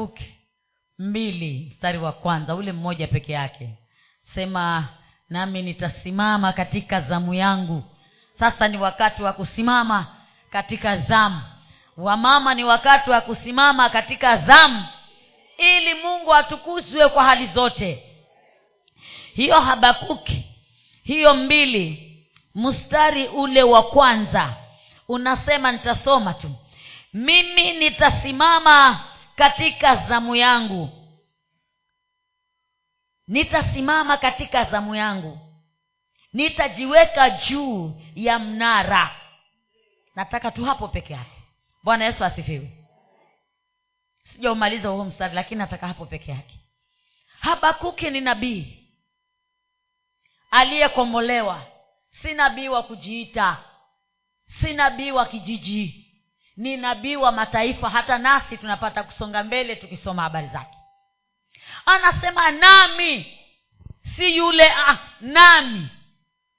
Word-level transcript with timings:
habakuki. 0.00 0.34
Mbili 0.98 1.68
mstari 1.70 1.98
wa 1.98 2.12
kwanza 2.12 2.54
ule 2.54 2.72
mmoja 2.72 3.06
peke 3.06 3.32
yake. 3.32 3.70
Sema 4.22 4.88
nami 5.30 5.62
nitasimama 5.62 6.52
katika 6.52 7.00
zamu 7.00 7.34
yangu. 7.34 7.84
Sasa 8.38 8.68
ni 8.68 8.76
wakati 8.78 9.22
wa 9.22 9.32
kusimama 9.32 10.06
katika 10.50 10.96
zamu. 10.96 11.40
Wamama 11.96 12.54
ni 12.54 12.64
wakati 12.64 13.10
wa 13.10 13.20
kusimama 13.20 13.88
katika 13.90 14.36
zamu 14.36 14.84
ili 15.58 15.94
mungu 15.94 16.34
atukuzwe 16.34 17.08
kwa 17.08 17.24
hali 17.24 17.46
zote. 17.46 18.02
Hiyo 19.34 19.60
habakuki 19.60 20.46
hiyo 21.02 21.34
mbili 21.34 22.16
mstari 22.54 23.28
ule 23.28 23.62
wa 23.62 23.82
kwanza 23.82 24.54
unasema 25.08 25.72
nitasoma 25.72 26.34
tu. 26.34 26.50
Mimi 27.14 27.72
nitasimama 27.72 29.00
katika 29.40 29.96
zamu 29.96 30.36
yangu. 30.36 30.88
Nitasimama 33.26 34.16
katika 34.16 34.64
zamu 34.64 34.94
yangu. 34.94 35.38
Nitajiweka 36.32 37.30
juu 37.30 38.00
ya 38.14 38.38
mnara. 38.38 39.20
Nataka 40.14 40.50
tu 40.50 40.64
hapo 40.64 40.88
peke 40.88 41.12
yake. 41.12 41.42
Bwana 41.82 42.04
yesu 42.04 42.24
asifiwe. 42.24 42.86
Sijaumaliza 44.32 44.88
huo 44.88 45.04
mstari 45.04 45.34
lakini 45.34 45.58
nataka 45.58 45.88
hapo 45.88 46.06
peke 46.06 46.30
yake. 46.30 46.58
Habakuki 47.40 48.10
ni 48.10 48.20
nabii 48.20 48.88
aliyekomolewa 50.50 51.66
si 52.10 52.34
nabii 52.34 52.68
wa 52.68 52.82
kujiita. 52.82 53.64
Si 54.60 54.74
nabii 54.74 55.10
wa 55.10 55.26
kijiji 55.26 55.99
ni 56.56 56.76
nabii 56.76 57.16
wa 57.16 57.32
mataifa 57.32 57.90
hata 57.90 58.18
nasi 58.18 58.56
tunapata 58.56 59.02
kusonga 59.02 59.44
mbele 59.44 59.76
tukisoma 59.76 60.22
habari 60.22 60.46
zake. 60.48 60.76
Anasema 61.86 62.50
nami 62.50 63.38
si 64.16 64.36
yule 64.36 64.72
ah, 64.72 64.98
nami 65.20 65.88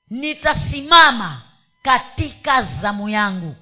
nitasimama 0.10 1.42
katika 1.82 2.62
zamu 2.64 3.10
yangu. 3.10 3.56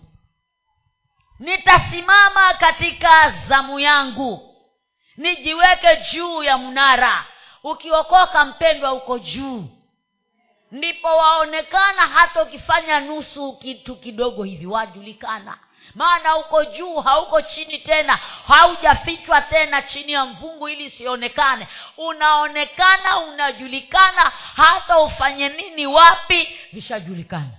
Nitasimama 1.39 2.53
katika 2.53 3.31
zamu 3.47 3.79
yangu. 3.79 4.55
Nijiweke 5.17 5.97
juu 6.11 6.43
ya 6.43 6.57
mnara. 6.57 7.25
Ukiokoka 7.63 8.45
mpendwa 8.45 8.93
uko 8.93 9.19
juu. 9.19 9.65
Ndipo 10.71 11.07
waonekana 11.07 12.01
hata 12.01 12.43
ukifanya 12.43 12.99
nusu 12.99 13.57
kitu 13.57 13.95
kidogo 13.95 14.43
hivi 14.43 14.65
wajulikana 14.65 15.57
maana 15.95 16.37
uko 16.37 16.65
juu 16.65 16.99
hauko 16.99 17.41
chini 17.41 17.79
tena 17.79 18.15
haujafichwa 18.47 19.41
tena 19.41 19.81
chini 19.81 20.11
ya 20.11 20.25
mvungu 20.25 20.69
ili 20.69 20.85
isionekane. 20.85 21.67
Unaonekana 21.97 23.17
unajulikana 23.19 24.21
hata 24.55 24.99
ufanye 24.99 25.49
nini 25.49 25.87
wapi 25.87 26.59
vishajulikana. 26.73 27.51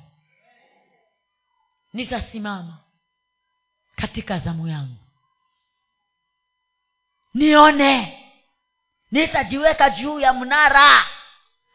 Nitasimama 1.92 2.78
katika 3.96 4.38
zamu 4.38 4.68
yangu. 4.68 4.96
Nione. 7.34 8.16
Nitajiweka 9.10 9.90
juu 9.90 10.20
ya 10.20 10.32
mnara 10.32 11.04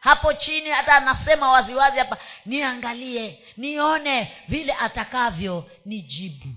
hapo 0.06 0.32
chini 0.32 0.70
hata 0.70 0.94
anasema 0.94 1.50
waziwazi 1.50 1.98
hapa 1.98 2.16
niangalie 2.44 3.44
nione 3.56 4.44
vile 4.48 4.72
atakavyo 4.72 5.70
nijibu 5.84 6.48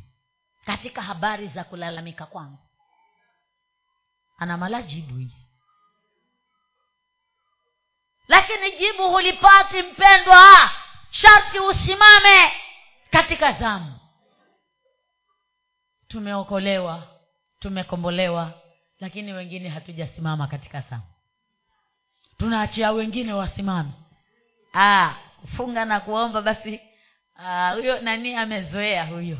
katika 0.65 1.01
habari 1.01 1.47
za 1.47 1.63
kulalamika 1.63 2.25
kwangu. 2.25 2.57
Anamala 4.37 4.81
jibu 4.81 5.15
hii. 5.17 5.35
Lakini 8.27 8.77
jibu 8.77 9.09
hulipati 9.09 9.81
mpendwa 9.81 10.71
sharti 11.09 11.59
usimame 11.59 12.51
katika 13.11 13.51
zamu. 13.51 13.99
Tumeokolewa 16.07 17.07
tumekombolewa 17.59 18.53
lakini 18.99 19.33
wengine 19.33 19.69
hatujasimama 19.69 20.47
katika 20.47 20.81
zamu 20.81 21.08
tunaachia 22.39 22.91
wengine 22.91 23.33
wasimame. 23.33 23.89
Ah, 24.73 25.13
kufunga 25.41 25.85
na 25.85 25.99
kuomba 25.99 26.41
basi. 26.41 26.79
Ah, 27.35 27.71
huyo 27.73 27.99
nani 28.01 28.35
amezoea 28.35 29.05
huyo? 29.05 29.37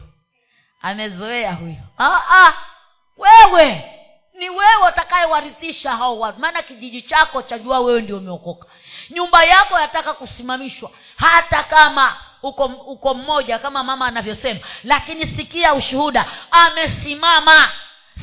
Amezoea 0.82 1.54
huyo. 1.54 1.76
Ah, 1.98 2.22
ah, 2.30 2.54
wewe 3.18 3.96
ni 4.34 4.50
wewe 4.50 4.88
utakayewarithisha 4.90 5.96
hao 5.98 6.20
watu. 6.20 6.40
Maana 6.40 6.62
kijiji 6.62 7.02
chako 7.02 7.42
chajua 7.42 7.80
wewe 7.80 8.02
ndio 8.02 8.18
umeokoka. 8.18 8.68
Nyumba 9.10 9.44
yako 9.44 9.80
yataka 9.80 10.14
kusimamishwa 10.14 10.92
hata 11.18 11.64
kama 11.64 12.16
uko 12.44 12.66
uko 12.66 13.14
mmoja 13.14 13.60
kama 13.60 13.84
mama 13.84 14.06
anavyosema. 14.06 14.60
Lakini 14.84 15.28
sikia 15.28 15.74
ushuhuda 15.74 16.26
amesimama. 16.52 17.72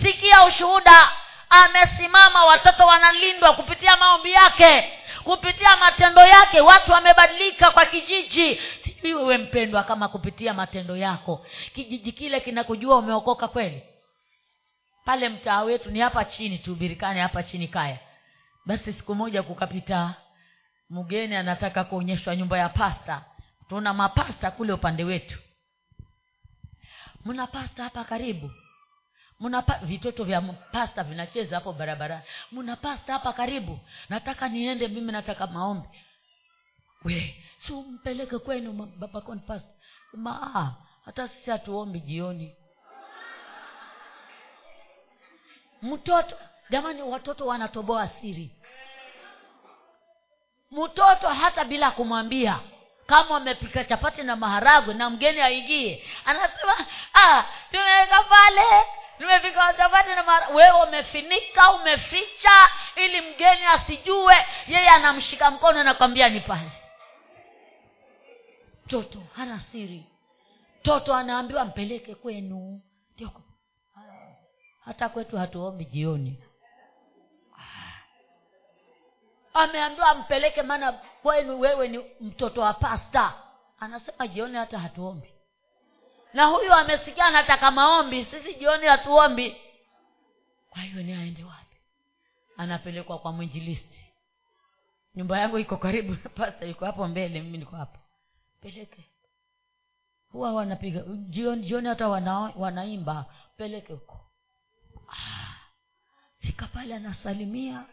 Sikia 0.02 0.44
ushuhuda 0.44 1.12
amesimama 1.50 2.44
watoto 2.44 2.86
wanalindwa 2.86 3.52
kupitia 3.52 3.96
maombi 3.96 4.32
yake 4.32 4.92
kupitia 5.24 5.76
matendo 5.76 6.20
yake. 6.20 6.60
Watu 6.60 6.92
wamebadilika 6.92 7.70
kwa 7.70 7.84
kijiji. 7.86 8.56
Sijui 8.80 9.14
wewe 9.14 9.38
mpendwa 9.38 9.82
kama 9.82 10.08
kupitia 10.08 10.54
matendo 10.54 10.96
yako 10.96 11.46
kijiji 11.74 12.12
kile 12.12 12.40
kinakujua 12.40 12.96
umeokoka 12.96 13.48
kweli? 13.48 13.82
Pale 15.04 15.28
mtaa 15.28 15.62
wetu 15.62 15.90
ni 15.90 16.00
hapa 16.00 16.24
chini 16.24 16.58
tuubirikane 16.58 17.20
hapa 17.20 17.42
chini 17.42 17.68
kaya. 17.68 17.98
Basi 18.66 18.92
siku 18.92 19.14
moja 19.14 19.42
kukapita 19.42 20.14
mgeni 20.90 21.36
anataka 21.36 21.84
kuonyeshwa 21.84 22.36
nyumba 22.36 22.58
ya 22.58 22.68
pasta. 22.68 23.24
Tuna 23.68 23.94
mapasta 23.94 24.50
kule 24.50 24.72
upande 24.72 25.04
wetu. 25.04 25.38
Mna 27.24 27.46
pasta 27.46 27.82
hapa 27.82 28.04
karibu 28.04 28.50
mna 29.40 29.62
vitoto 29.82 30.24
vya 30.24 30.40
pasta 30.72 31.04
vinacheza 31.04 31.56
hapo 31.56 31.72
barabarani 31.72 32.22
mna 32.52 32.76
pasta 32.76 33.12
hapa 33.12 33.32
karibu. 33.32 33.78
Nataka 34.08 34.48
niende 34.48 34.88
mimi 34.88 35.12
nataka 35.12 35.46
maombi. 35.46 35.88
We 37.04 37.44
si 37.58 37.72
umpeleke 37.72 38.38
kwenu 38.38 38.72
babakoni 38.72 39.40
pasta 39.40 39.68
sema 40.10 40.74
hata 41.04 41.28
sisi 41.28 41.50
hatuombi 41.50 42.00
jioni. 42.00 42.56
Mtoto 45.82 46.36
jamani 46.70 47.02
watoto 47.02 47.46
wanatoboa 47.46 48.08
siri. 48.08 48.50
Mtoto 50.70 51.28
hata 51.28 51.64
bila 51.64 51.90
kumwambia 51.90 52.60
kama 53.06 53.34
wamepika 53.34 53.84
chapati 53.84 54.22
na 54.22 54.36
maharagwe 54.36 54.94
na 54.94 55.10
mgeni 55.10 55.40
aingie 55.40 56.04
anasema 56.24 56.86
ah, 57.14 57.44
tumeweka 57.70 58.24
pale 58.24 58.84
nimepika 59.18 59.72
chapati 59.72 60.08
na 60.14 60.22
mara 60.22 60.48
wewe 60.48 60.82
umefinika 60.82 61.72
umeficha 61.72 62.50
ili 62.96 63.20
mgeni 63.20 63.64
asijue 63.66 64.34
yeye 64.66 64.88
anamshika 64.88 65.50
mkono 65.50 65.80
anakwambia 65.80 66.28
ni 66.28 66.40
pale. 66.40 66.70
Mtoto 68.86 69.22
hana 69.36 69.60
siri. 69.60 70.06
Mtoto 70.80 71.14
anaambiwa 71.14 71.64
mpeleke 71.64 72.14
kwenu. 72.14 72.80
Ndio 73.14 73.30
hata 74.84 75.08
kwetu 75.08 75.36
hatuombi 75.38 75.84
jioni. 75.84 76.42
Ameambiwa 79.54 80.14
mpeleke 80.14 80.62
maana 80.62 80.92
kwenu 80.92 81.60
wewe 81.60 81.88
ni 81.88 81.98
mtoto 82.20 82.60
wa 82.60 82.74
pasta. 82.74 83.34
Anasema 83.80 84.26
jioni 84.26 84.56
hata 84.56 84.78
hatuombi 84.78 85.32
na 86.34 86.44
huyu 86.44 86.72
amesikia 86.74 87.24
anataka 87.26 87.70
maombi 87.70 88.24
sisi 88.24 88.54
jioni 88.54 88.86
hatuombi. 88.86 89.56
Kwa 90.70 90.82
hiyo 90.82 91.02
ni 91.02 91.12
aende 91.12 91.44
wapi? 91.44 91.76
Anapelekwa 92.56 93.18
kwa 93.18 93.32
mwinjilisti. 93.32 94.06
Nyumba 95.14 95.40
yangu 95.40 95.58
iko 95.58 95.76
karibu 95.76 96.16
pasta 96.16 96.66
iko 96.66 96.84
hapo 96.86 97.08
mbele 97.08 97.40
mimi 97.40 97.58
niko 97.58 97.76
hapo. 97.76 97.98
Peleke. 98.60 99.04
Huwa 100.32 100.52
wanapiga 100.52 101.00
jioni 101.16 101.62
jioni 101.62 101.88
hata 101.88 102.08
wana, 102.08 102.38
wanaimba. 102.40 103.26
Peleke 103.56 103.92
huko. 103.92 104.20
Ah, 105.08 105.54
fika 106.38 106.66
pale 106.66 106.94
anasalimia. 106.94 107.84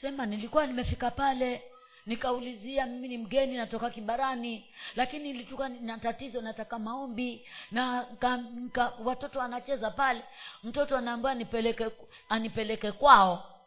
Sema 0.00 0.26
nilikuwa 0.26 0.66
nimefika 0.66 1.10
pale 1.10 1.62
nikaulizia 2.06 2.86
mimi 2.86 3.08
ni 3.08 3.18
mgeni 3.18 3.56
natoka 3.56 3.90
kibarani. 3.90 4.74
Lakini 4.96 5.30
ilituka 5.30 5.68
na 5.68 5.98
tatizo 5.98 6.40
nataka 6.40 6.78
maombi. 6.78 7.48
Na 7.70 8.04
ka, 8.04 8.38
ka, 8.72 8.92
watoto 9.04 9.40
anacheza 9.42 9.90
pale. 9.90 10.22
Mtoto 10.62 10.96
anaambia 10.96 11.30
anipeleke 11.30 11.90
anipeleke 12.28 12.92
kwao. 12.92 13.60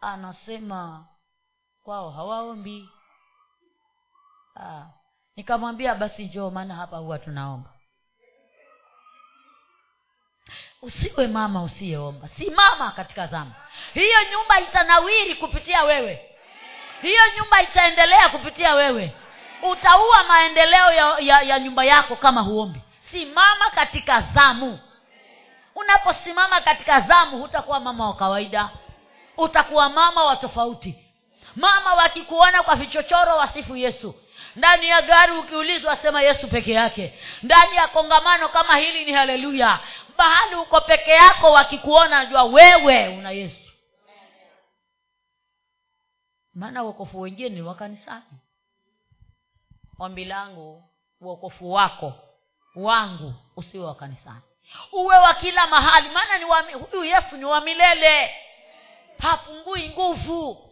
Anasema 0.00 1.06
kwao 1.84 2.10
hawaombi. 2.10 2.88
Ah, 4.56 4.86
nikamwambia 5.36 5.94
basi 5.94 6.24
njoo 6.24 6.50
maana 6.50 6.74
hapa 6.74 6.96
huwa 6.96 7.18
tunaomba. 7.18 7.70
Usiwe 10.82 11.26
mama 11.26 11.62
usiyeomba. 11.62 12.28
Simama 12.28 12.90
katika 12.90 13.26
zama 13.26 13.54
hiyo 13.94 14.16
nyumba 14.32 14.60
itanawiri 14.60 15.34
kupitia 15.34 15.84
wewe 15.84 16.29
hiyo 17.02 17.20
nyumba 17.36 17.62
itaendelea 17.62 18.28
kupitia 18.28 18.74
wewe. 18.74 19.12
Utaua 19.62 20.24
maendeleo 20.24 20.92
ya, 20.92 21.16
ya, 21.20 21.42
ya 21.42 21.58
nyumba 21.58 21.84
yako 21.84 22.16
kama 22.16 22.40
huombi. 22.40 22.80
Simama 23.10 23.70
katika 23.70 24.20
zamu. 24.20 24.78
Unaposimama 25.74 26.60
katika 26.60 27.00
zamu 27.00 27.38
hutakuwa 27.38 27.80
mama 27.80 28.06
wa 28.06 28.14
kawaida. 28.14 28.70
Utakuwa 29.36 29.88
mama 29.88 30.24
wa 30.24 30.36
tofauti. 30.36 30.94
Mama 31.56 31.94
wakikuona 31.94 32.62
kwa 32.62 32.76
vichochoro 32.76 33.36
wasifu 33.36 33.76
yesu. 33.76 34.14
Ndani 34.56 34.88
ya 34.88 35.02
gari 35.02 35.32
ukiulizwa 35.32 35.96
sema 35.96 36.22
yesu 36.22 36.48
peke 36.48 36.72
yake. 36.72 37.18
Ndani 37.42 37.76
ya 37.76 37.88
kongamano 37.88 38.48
kama 38.48 38.76
hili 38.76 39.04
ni 39.04 39.12
haleluya. 39.12 39.78
Mahali 40.18 40.54
uko 40.54 40.80
peke 40.80 41.10
yako 41.10 41.52
wakikuona 41.52 42.24
jua 42.26 42.44
wewe 42.44 43.08
una 43.08 43.30
yesu 43.30 43.69
maana 46.54 46.84
uokofu 46.84 47.20
wengine 47.20 47.48
ni 47.48 47.62
wakanisani 47.62 48.38
ombi 49.98 50.24
langu 50.24 50.84
uokofu 51.20 51.72
wako 51.72 52.12
wangu 52.74 53.34
usiwe 53.56 53.84
wa 53.84 53.94
kanisani. 53.94 54.40
Uwe 54.92 55.16
wa 55.16 55.34
kila 55.34 55.66
mahali 55.66 56.08
maana 56.08 56.38
ni 56.38 56.72
huyu 56.74 57.04
yesu 57.04 57.36
ni 57.36 57.44
wa 57.44 57.60
milele. 57.60 58.30
Hapungui 59.18 59.88
nguvu. 59.88 60.70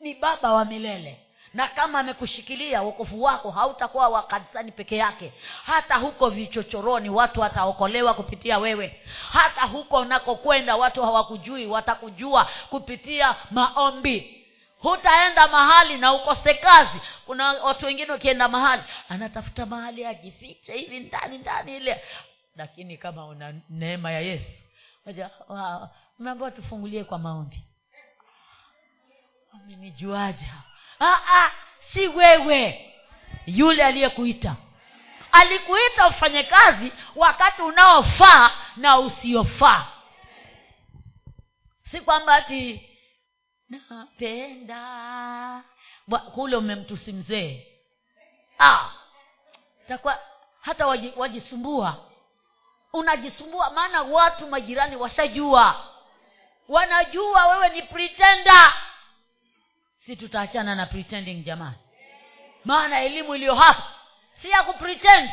Ni 0.00 0.14
baba 0.14 0.52
wa 0.52 0.64
milele. 0.64 1.20
Na 1.54 1.68
kama 1.68 1.98
amekushikilia 2.00 2.82
uokofu 2.82 3.22
wako 3.22 3.50
hautakuwa 3.50 4.08
wakanisani 4.08 4.72
peke 4.72 4.96
yake. 4.96 5.32
Hata 5.64 5.96
huko 5.96 6.30
vichochoroni 6.30 7.10
watu 7.10 7.40
wataokolewa 7.40 8.14
kupitia 8.14 8.58
wewe. 8.58 9.02
Hata 9.32 9.60
huko 9.66 9.96
unakokwenda 9.96 10.76
watu 10.76 11.02
hawakujui 11.02 11.66
watakujua 11.66 12.48
kupitia 12.70 13.36
maombi 13.50 14.45
hutaenda 14.78 15.48
mahali 15.48 15.96
na 15.98 16.12
ukose 16.12 16.54
kazi. 16.54 17.00
Kuna 17.26 17.44
watu 17.52 17.86
wengine 17.86 18.12
wakienda 18.12 18.48
mahali 18.48 18.82
anatafuta 19.08 19.66
mahali 19.66 20.04
ajifiche 20.06 20.72
hivi 20.72 21.00
ndani 21.00 21.38
ndani 21.38 21.76
ile. 21.76 22.04
Lakini 22.56 22.96
kama 22.96 23.26
una 23.26 23.54
neema 23.70 24.12
ya 24.12 24.20
yesu 24.20 24.50
umeambiwa 26.18 26.50
tufungulie 26.50 27.04
kwa 27.04 27.18
maombi. 27.18 27.62
Amenijuaja 29.54 30.54
ah, 31.00 31.18
ah, 31.36 31.50
si 31.92 32.08
wewe 32.08 32.92
yule 33.46 33.84
aliyekuita. 33.84 34.56
Alikuita 35.32 36.08
ufanye 36.08 36.42
kazi 36.42 36.92
wakati 37.16 37.62
unaofaa 37.62 38.50
na 38.76 38.98
usiofaa. 38.98 39.86
Si 41.90 42.00
kwamba 42.00 42.34
ati 42.34 42.88
napenda. 43.68 45.62
Kule 46.34 46.56
umemtusi 46.56 47.12
mzee. 47.12 47.66
Ah, 48.58 48.90
takuwa 49.88 50.18
hata 50.60 50.86
wajisumbua. 51.16 51.96
Unajisumbua 52.92 53.70
maana 53.70 54.02
watu 54.02 54.46
majirani 54.46 54.96
washajua. 54.96 55.84
Wanajua 56.68 57.46
wewe 57.48 57.68
ni 57.68 57.82
pretender. 57.82 58.72
Si 59.98 60.16
tutaachana 60.16 60.74
na 60.74 60.86
pretending 60.86 61.42
jamani. 61.42 61.76
Maana 62.64 63.00
elimu 63.00 63.34
iliyo 63.34 63.54
hapa 63.54 63.82
si 64.34 64.50
ya 64.50 64.62
kupretend 64.62 65.30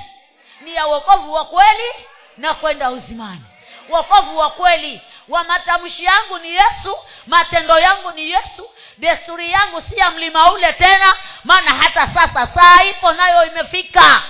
ni 0.61 0.75
ya 0.75 0.85
wokovu 0.85 1.33
wa 1.33 1.45
kweli 1.45 1.93
na 2.37 2.53
kwenda 2.53 2.91
uzimani. 2.91 3.41
Wokovu 3.89 4.37
wa 4.37 4.49
kweli 4.49 5.01
wa 5.29 5.43
matamshi 5.43 6.03
yangu 6.03 6.37
ni 6.39 6.49
yesu 6.55 6.97
matendo 7.27 7.79
yangu 7.79 8.11
ni 8.11 8.29
yesu 8.29 8.69
desturi 8.97 9.51
yangu 9.51 9.81
si 9.81 9.97
ya 9.97 10.11
mlima 10.11 10.51
ule 10.53 10.73
tena 10.73 11.13
maana 11.43 11.71
hata 11.71 12.07
sasa 12.07 12.47
saa 12.47 12.83
ipo 12.83 13.13
nayo 13.13 13.45
imefika. 13.45 14.23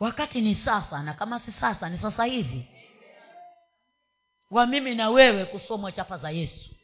Wakati 0.00 0.40
ni 0.40 0.54
sasa 0.54 1.02
na 1.02 1.14
kama 1.14 1.40
si 1.40 1.52
sasa 1.52 1.88
ni 1.88 1.98
sasa 1.98 2.24
hivi. 2.24 2.68
Wa 4.50 4.66
mimi 4.66 4.94
na 4.94 5.10
wewe 5.10 5.44
kusomwa 5.44 5.92
chapa 5.92 6.18
za 6.18 6.30
yesu 6.30 6.75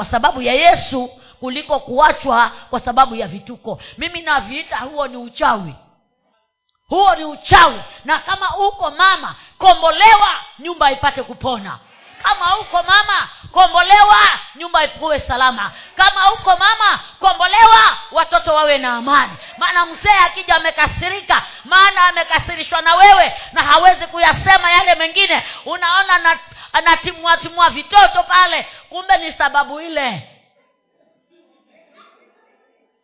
kwa 0.00 0.06
sababu 0.06 0.42
ya 0.42 0.52
yesu 0.52 1.08
kuliko 1.40 1.80
kuachwa 1.80 2.50
kwa 2.70 2.80
sababu 2.80 3.14
ya 3.14 3.26
vituko. 3.28 3.80
Mimi 3.98 4.20
naviita 4.22 4.76
huo 4.76 5.06
ni 5.06 5.16
uchawi. 5.16 5.74
Huo 6.88 7.14
ni 7.14 7.24
uchawi. 7.24 7.80
Na 8.04 8.18
kama 8.18 8.56
uko 8.56 8.90
mama 8.90 9.34
kombolewa 9.58 10.30
nyumba 10.58 10.90
ipate 10.92 11.22
kupona. 11.22 11.78
Kama 12.22 12.58
uko 12.58 12.82
mama 12.82 13.28
kombolewa 13.52 14.18
nyumba 14.56 14.84
ipuwe 14.84 15.20
salama. 15.20 15.72
Kama 15.96 16.32
uko 16.32 16.50
mama 16.56 17.00
kombolewa 17.18 17.98
watoto 18.12 18.54
wawe 18.54 18.78
na 18.78 18.92
amani. 18.96 19.32
Maana 19.58 19.86
mzee 19.86 20.18
akija 20.26 20.56
amekasirika 20.56 21.42
maana 21.64 22.06
amekasirishwa 22.06 22.82
na 22.82 22.94
wewe 22.94 23.32
na 23.52 23.62
hawezi 23.62 24.06
kuyasema 24.06 24.70
yale 24.72 24.94
mengine. 24.94 25.44
Unaona 25.64 26.18
anatimua 26.72 27.36
vitoto 27.70 28.22
pale. 28.22 28.66
Kumbe 28.88 29.16
ni 29.16 29.32
sababu 29.32 29.80
ile. 29.80 30.28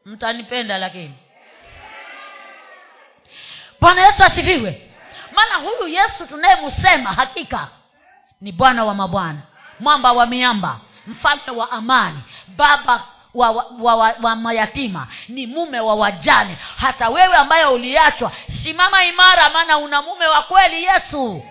Mtanipenda 0.05 0.79
lakini. 0.79 1.15
Bwana 3.81 4.07
yesu 4.07 4.25
asifiwe. 4.25 4.91
Maana 5.33 5.55
huyu 5.55 5.89
yesu 5.89 6.27
tunayemsema 6.27 7.13
hakika 7.13 7.69
ni 8.41 8.53
bwana 8.53 8.85
wa 8.85 8.95
mabwana 8.95 9.39
mwamba 9.81 10.13
wa 10.13 10.27
miamba 10.27 10.81
mfalme 11.07 11.51
wa 11.57 11.71
amani 11.71 12.19
baba 12.49 13.03
wa, 13.35 13.51
wa, 13.51 13.95
wa, 13.95 14.15
wa 14.23 14.37
mayatima 14.37 15.07
ni 15.29 15.47
mume 15.47 15.81
wa 15.81 15.95
wajane. 15.95 16.59
Hata 16.77 17.09
wewe 17.09 17.37
ambaye 17.37 17.65
uliachwa 17.67 18.33
simama 18.63 19.05
imara 19.05 19.51
maana 19.51 19.79
una 19.79 20.03
mume 20.03 20.27
wa 20.27 20.43
kweli 20.43 20.85
yesu 20.85 21.45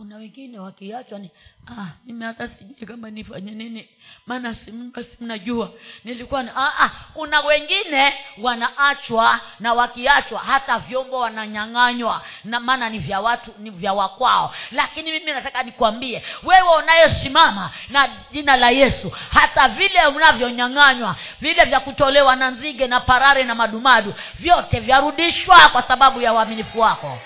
kuna 0.00 0.16
wengine 0.16 0.58
wakiachwa 0.58 1.18
ni 1.18 1.30
ah, 1.66 1.86
mimi 2.06 2.34
sijui 2.58 2.86
kama 2.86 3.10
nifanye 3.10 3.50
nini 3.50 3.88
maana 4.26 4.56
basi 4.94 5.10
simnajua. 5.16 5.72
Nilikuwa 6.04 6.42
ni, 6.42 6.50
ah, 6.56 6.72
ah, 6.80 6.90
kuna 7.14 7.40
wengine 7.40 8.14
wanaachwa 8.42 9.40
na 9.60 9.74
wakiachwa 9.74 10.38
hata 10.38 10.78
vyombo 10.78 11.18
wananyang'anywa 11.18 12.22
na 12.44 12.60
maana 12.60 12.90
ni 12.90 12.98
vya 12.98 13.20
watu 13.20 13.54
ni 13.58 13.70
vya 13.70 13.92
wakwao 13.92 14.54
lakini 14.72 15.12
mimi 15.12 15.32
nataka 15.32 15.62
nikwambie 15.62 16.22
wewe 16.42 16.76
unayesimama 16.76 17.70
na 17.88 18.08
jina 18.30 18.56
la 18.56 18.70
yesu 18.70 19.12
hata 19.30 19.68
vile 19.68 20.06
unavyonyang'anywa 20.06 21.16
vile 21.40 21.64
vya 21.64 21.80
kutolewa 21.80 22.36
na 22.36 22.50
nzige 22.50 22.86
na 22.86 23.00
parare 23.00 23.44
na 23.44 23.54
madumadu 23.54 24.14
vyote 24.34 24.80
vyarudishwa 24.80 25.68
kwa 25.68 25.82
sababu 25.82 26.20
ya 26.20 26.32
uaminifu 26.32 26.80
wako 26.80 27.18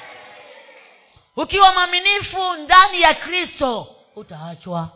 ukiwa 1.36 1.72
mwaminifu 1.72 2.54
ndani 2.54 3.00
ya 3.02 3.14
kristo 3.14 3.96
utaachwa. 4.16 4.88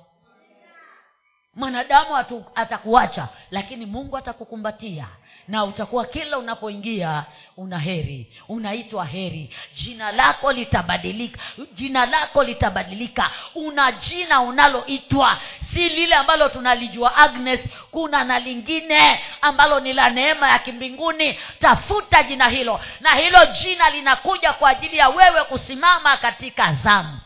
Mwanadamu 1.55 2.17
atakuacha 2.55 3.29
lakini 3.51 3.87
mungu 3.87 4.17
atakukumbatia 4.17 5.09
na 5.49 5.65
utakuwa 5.65 6.07
kila 6.07 6.39
unapoingia 6.39 7.25
una 7.57 7.79
heri 7.79 8.33
unaitwa 8.49 9.05
heri. 9.05 9.55
Jina 9.75 10.13
lako 10.13 10.53
litabadilika 10.53 11.41
jina 11.73 12.07
lako 12.07 12.43
litabadilika. 12.45 13.31
Una 13.55 13.93
jina 13.93 14.41
unaloitwa 14.41 15.39
si 15.73 15.89
lile 15.89 16.15
ambalo 16.15 16.49
tunalijua 16.49 17.17
agnes. 17.17 17.61
Kuna 17.91 18.25
na 18.25 18.39
lingine 18.39 19.21
ambalo 19.41 19.81
ni 19.81 19.93
la 19.93 20.11
neema 20.11 20.49
ya 20.51 20.59
kimbinguni. 20.59 21.39
Tafuta 21.61 22.23
jina 22.23 22.49
hilo 22.49 22.81
na 23.01 23.15
hilo 23.15 23.39
jina 23.63 23.91
linakuja 23.91 24.53
kwa 24.53 24.71
ajili 24.71 24.97
ya 24.97 25.09
wewe 25.09 25.45
kusimama 25.45 26.17
katika 26.17 26.73
zamu. 26.75 27.19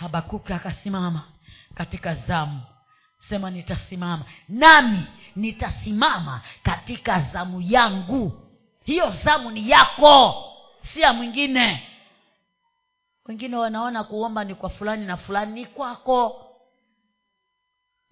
Habakuki 0.00 0.52
akasimama 0.52 1.22
katika 1.74 2.14
zamu. 2.14 2.60
Sema 3.28 3.50
nitasimama. 3.50 4.24
Nami 4.48 5.02
nitasimama 5.36 6.40
katika 6.62 7.20
zamu 7.20 7.60
yangu. 7.60 8.32
Hiyo 8.84 9.10
zamu 9.10 9.50
ni 9.50 9.70
yako 9.70 10.44
si 10.82 11.00
ya 11.00 11.12
mwingine. 11.12 11.88
Wengine 13.26 13.56
wanaona 13.56 14.04
kuomba 14.04 14.44
ni 14.44 14.54
kwa 14.54 14.70
fulani 14.70 15.06
na 15.06 15.16
fulani 15.16 15.52
ni 15.52 15.66
kwako. 15.66 16.40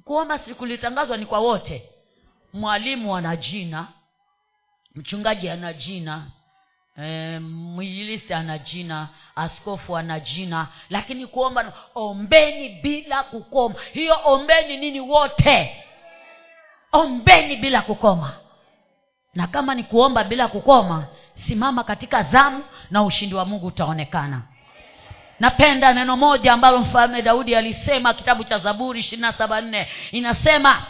Kuomba 0.05 0.39
sikulitangazwa 0.39 1.17
ni 1.17 1.27
kwa 1.27 1.39
wote. 1.39 1.89
Mwalimu 2.53 3.17
ana 3.17 3.37
jina 3.37 3.89
mchungaji 4.95 5.49
ana 5.49 5.73
jina 5.73 6.27
e, 6.99 7.39
mwinjilisi 7.39 8.35
ana 8.35 8.59
jina 8.59 9.09
askofu 9.37 9.97
ana 9.97 10.21
jina 10.21 10.69
lakini 10.91 11.27
kuomba 11.27 11.73
ombeni 11.95 12.69
bila 12.69 13.23
kukoma 13.23 13.75
hiyo 13.93 14.17
ombeni 14.25 14.77
nini 14.77 15.01
wote 15.01 15.85
ombeni 16.93 17.57
bila 17.57 17.83
kukoma. 17.83 18.33
Na 19.35 19.47
kama 19.47 19.75
ni 19.75 19.83
kuomba 19.85 20.25
bila 20.25 20.49
kukoma 20.49 21.07
simama 21.35 21.85
katika 21.85 22.23
zamu 22.23 22.65
na 22.91 23.03
ushindi 23.03 23.35
wa 23.35 23.45
mungu 23.45 23.67
utaonekana. 23.67 24.43
Napenda 25.41 25.93
neno 25.93 26.17
moja 26.17 26.53
ambalo 26.53 26.79
mfalme 26.79 27.23
daudi 27.23 27.57
alisema 27.57 28.15
kitabu 28.15 28.45
cha 28.45 28.59
zaburi 28.59 29.01
ishirini 29.01 29.23
na 29.23 29.33
saba 29.33 29.61
nne 29.61 29.89
inasema 30.11 30.87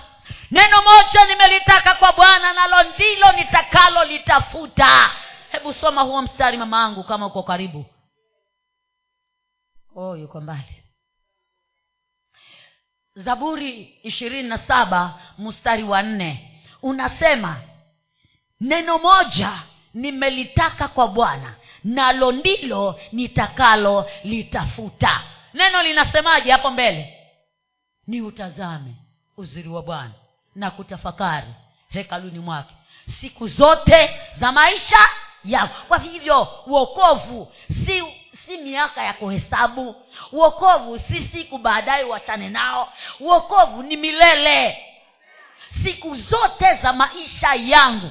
neno 0.51 0.77
moja 0.83 1.27
nimelitaka 1.27 1.95
kwa 1.95 2.13
bwana 2.13 2.53
nalo 2.53 2.83
ndilo 2.95 3.33
nitakalo 3.33 4.05
litafuta. 4.05 5.11
Hebu 5.51 5.73
soma 5.73 6.03
huo 6.03 6.23
mstari 6.23 6.57
mama 6.57 6.85
angu 6.85 7.05
kama 7.05 7.27
uko 7.27 7.43
karibu. 7.43 7.85
Oh 9.97 10.17
yuko 10.17 10.41
mbali 10.41 10.82
zaburi 13.15 13.99
ishirini 14.03 14.49
na 14.49 14.59
saba 14.59 15.19
mstari 15.39 15.83
wa 15.83 16.03
nne. 16.03 16.61
Unasema 16.83 17.61
neno 18.61 18.99
moja 18.99 19.63
nimelitaka 19.95 20.89
kwa 20.89 21.09
bwana 21.09 21.55
nalo 21.85 22.33
ndilo 22.33 23.01
nitakalo 23.13 24.11
litafuta. 24.25 25.23
Neno 25.55 25.83
linasemaje 25.83 26.51
hapo 26.53 26.71
mbele? 26.71 27.19
Ni 28.07 28.21
utazame 28.21 28.95
uzuri 29.37 29.69
wa 29.69 29.83
bwana 29.83 30.13
na 30.55 30.71
kutafakari 30.71 31.55
hekaluni 31.89 32.39
mwake. 32.39 32.75
Siku 33.21 33.49
zote 33.49 34.21
za 34.41 34.53
maisha 34.53 34.99
yako. 35.45 35.75
Kwa 35.89 35.99
hivyo 35.99 36.49
uokovu 36.67 37.53
si 37.87 38.03
si 38.47 38.57
miaka 38.57 39.03
ya 39.03 39.13
kuhesabu. 39.13 39.97
Uokovu 40.33 40.99
si 40.99 41.29
siku 41.29 41.59
baadaye 41.59 42.05
wachane 42.05 42.49
nao. 42.51 42.93
Uokovu 43.21 43.83
ni 43.83 43.97
milele. 43.97 44.85
Siku 45.83 46.15
zote 46.17 46.75
za 46.83 46.93
maisha 46.93 47.55
yangu. 47.55 48.11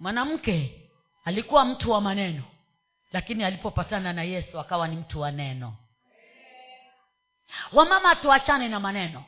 Mwanamke 0.00 0.88
alikuwa 1.24 1.64
mtu 1.64 1.90
wa 1.90 2.00
maneno 2.00 2.42
lakini 3.12 3.44
alipopatana 3.44 4.12
na 4.12 4.22
yesu 4.22 4.60
akawa 4.60 4.88
ni 4.88 4.96
mtu 4.96 5.20
wa 5.20 5.30
neno. 5.30 5.76
Wamama 7.72 8.14
tuachane 8.14 8.68
na 8.68 8.80
maneno. 8.80 9.24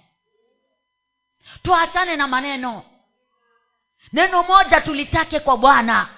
Tuachane 1.62 2.16
na 2.16 2.26
maneno. 2.28 2.82
Neno 4.12 4.42
moja 4.42 4.80
tulitake 4.80 5.40
kwa 5.40 5.56
bwana 5.56 6.08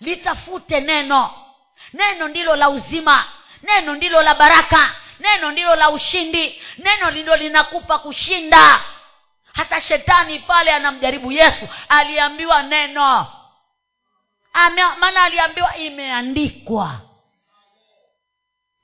litafute 0.00 0.80
neno. 0.80 1.30
Neno 1.92 2.28
ndilo 2.28 2.56
la 2.56 2.68
uzima. 2.68 3.24
Neno 3.62 3.94
ndilo 3.94 4.22
la 4.22 4.34
baraka. 4.34 4.94
Neno 5.20 5.50
ndilo 5.50 5.74
la 5.74 5.90
ushindi. 5.90 6.62
Neno 6.78 7.10
ndilo 7.10 7.36
linakupa 7.36 7.98
kushinda. 7.98 8.80
Hata 9.54 9.80
shetani 9.80 10.38
pale 10.38 10.72
anamjaribu 10.72 11.32
yesu 11.32 11.68
aliambiwa 11.88 12.62
neno. 12.62 13.26
Maana 14.98 15.22
aliambiwa 15.24 15.76
imeandikwa 15.76 17.07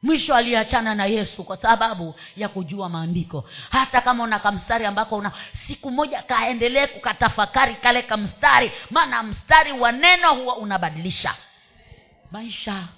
mwisho 0.05 0.35
aliachana 0.35 0.95
na 0.95 1.07
yesu 1.07 1.45
kwa 1.45 1.57
sababu 1.57 2.15
ya 2.37 2.49
kujua 2.49 2.89
maandiko. 2.89 3.49
Hata 3.71 4.01
kama 4.01 4.25
una 4.25 4.39
kamstari 4.39 4.87
ambako 4.87 5.17
una 5.17 5.33
siku 5.67 5.91
moja 5.91 6.23
kaendelee 6.23 6.87
kukatafakari 6.87 7.75
kale 7.75 8.03
kamstari 8.03 8.73
maana 8.91 9.23
mstari 9.23 9.73
wa 9.73 9.93
neno 9.93 10.35
huwa 10.35 10.57
unabadilisha. 10.57 11.37
Maisha 12.31 12.89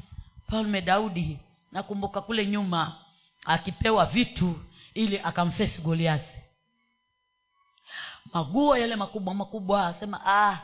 mfalme 0.48 0.80
daudi 0.80 1.38
nakumbuka 1.72 2.20
kule 2.20 2.46
nyuma 2.46 2.96
akipewa 3.44 4.06
vitu 4.06 4.60
ili 4.94 5.18
akamfesi 5.24 5.82
goliathi 5.82 6.36
maguo 8.34 8.76
yale 8.76 8.96
makubwa 8.96 9.34
makubwa 9.34 9.86
asema 9.86 10.20
ah 10.26 10.58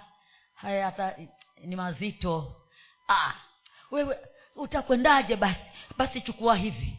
haya 0.54 0.84
hata 0.84 1.14
ni 1.64 1.76
mazito. 1.76 2.52
Ah 3.08 3.32
wewe 3.90 4.18
utakwendaje 4.56 5.36
basi 5.36 5.71
basi 5.98 6.20
chukua 6.20 6.56
hivi. 6.56 6.98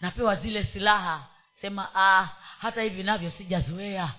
Napewa 0.00 0.36
zile 0.36 0.64
silaha. 0.64 1.26
Sema 1.60 1.88
ah, 1.94 2.28
hata 2.58 2.82
hivi 2.82 3.02
navyo 3.02 3.30
sijazoea. 3.30 4.14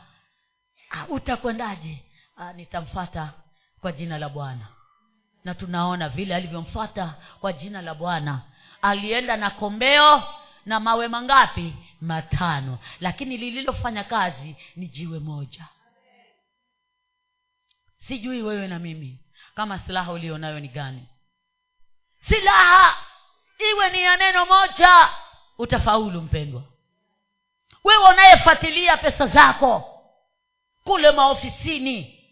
Ah, 0.89 1.05
utakwendaje? 1.07 2.03
Ah, 2.37 2.53
nitamfata 2.53 3.33
kwa 3.81 3.91
jina 3.91 4.17
la 4.17 4.29
bwana. 4.29 4.67
Na 5.43 5.55
tunaona 5.55 6.09
vile 6.09 6.35
alivyomfata 6.35 7.13
kwa 7.39 7.53
jina 7.53 7.81
la 7.81 7.95
bwana. 7.95 8.41
Alienda 8.81 9.37
na 9.37 9.49
kombeo 9.49 10.23
na 10.65 10.79
mawe 10.79 11.07
mangapi? 11.07 11.73
Matano. 12.01 12.79
Lakini 12.99 13.37
lililofanya 13.37 14.03
kazi 14.03 14.55
ni 14.75 14.87
jiwe 14.87 15.19
moja. 15.19 15.65
Sijui 18.07 18.41
wewe 18.41 18.67
na 18.67 18.79
mimi 18.79 19.19
kama 19.55 19.79
silaha 19.79 20.11
ulionayo 20.11 20.59
ni 20.59 20.67
gani. 20.67 21.05
Silaha 22.27 23.00
iwe 23.69 23.89
ni 23.89 24.01
ya 24.03 24.17
neno 24.17 24.45
moja 24.45 24.89
utafaulu 25.57 26.21
mpendwa. 26.21 26.63
Wewe 27.83 28.09
unayefuatilia 28.09 28.97
pesa 28.97 29.27
zako 29.27 30.01
kule 30.83 31.11
maofisini 31.11 32.23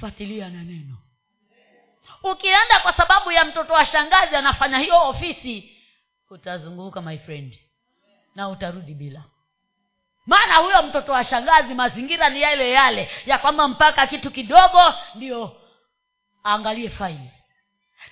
fuatilia 0.00 0.48
na 0.48 0.62
neno. 0.62 0.96
Ukienda 2.22 2.80
kwa 2.82 2.92
sababu 2.92 3.32
ya 3.32 3.44
mtoto 3.44 3.72
wa 3.72 3.84
shangazi 3.84 4.36
anafanya 4.36 4.78
hiyo 4.78 5.08
ofisi 5.08 5.76
utazunguka 6.30 7.02
my 7.02 7.18
friend 7.18 7.58
na 8.34 8.48
utarudi 8.48 8.94
bila. 8.94 9.22
Maana 10.26 10.54
huyo 10.54 10.82
mtoto 10.82 11.12
wa 11.12 11.24
shangazi 11.24 11.74
mazingira 11.74 12.28
ni 12.28 12.42
yale 12.42 12.70
yale 12.70 13.10
ya 13.26 13.38
kwamba 13.38 13.68
mpaka 13.68 14.06
kitu 14.06 14.30
kidogo 14.30 14.94
ndio 15.14 15.56
aangalie 16.46 16.90
faili 16.90 17.30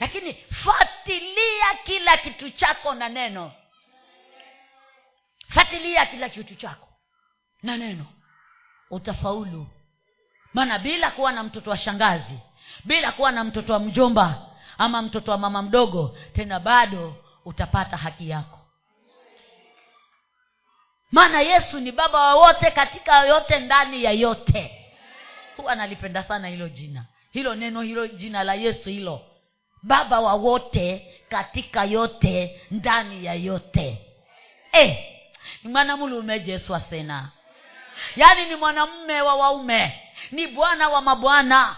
lakini 0.00 0.34
fatilia 0.34 1.74
kila 1.84 2.16
kitu 2.16 2.50
chako 2.50 2.94
na 2.94 3.08
neno. 3.08 3.52
Fatilia 5.48 6.06
kila 6.06 6.28
kitu 6.28 6.54
chako 6.54 6.88
na 7.62 7.76
neno. 7.76 8.06
Utafaulu. 8.90 9.66
Maana 10.54 10.78
bila 10.78 11.10
kuwa 11.10 11.32
na 11.32 11.42
mtoto 11.42 11.70
wa 11.70 11.76
shangazi 11.76 12.38
bila 12.84 13.12
kuwa 13.12 13.32
na 13.32 13.44
mtoto 13.44 13.72
wa 13.72 13.78
mjomba 13.78 14.46
ama 14.78 15.02
mtoto 15.02 15.30
wa 15.30 15.38
mama 15.38 15.62
mdogo 15.62 16.18
tena 16.32 16.60
bado 16.60 17.16
utapata 17.44 17.96
haki 17.96 18.30
yako. 18.30 18.58
Maana 21.12 21.40
yesu 21.40 21.80
ni 21.80 21.92
baba 21.92 22.18
wa 22.20 22.34
wote 22.34 22.70
katika 22.70 23.20
yote 23.26 23.58
ndani 23.60 24.04
ya 24.04 24.12
yote. 24.12 24.86
Huwa 25.56 25.74
nalipenda 25.74 26.22
sana 26.24 26.48
hilo 26.48 26.68
jina. 26.68 27.04
Hilo 27.30 27.54
neno 27.54 27.82
hilo 27.82 28.06
jina 28.06 28.44
la 28.44 28.54
yesu 28.54 28.88
hilo 28.88 29.29
baba 29.82 30.20
wa 30.20 30.34
wote 30.34 31.14
katika 31.28 31.84
yote 31.84 32.60
ndani 32.70 33.24
ya 33.24 33.34
yote. 33.34 33.98
Eh, 34.72 34.98
ni 35.64 35.70
mwanamulume 35.72 36.40
jesu 36.40 36.74
asena 36.74 37.28
yaani 38.16 38.46
ni 38.46 38.56
mwanamume 38.56 39.22
wa 39.22 39.34
waume. 39.34 40.00
Ni 40.30 40.46
bwana 40.46 40.88
wa 40.88 41.00
mabwana. 41.00 41.76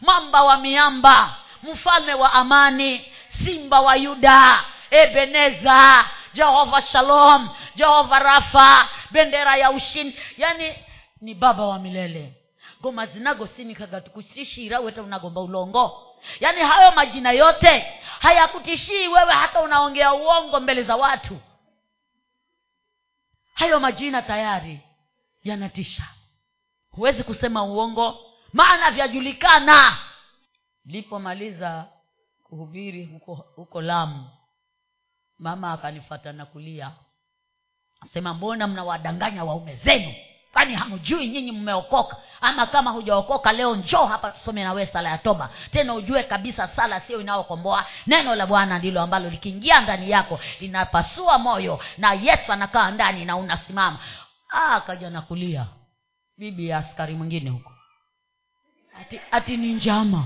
Mamba 0.00 0.42
wa 0.44 0.56
miamba. 0.56 1.36
Mfalme 1.62 2.14
wa 2.14 2.32
amani. 2.32 3.04
Simba 3.44 3.80
wa 3.80 3.96
yuda. 3.96 4.64
Ebeneza. 4.90 6.04
Jehova 6.32 6.82
shalom. 6.82 7.48
Jehova 7.74 8.18
rafa. 8.18 8.88
Bendera 9.10 9.56
ya 9.56 9.70
ushindi. 9.70 10.18
Yaani 10.38 10.74
ni 11.20 11.34
baba 11.34 11.66
wa 11.66 11.78
milele. 11.78 12.32
Ngoma 12.80 13.06
zinagosinika 13.06 14.00
tukushishira 14.00 14.80
weta 14.80 15.02
unagomba 15.02 15.40
ulongo 15.40 16.13
yaani 16.40 16.60
hayo 16.60 16.92
majina 16.92 17.30
yote 17.32 18.00
hayakutishii 18.20 19.08
wewe 19.08 19.32
hata 19.32 19.60
unaongea 19.62 20.14
uongo 20.14 20.60
mbele 20.60 20.82
za 20.82 20.96
watu. 20.96 21.40
Hayo 23.54 23.80
majina 23.80 24.22
tayari 24.22 24.80
yanatisha. 25.42 26.02
Huwezi 26.90 27.24
kusema 27.24 27.64
uongo 27.64 28.32
maana 28.52 28.90
vyajulikana 28.90 29.98
lipomaliza 30.84 31.88
kuhubiri 32.42 33.04
huko 33.06 33.34
huko 33.34 33.82
lamu 33.82 34.30
mama 35.38 35.72
akanifata 35.72 36.32
na 36.32 36.46
kulia. 36.46 36.90
Asema 38.00 38.34
mbona 38.34 38.66
mnawadanganya 38.66 39.44
waume 39.44 39.76
zenu 39.76 40.14
kwani 40.54 40.74
hamjui 40.74 41.28
nyinyi 41.28 41.52
mmeokoka? 41.52 42.16
Ama 42.40 42.66
kama 42.66 42.90
hujaokoka 42.90 43.52
leo 43.52 43.76
njoo 43.76 44.06
hapa 44.06 44.30
tusome 44.30 44.64
nawe 44.64 44.86
sala 44.86 45.08
ya 45.08 45.18
toba. 45.18 45.50
Tena 45.70 45.94
ujue 45.94 46.22
kabisa 46.22 46.68
sala 46.68 47.00
sio 47.00 47.20
inayokomboa 47.20 47.86
neno 48.06 48.34
la 48.34 48.46
bwana 48.46 48.78
ndilo 48.78 49.00
ambalo 49.00 49.30
likiingia 49.30 49.80
ndani 49.80 50.10
yako 50.10 50.40
linapasua 50.60 51.38
moyo 51.38 51.80
na 51.98 52.12
yesu 52.12 52.52
anakaa 52.52 52.90
ndani 52.90 53.24
na 53.24 53.36
unasimama. 53.36 53.98
Akaja 54.48 55.10
na 55.10 55.22
kulia. 55.22 55.66
Bibi 56.38 56.68
ya 56.68 56.78
askari 56.78 57.14
mwingine 57.14 57.50
huko. 57.50 57.72
Ati, 59.00 59.20
ati 59.30 59.56
ni 59.56 59.72
njama. 59.72 60.24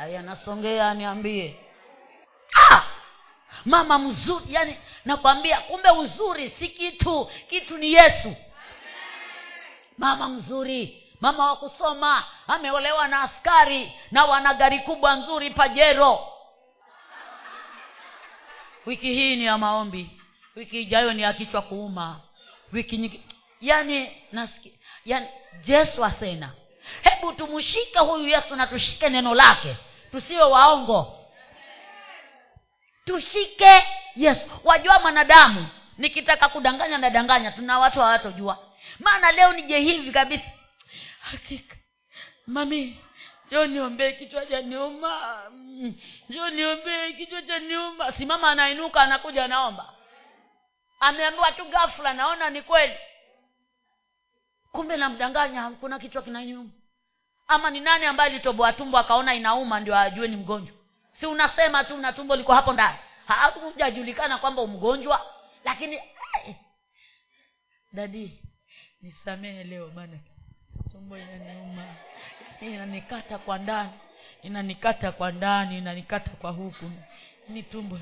Aya 0.00 0.22
nasongea 0.22 0.94
niambie. 0.94 1.56
Ah! 2.70 2.82
Mama 3.64 3.98
mzuri 3.98 4.44
yani 4.48 4.76
nakwambia 5.04 5.60
kumbe 5.60 5.90
uzuri 5.90 6.50
si 6.50 6.68
kitu. 6.68 7.30
Kitu 7.50 7.78
ni 7.78 7.92
yesu. 7.92 8.36
Mama 9.98 10.28
mzuri 10.28 11.02
mama 11.20 11.46
wa 11.50 11.56
kusoma 11.56 12.24
ameolewa 12.46 13.08
na 13.08 13.22
askari 13.22 13.92
na 14.10 14.24
wana 14.24 14.54
gari 14.54 14.78
kubwa 14.78 15.14
nzuri 15.16 15.50
pajero. 15.50 16.26
Wiki 18.86 19.14
hii 19.14 19.36
ni 19.36 19.44
ya 19.44 19.58
maombi. 19.58 20.10
Wiki 20.56 20.80
ijayo 20.82 21.12
ni 21.12 21.22
ya 21.22 21.32
kichwa 21.32 21.62
kuuma. 21.62 22.20
Wiki 22.72 22.96
nyingi 22.98 23.22
yani 23.60 24.16
nasikia 24.32 24.72
yani 25.04 25.28
yesu 25.66 26.04
asena 26.04 26.52
hebu 27.02 27.32
tumshike 27.32 27.98
huyu 27.98 28.28
yesu 28.28 28.56
na 28.56 28.66
tushike 28.66 29.08
neno 29.08 29.34
lake. 29.34 29.76
Tusiwe 30.10 30.42
waongo 30.42 31.19
tushike. 33.10 33.86
Yesu 34.16 34.50
wajua 34.64 34.98
mwanadamu 34.98 35.66
nikitaka 35.98 36.48
kudanganya 36.48 36.98
nadanganya 36.98 37.52
tuna 37.52 37.78
watu 37.78 38.00
hawatojua 38.00 38.58
maana 38.98 39.32
leo 39.32 39.52
nije 39.52 39.78
hivi 39.78 40.12
kabisa. 40.12 40.50
Hakika. 41.20 41.76
Mami 42.46 43.00
jo 43.50 43.66
niombee 43.66 44.12
kichwa 44.12 44.46
cha 44.46 44.60
niuma 44.60 45.42
jo 46.28 46.50
niombee 46.50 47.12
kichwa 47.12 47.42
cha 47.42 47.58
niuma 47.58 48.12
simama 48.12 48.50
anainuka 48.50 49.00
anakuja 49.00 49.44
anaomba. 49.44 49.92
Ameambiwa 51.00 51.52
tu 51.52 51.64
gafula 51.64 52.12
naona 52.12 52.50
ni 52.50 52.62
kweli. 52.62 52.94
Kumbe 54.72 54.96
namdanganya 54.96 55.70
kuna 55.70 55.98
kichwa 55.98 56.22
kinanyuma 56.22 56.70
ama 57.48 57.70
ni 57.70 57.80
nani 57.80 58.06
ambaye 58.06 58.30
litoboa 58.30 58.72
tumbo 58.72 58.98
akaona 58.98 59.34
inauma 59.34 59.80
ndio 59.80 59.98
ajue 59.98 60.28
ni 60.28 60.36
mgonjwa 60.36 60.76
si 61.20 61.26
unasema 61.26 61.84
tu 61.84 61.96
na 61.96 62.12
tumbo 62.12 62.36
liko 62.36 62.54
hapo 62.54 62.72
ndani. 62.72 62.98
Hakujajulikana 63.26 64.38
kwamba 64.38 64.62
umgonjwa 64.62 65.26
lakini 65.64 65.96
ay, 66.34 66.54
dadi 67.92 68.42
nisamehe 69.02 69.64
leo 69.64 69.88
bana. 69.88 70.18
Tumbo 70.92 71.18
inaniuma. 71.18 71.84
Inanikata 72.60 73.38
kwa 73.38 73.58
ndani. 73.58 73.90
Inanikata 74.42 75.12
kwa 75.12 75.32
ndani 75.32 75.78
inanikata 75.78 76.30
kwa 76.30 76.50
huku. 76.50 76.90
Ni 77.48 77.62
tumbo. 77.62 77.98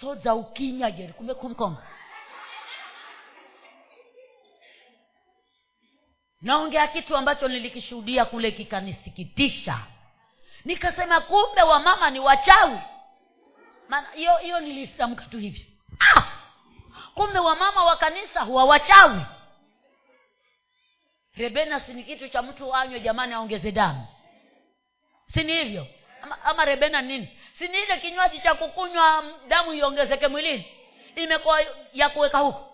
Soza 0.00 0.34
ukinya 0.34 0.90
jeri 0.90 1.12
kumbe 1.12 1.34
naongea 6.42 6.86
kitu 6.86 7.16
ambacho 7.16 7.48
nilikishuhudia 7.48 8.24
kule 8.24 8.50
kikanisikitisha 8.50 9.86
nikasema 10.64 11.20
kumbe 11.20 11.62
wamama 11.62 12.10
ni 12.10 12.20
wachawi. 12.20 12.78
Hiyo 14.14 14.36
hiyo 14.36 14.60
nilisamka 14.60 15.24
tu 15.24 15.38
hivyo. 15.38 15.64
Ah! 16.16 16.22
kumbe 17.14 17.38
wamama 17.38 17.84
wa 17.84 17.96
kanisa 17.96 18.40
huwa 18.40 18.64
wachawi. 18.64 19.20
Rebena 21.36 21.80
si 21.80 21.94
ni 21.94 22.04
kitu 22.04 22.28
cha 22.28 22.42
mtu 22.42 22.74
anywe 22.74 23.00
jamani 23.00 23.34
aongeze 23.34 23.72
damu. 23.72 24.06
Si 25.34 25.44
ni 25.44 25.52
hivyo? 25.52 25.86
Ama, 26.22 26.44
ama 26.44 26.64
rebena 26.64 27.02
nini? 27.02 27.38
Si 27.58 27.68
ni 27.68 27.82
ile 27.82 27.98
kinywaji 28.00 28.40
cha 28.40 28.54
kukunywa 28.54 29.24
damu 29.48 29.72
iongezeke 29.72 30.28
mwilini? 30.28 30.66
Imekuwa 31.16 31.60
ya 31.92 32.08
kuweka 32.08 32.38
huko. 32.38 32.66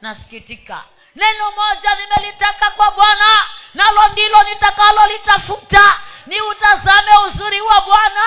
Nasikitika 0.00 0.84
neno 1.16 1.50
moja 1.50 1.90
nimelitaka 1.94 2.70
kwa 2.70 2.90
bwana 2.90 3.44
nalo 3.74 4.08
ndilo 4.12 4.42
nitakalolitafuta. 4.42 5.82
Ni 6.26 6.40
utazame 6.40 7.10
uzuri 7.26 7.60
wa 7.60 7.80
bwana 7.80 8.22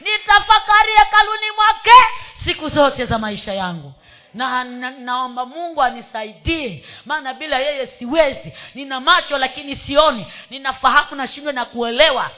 nitafakari 0.00 0.92
hekaluni 0.96 1.50
mwake 1.56 2.04
siku 2.44 2.68
zote 2.68 3.06
za 3.06 3.18
maisha 3.18 3.54
yangu. 3.54 3.92
Na, 4.34 4.64
na 4.64 4.90
naomba 4.90 5.46
mungu 5.46 5.82
anisaidie 5.82 6.86
maana 7.06 7.34
bila 7.34 7.58
yeye 7.58 7.86
siwezi. 7.86 8.52
Nina 8.74 9.00
macho 9.00 9.38
lakini 9.38 9.76
sioni. 9.76 10.26
Ninafahamu 10.50 11.14
nashindwa 11.16 11.52
na 11.52 11.64
kuelewa 11.64 12.30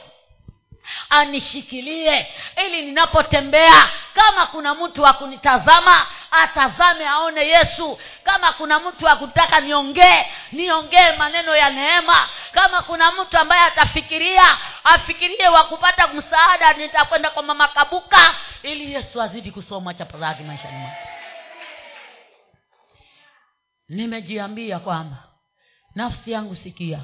anishikilie 1.09 2.27
ili 2.65 2.81
ninapotembea 2.81 3.89
kama 4.13 4.45
kuna 4.45 4.75
mtu 4.75 5.01
wa 5.03 5.13
kunitazama 5.13 6.07
atazame 6.31 7.07
aone 7.07 7.47
yesu. 7.47 7.99
Kama 8.23 8.53
kuna 8.53 8.79
mtu 8.79 9.09
akutaka 9.09 9.59
niongee 9.61 10.25
niongee 10.51 11.11
maneno 11.17 11.55
ya 11.55 11.69
neema. 11.69 12.29
Kama 12.51 12.81
kuna 12.81 13.11
mtu 13.11 13.37
ambaye 13.37 13.61
atafikiria 13.61 14.43
afikirie 14.83 15.47
wa 15.47 15.63
kupata 15.63 16.07
msaada 16.07 16.73
nitakwenda 16.73 17.29
kwa 17.29 17.43
mama 17.43 17.67
kabuka 17.67 18.35
ili 18.63 18.93
yesu 18.93 19.21
azidi 19.21 19.51
kusoma 19.51 19.93
chapa 19.93 20.17
zake 20.17 20.43
maishani 20.43 20.87
nimejiambia 23.89 24.79
kwamba 24.79 25.17
nafsi 25.95 26.31
yangu 26.31 26.55
sikia 26.55 26.99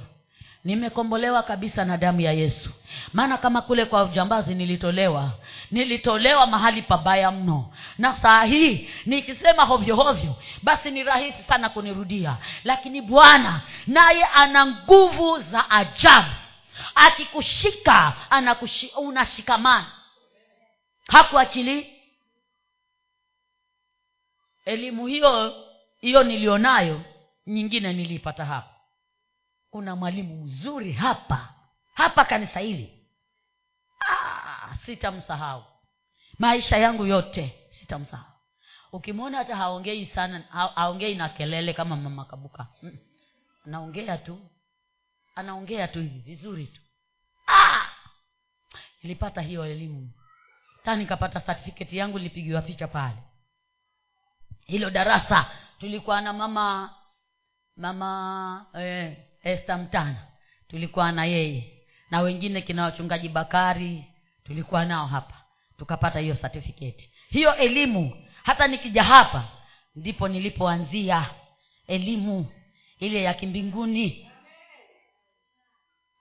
nimekombolewa 0.68 1.44
kabisa 1.44 1.86
na 1.86 1.98
damu 1.98 2.22
ya 2.22 2.32
yesu. 2.32 2.70
Maana 3.14 3.38
kama 3.38 3.62
kule 3.62 3.86
kwa 3.86 4.04
ujambazi 4.04 4.56
nilitolewa 4.56 5.32
nilitolewa 5.72 6.46
mahali 6.48 6.82
pabaya 6.82 7.32
mno. 7.32 7.74
Na 7.98 8.14
saa 8.14 8.44
hii 8.44 8.90
nikisema 9.06 9.64
hovyohovyo 9.66 10.36
basi 10.64 10.92
ni 10.92 11.04
rahisi 11.04 11.44
sana 11.44 11.70
kunirudia. 11.70 12.38
Lakini 12.64 13.02
bwana 13.02 13.62
naye 13.88 14.24
ana 14.26 14.66
nguvu 14.66 15.40
za 15.42 15.70
ajabu. 15.72 16.30
Akikushika 16.96 18.14
anakushi, 18.30 18.88
unashikamana. 18.98 19.92
Hakuachilii 21.08 21.88
elimu 24.66 25.08
hiyo 25.08 25.56
hiyo 26.02 26.24
nilionayo 26.24 27.02
nyingine 27.48 27.94
niliipata 27.94 28.46
hapa 28.46 28.77
kuna 29.78 29.96
mwalimu 29.96 30.44
mzuri 30.44 30.92
hapa. 30.92 31.54
Hapa 31.94 32.26
kanisa 32.26 32.60
hili. 32.60 33.08
Ah, 34.10 34.78
sitamsahau. 34.86 35.64
Maisha 36.40 36.78
yangu 36.78 37.06
yote 37.06 37.68
sitamsahau. 37.70 38.32
Ukimwona 38.92 39.38
hata 39.38 39.56
haongei 39.56 40.06
sana 40.06 40.40
ha, 40.50 40.68
haongei 40.76 41.16
na 41.16 41.30
kelele 41.30 41.74
kama 41.74 41.96
mama 41.96 42.26
kabuka. 42.26 42.68
Anaongea 43.66 44.18
tu. 44.18 44.40
Anaongea 45.36 45.88
tu 45.88 46.02
hivi 46.02 46.20
vizuri 46.20 46.68
tu. 46.68 46.82
Ah! 47.48 49.42
hiyo 49.42 49.66
elimu. 49.66 50.12
Ta 50.84 50.96
nikapata 50.96 51.42
satifiketi 51.42 51.98
yangu 51.98 52.18
nilipigiwa 52.18 52.62
picha 52.62 52.88
pale. 52.88 53.24
Hilo 54.66 54.90
darasa 54.90 55.52
tulikuwa 55.80 56.22
na 56.22 56.34
mama 56.34 56.96
mama 57.76 58.66
eh, 58.74 59.18
esta 59.48 59.78
mtana. 59.78 60.28
Tulikuwa 60.68 61.12
na 61.12 61.26
yeye. 61.26 61.74
Na 62.12 62.22
wengine 62.22 62.62
kina 62.62 62.84
wachungaji 62.84 63.30
bakari 63.30 64.04
tulikuwa 64.44 64.86
nao 64.86 65.08
hapa. 65.08 65.34
Tukapata 65.78 66.20
hiyo 66.20 66.36
certificate. 66.36 67.10
Hiyo 67.30 67.56
elimu 67.56 68.28
hata 68.44 68.68
nikija 68.68 69.04
hapa 69.04 69.44
ndipo 69.96 70.28
nilipoanzia. 70.28 71.26
Elimu 71.88 72.52
ile 73.00 73.24
ya 73.24 73.34
kimbinguni. 73.34 74.32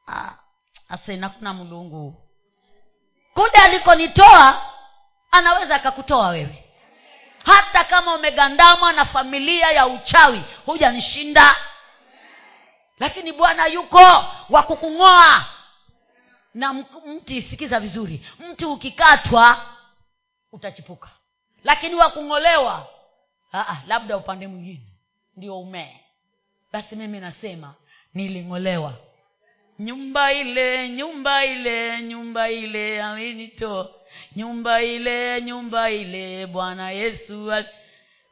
Ah, 0.08 0.32
asena 0.88 1.28
mlungu 1.40 2.26
kude 3.34 3.58
alikonitoa 3.64 4.62
anaweza 5.30 5.74
akakutoa 5.74 6.28
wewe. 6.28 6.64
Hata 7.44 7.84
kama 7.84 8.14
umegandamwa 8.14 8.92
na 8.92 9.04
familia 9.04 9.70
ya 9.70 9.86
uchawi 9.86 10.42
hujanishinda 10.66 11.56
lakini 12.98 13.32
bwana 13.32 13.66
yuko 13.66 14.24
wa 14.50 14.62
kukung'oa. 14.62 15.46
Na 16.54 16.72
mti 17.06 17.42
sikiza 17.42 17.80
vizuri. 17.80 18.26
Mti 18.38 18.64
ukikatwa 18.64 19.66
utachipuka. 20.52 21.10
Lakini 21.64 21.94
wakung'olewa 21.94 22.86
labda 23.86 24.16
upande 24.16 24.46
mwingine 24.46 24.86
ndio 25.36 25.60
umee. 25.60 25.96
Basi 26.72 26.96
mimi 26.96 27.20
nasema 27.20 27.74
niling'olewa. 28.14 28.94
Nyumba 29.78 30.32
ile 30.32 30.88
nyumba 30.88 31.44
ile 31.44 32.02
nyumba 32.02 32.50
ile 32.50 33.02
aminito 33.02 33.94
nyumba 34.36 34.82
ile 34.82 35.42
nyumba 35.42 35.90
ile 35.90 36.46
bwana 36.46 36.90
yesu 36.90 37.52
al... 37.52 37.66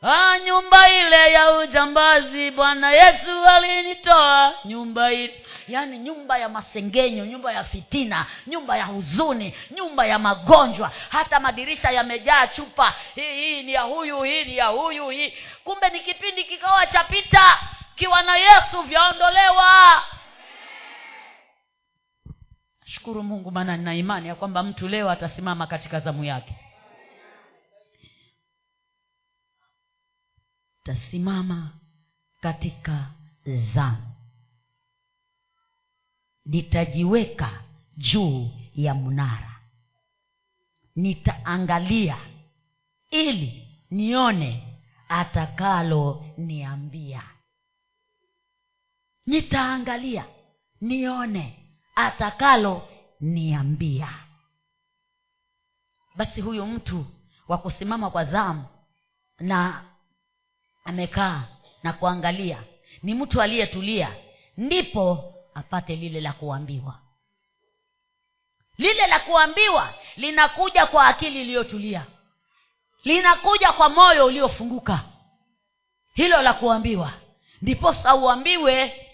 ah, 0.05 0.39
nyumba 0.39 0.91
ile 0.91 1.33
ya 1.33 1.53
ujambazi 1.59 2.51
bwana 2.51 2.93
yesu 2.93 3.45
alinitoa. 3.49 4.55
Nyumba 4.65 5.13
ile 5.13 5.45
yaani 5.69 5.99
nyumba 5.99 6.39
ya 6.39 6.49
masengenyo 6.49 7.27
nyumba 7.27 7.53
ya 7.53 7.65
fitina 7.65 8.27
nyumba 8.47 8.77
ya 8.77 8.85
huzuni 8.85 9.55
nyumba 9.71 10.07
ya 10.07 10.19
magonjwa. 10.19 10.91
Hata 11.09 11.41
madirisha 11.41 11.91
yamejaa 11.91 12.47
chupa. 12.47 12.95
Hii 13.15 13.35
hii 13.35 13.63
ni 13.63 13.73
ya 13.73 13.83
huyu 13.83 14.23
hii 14.23 14.45
ni 14.45 14.57
ya 14.57 14.67
huyu 14.67 15.09
hii. 15.09 15.35
Kumbe 15.65 15.89
ni 15.91 16.01
kipindi 16.01 16.45
kikawa 16.45 16.87
chapita 16.87 17.59
kiwa 17.95 18.23
na 18.23 18.37
yesu 18.37 18.83
vyaondolewa. 18.83 20.03
Shukuru 22.85 23.23
mungu 23.23 23.51
maana 23.51 23.77
nina 23.77 23.95
imani 23.95 24.29
ya 24.29 24.35
kwamba 24.35 24.63
mtu 24.63 24.89
leo 24.89 25.11
atasimama 25.11 25.67
katika 25.67 26.01
zamu 26.01 26.25
yake 26.25 26.55
tasimama 30.85 31.79
katika 32.41 33.11
zamu. 33.75 34.13
Nitajiweka 36.45 37.63
juu 37.97 38.51
ya 38.75 38.95
mnara. 38.95 39.61
Nitaangalia 40.97 42.19
ili 43.11 43.69
nione 43.91 44.79
atakalo 45.09 46.25
niambia 46.39 47.23
nitaangalia 49.27 50.27
nione 50.81 51.69
atakalo 51.95 52.89
niambia 53.21 54.09
basi 56.17 56.41
huyu 56.41 56.67
mtu 56.67 57.07
wa 57.49 57.59
kusimama 57.59 58.11
kwa 58.11 58.25
zamu 58.25 58.65
na 59.39 59.85
amekaa 60.85 61.43
na 61.83 61.93
kuangalia. 61.93 62.63
Ni 63.03 63.15
mtu 63.15 63.43
aliyetulia 63.43 64.17
ndipo 64.57 65.35
apate 65.55 65.97
lile 65.97 66.21
la 66.21 66.33
kuambiwa. 66.33 67.01
Lile 68.79 69.07
la 69.07 69.21
kuambiwa 69.21 69.95
linakuja 70.17 70.87
kwa 70.87 71.07
akili 71.07 71.41
iliyotulia. 71.41 72.07
Linakuja 73.05 73.73
kwa 73.73 73.89
moyo 73.89 74.27
uliofunguka. 74.27 75.05
Hilo 76.15 76.43
la 76.43 76.53
kuambiwa 76.53 77.13
ndiposa 77.63 78.15
uambiwe 78.15 79.07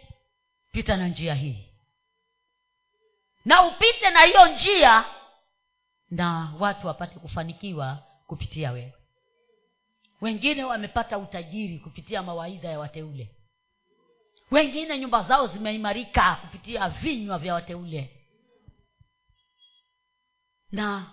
pita 0.72 0.96
na 0.96 1.08
njia 1.08 1.34
hii. 1.34 1.66
Na 3.44 3.62
upite 3.62 4.10
na 4.10 4.20
hiyo 4.20 4.46
njia 4.48 5.04
na 6.10 6.52
watu 6.58 6.86
wapate 6.86 7.18
kufanikiwa 7.18 7.98
kupitia 8.26 8.70
wewe 8.72 8.94
wengine 10.20 10.64
wamepata 10.64 11.18
utajiri 11.18 11.78
kupitia 11.78 12.22
mawaidha 12.22 12.68
ya 12.68 12.78
wateule. 12.78 13.30
Wengine 14.50 14.98
nyumba 14.98 15.22
zao 15.22 15.46
zimeimarika 15.46 16.36
kupitia 16.36 16.88
vinywa 16.88 17.38
vya 17.38 17.54
wateule. 17.54 18.26
Na 20.72 21.10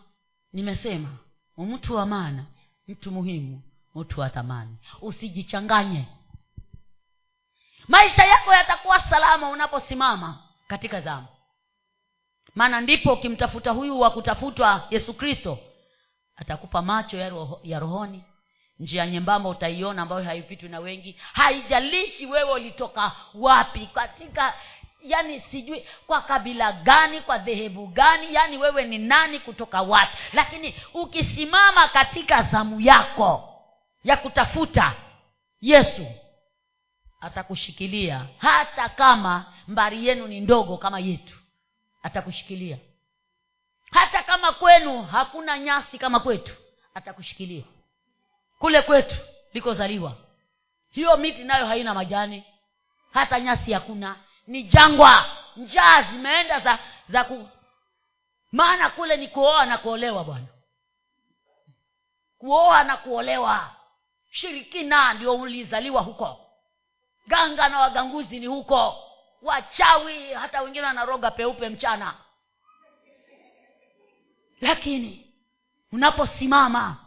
nimesema 0.53 1.17
mtu 1.57 1.95
wa 1.95 2.05
maana 2.05 2.45
mtu 2.87 3.11
muhimu 3.11 3.61
mtu 3.95 4.19
wa 4.19 4.29
thamani. 4.29 4.77
Usijichanganye. 5.01 6.05
Maisha 7.87 8.25
yako 8.25 8.53
yatakuwa 8.53 8.99
salama 8.99 9.49
unaposimama 9.49 10.43
katika 10.67 11.01
zamu. 11.01 11.27
Maana 12.55 12.81
ndipo 12.81 13.13
ukimtafuta 13.13 13.71
huyu 13.71 13.99
wa 13.99 14.11
kutafutwa 14.11 14.87
yesu 14.89 15.13
kristo 15.13 15.59
atakupa 16.35 16.81
macho 16.81 17.17
ya, 17.17 17.29
roho, 17.29 17.59
ya 17.63 17.79
rohoni 17.79 18.23
njia 18.79 19.07
nyembamba 19.07 19.49
utaiona 19.49 20.01
ambayo 20.01 20.23
haipitwi 20.23 20.69
na 20.69 20.79
wengi. 20.79 21.19
Haijalishi 21.33 22.25
wewe 22.25 22.51
ulitoka 22.53 23.11
wapi 23.33 23.89
katika 23.93 24.53
yani 25.03 25.39
sijui 25.41 25.85
kwa 26.07 26.21
kabila 26.21 26.71
gani 26.71 27.21
kwa 27.21 27.37
dhehebu 27.37 27.87
gani 27.87 28.33
yani 28.33 28.57
wewe 28.57 28.85
ni 28.85 28.97
nani 28.97 29.39
kutoka 29.39 29.81
wapi. 29.81 30.17
Lakini 30.33 30.75
ukisimama 30.93 31.87
katika 31.87 32.43
zamu 32.43 32.81
yako 32.81 33.53
ya 34.03 34.17
kutafuta 34.17 34.93
yesu 35.61 36.05
atakushikilia. 37.21 38.25
Hata 38.37 38.89
kama 38.89 39.53
mbari 39.67 40.07
yenu 40.07 40.27
ni 40.27 40.39
ndogo 40.39 40.77
kama 40.77 40.99
yetu 40.99 41.37
atakushikilia. 42.03 42.77
Hata 43.91 44.23
kama 44.23 44.51
kwenu 44.51 45.01
hakuna 45.01 45.59
nyasi 45.59 45.97
kama 45.97 46.19
kwetu 46.19 46.53
atakushikilia 46.93 47.63
kule 48.59 48.81
kwetu 48.81 49.15
likozaliwa. 49.53 50.13
Hiyo 50.91 51.17
miti 51.17 51.43
nayo 51.43 51.65
haina 51.65 51.93
majani. 51.93 52.43
Hata 53.13 53.39
nyasi 53.39 53.73
hakuna. 53.73 54.15
Ni 54.47 54.63
jangwa. 54.63 55.25
Njaa 55.55 56.01
zimeenda 56.01 56.59
za 56.59 56.79
za 57.09 57.23
ku 57.23 57.49
maana 58.51 58.89
kule 58.89 59.17
ni 59.17 59.27
kuoa 59.27 59.65
na 59.65 59.77
kuolewa 59.77 60.23
bwana. 60.23 60.45
Kuoa 62.37 62.83
na 62.83 62.97
kuolewa. 62.97 63.75
Shirikina 64.31 65.13
ndio 65.13 65.35
ulizaliwa 65.35 66.01
huko. 66.01 66.39
Ganga 67.27 67.69
na 67.69 67.79
waganguzi 67.79 68.39
ni 68.39 68.45
huko. 68.45 69.03
Wachawi 69.41 70.33
hata 70.33 70.61
wengine 70.61 70.85
wanaroga 70.85 71.31
peupe 71.31 71.69
mchana. 71.69 72.13
Lakini 74.61 75.33
unaposimama 75.91 77.06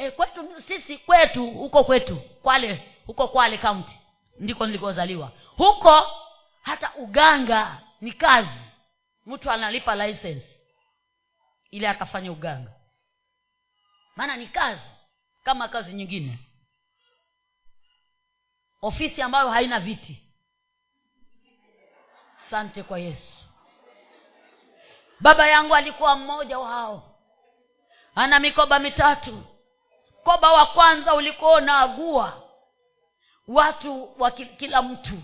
e, 0.00 0.10
kwetu 0.10 0.62
sisi 0.68 0.98
kwetu 0.98 1.50
huko 1.50 1.84
kwetu 1.84 2.16
kwale 2.16 2.96
huko 3.06 3.28
kwale 3.28 3.58
kaunti 3.58 4.00
ndiko 4.38 4.66
nilikozaliwa. 4.66 5.32
Huko 5.56 6.06
hata 6.62 6.94
uganga 6.94 7.78
ni 8.00 8.12
kazi. 8.12 8.60
Mtu 9.26 9.50
analipa 9.50 10.06
license 10.06 10.60
ili 11.70 11.86
akafanya 11.86 12.32
uganga. 12.32 12.72
Maana 14.16 14.36
ni 14.36 14.46
kazi 14.46 14.80
kama 15.44 15.68
kazi 15.68 15.92
nyingine. 15.92 16.38
Ofisi 18.82 19.22
ambayo 19.22 19.50
haina 19.50 19.80
viti. 19.80 20.22
Sante 22.50 22.82
kwa 22.82 22.98
yesu. 22.98 23.34
Baba 25.20 25.46
yangu 25.46 25.74
alikuwa 25.74 26.16
mmoja 26.16 26.58
wao 26.58 27.18
ana 28.14 28.38
mikoba 28.38 28.78
mitatu 28.78 29.44
mkoba 30.20 30.52
wa 30.52 30.66
kwanza 30.66 31.14
ulikuwa 31.14 31.52
unaagua. 31.54 32.42
Watu 33.48 34.08
wa 34.18 34.30
kila 34.30 34.82
mtu. 34.82 35.22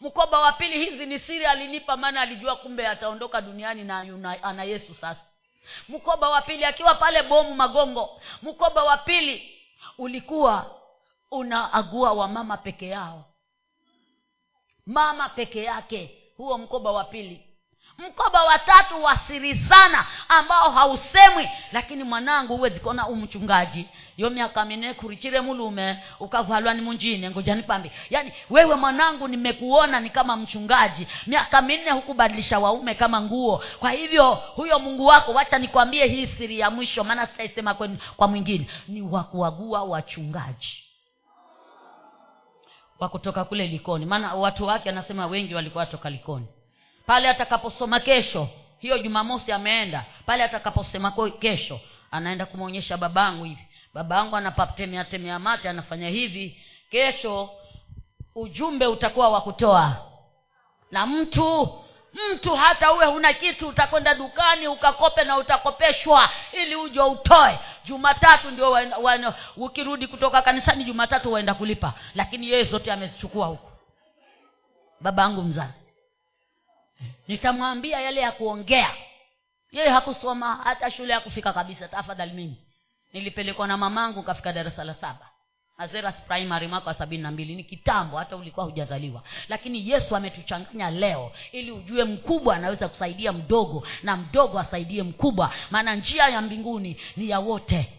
Mkoba 0.00 0.38
wa 0.40 0.52
pili 0.52 0.84
hizi 0.90 1.06
ni 1.06 1.18
siri 1.18 1.44
alinipa 1.46 1.96
maana 1.96 2.20
alijua 2.20 2.56
kumbe 2.56 2.86
ataondoka 2.88 3.40
duniani 3.40 3.84
na 3.84 4.02
yuna, 4.02 4.42
ana 4.42 4.64
yesu 4.64 4.94
sasa. 4.94 5.20
Mkoba 5.88 6.28
wa 6.30 6.42
pili 6.42 6.64
akiwa 6.64 6.94
pale 6.94 7.22
bomu 7.22 7.54
magongo. 7.54 8.20
Mkoba 8.42 8.84
wa 8.84 8.96
pili 8.96 9.58
ulikuwa 9.98 10.80
unaagua 11.30 12.12
wamama 12.12 12.56
peke 12.56 12.88
yao. 12.88 13.24
Mama 14.86 15.28
peke 15.28 15.62
yake 15.64 16.18
huo 16.36 16.58
mkoba 16.58 16.92
wa 16.92 17.04
pili 17.04 17.46
mkoba 18.08 18.42
watatu 18.44 19.04
wasiri 19.04 19.48
wa 19.48 19.54
siri 19.54 19.68
sana 19.68 20.06
ambao 20.28 20.70
hausemwi 20.70 21.48
lakini 21.72 22.04
mwanangu 22.04 22.56
huwezi 22.56 22.80
kuona 22.80 23.08
umchungaji 23.08 23.88
yo 24.16 24.30
miaka 24.30 24.64
mine 24.64 24.94
kurichire 24.94 25.40
mulume 25.40 25.98
ukavalwa 26.20 26.74
ni 26.74 26.80
munjine 26.80 27.30
ngojani 27.30 27.62
pambi 27.62 27.90
yaani 28.10 28.32
wewe 28.50 28.74
mwanangu 28.74 29.28
nimekuona 29.28 30.00
ni 30.00 30.10
kama 30.10 30.36
mchungaji. 30.36 31.06
Miaka 31.26 31.62
minne 31.62 31.90
hukubadilisha 31.90 32.58
waume 32.58 32.94
kama 32.94 33.20
nguo. 33.20 33.62
Kwa 33.78 33.90
hivyo 33.90 34.34
huyo 34.34 34.78
mungu 34.78 35.06
wako 35.06 35.32
wacha 35.32 35.58
nikwambie 35.58 36.06
hii 36.06 36.26
siri 36.26 36.58
ya 36.58 36.70
mwisho 36.70 37.04
maana 37.04 37.26
sitaisema 37.26 37.74
kwa 38.16 38.28
mwingine. 38.28 38.66
Ni 38.88 39.02
wakuagua 39.02 39.82
wachungaji. 39.82 40.84
Wa 42.98 43.08
kutoka 43.08 43.44
kule 43.44 43.66
likoni. 43.66 44.06
Maana 44.06 44.34
watu 44.34 44.64
wake 44.66 44.88
anasema 44.88 45.26
wengi 45.26 45.54
walikuwa 45.54 45.86
toka 45.86 46.10
likoni 46.10 46.46
pale 47.06 47.28
atakaposoma 47.28 48.00
kesho 48.00 48.48
hiyo 48.78 48.98
jumamosi 48.98 49.52
ameenda. 49.52 50.04
Pale 50.26 50.44
atakaposema 50.44 51.12
kesho 51.40 51.80
anaenda 52.10 52.46
kumwonyesha 52.46 52.96
babangu 52.96 53.44
hivi. 53.44 53.68
Babangu 53.94 54.36
anapatemea 54.36 55.04
temea 55.04 55.38
mate 55.38 55.68
anafanya 55.68 56.08
hivi. 56.08 56.62
Kesho 56.90 57.50
ujumbe 58.34 58.86
utakuwa 58.86 59.28
wa 59.28 59.40
kutoa. 59.40 59.96
Na 60.90 61.06
mtu 61.06 61.78
mtu 62.32 62.54
hata 62.56 62.92
uwe 62.92 63.06
huna 63.06 63.32
kitu 63.32 63.68
utakwenda 63.68 64.14
dukani 64.14 64.68
ukakope 64.68 65.24
na 65.24 65.36
utakopeshwa 65.38 66.30
ili 66.52 66.76
uje 66.76 67.00
utoe. 67.00 67.58
Jumatatu 67.84 68.50
ndio 68.50 68.78
ukirudi 69.56 70.06
kutoka 70.06 70.42
kanisani 70.42 70.84
jumatatu 70.84 71.32
waenda 71.32 71.54
kulipa. 71.54 71.94
Lakini 72.14 72.50
yeye 72.50 72.64
zote 72.64 72.92
amezichukua 72.92 73.46
huku 73.46 73.70
babangu 75.00 75.42
mzazi 75.42 75.81
nitamwambia 77.32 78.00
yale 78.00 78.20
ya 78.20 78.32
kuongea. 78.32 78.90
Yeye 79.72 79.88
hakusoma 79.88 80.56
hata 80.64 80.90
shule 80.90 81.12
ya 81.12 81.20
kufika 81.20 81.52
kabisa 81.52 81.88
tafadhali 81.88 82.32
mimi. 82.32 82.56
Nilipelekwa 83.12 83.66
na 83.66 83.76
mamangu 83.76 84.22
kafika 84.22 84.52
darasa 84.52 84.84
la 84.84 84.94
saba. 84.94 85.28
Azeras 85.78 86.14
primary 86.28 86.66
mwaka 86.68 86.86
wa 86.86 86.94
sabini 86.94 87.22
na 87.22 87.30
mbili. 87.30 87.54
Ni 87.54 87.64
kitambo 87.64 88.16
hata 88.16 88.36
ulikuwa 88.36 88.66
hujazaliwa. 88.66 89.22
Lakini 89.48 89.90
yesu 89.90 90.16
ametuchanganya 90.16 90.90
leo 90.90 91.32
ili 91.52 91.70
ujue 91.72 92.04
mkubwa 92.04 92.56
anaweza 92.56 92.88
kusaidia 92.88 93.32
mdogo 93.32 93.86
na 94.02 94.16
mdogo 94.16 94.58
asaidie 94.58 95.02
mkubwa. 95.02 95.52
Maana 95.70 95.94
njia 95.94 96.28
ya 96.28 96.40
mbinguni 96.40 97.00
ni 97.16 97.30
ya 97.30 97.40
wote. 97.40 97.92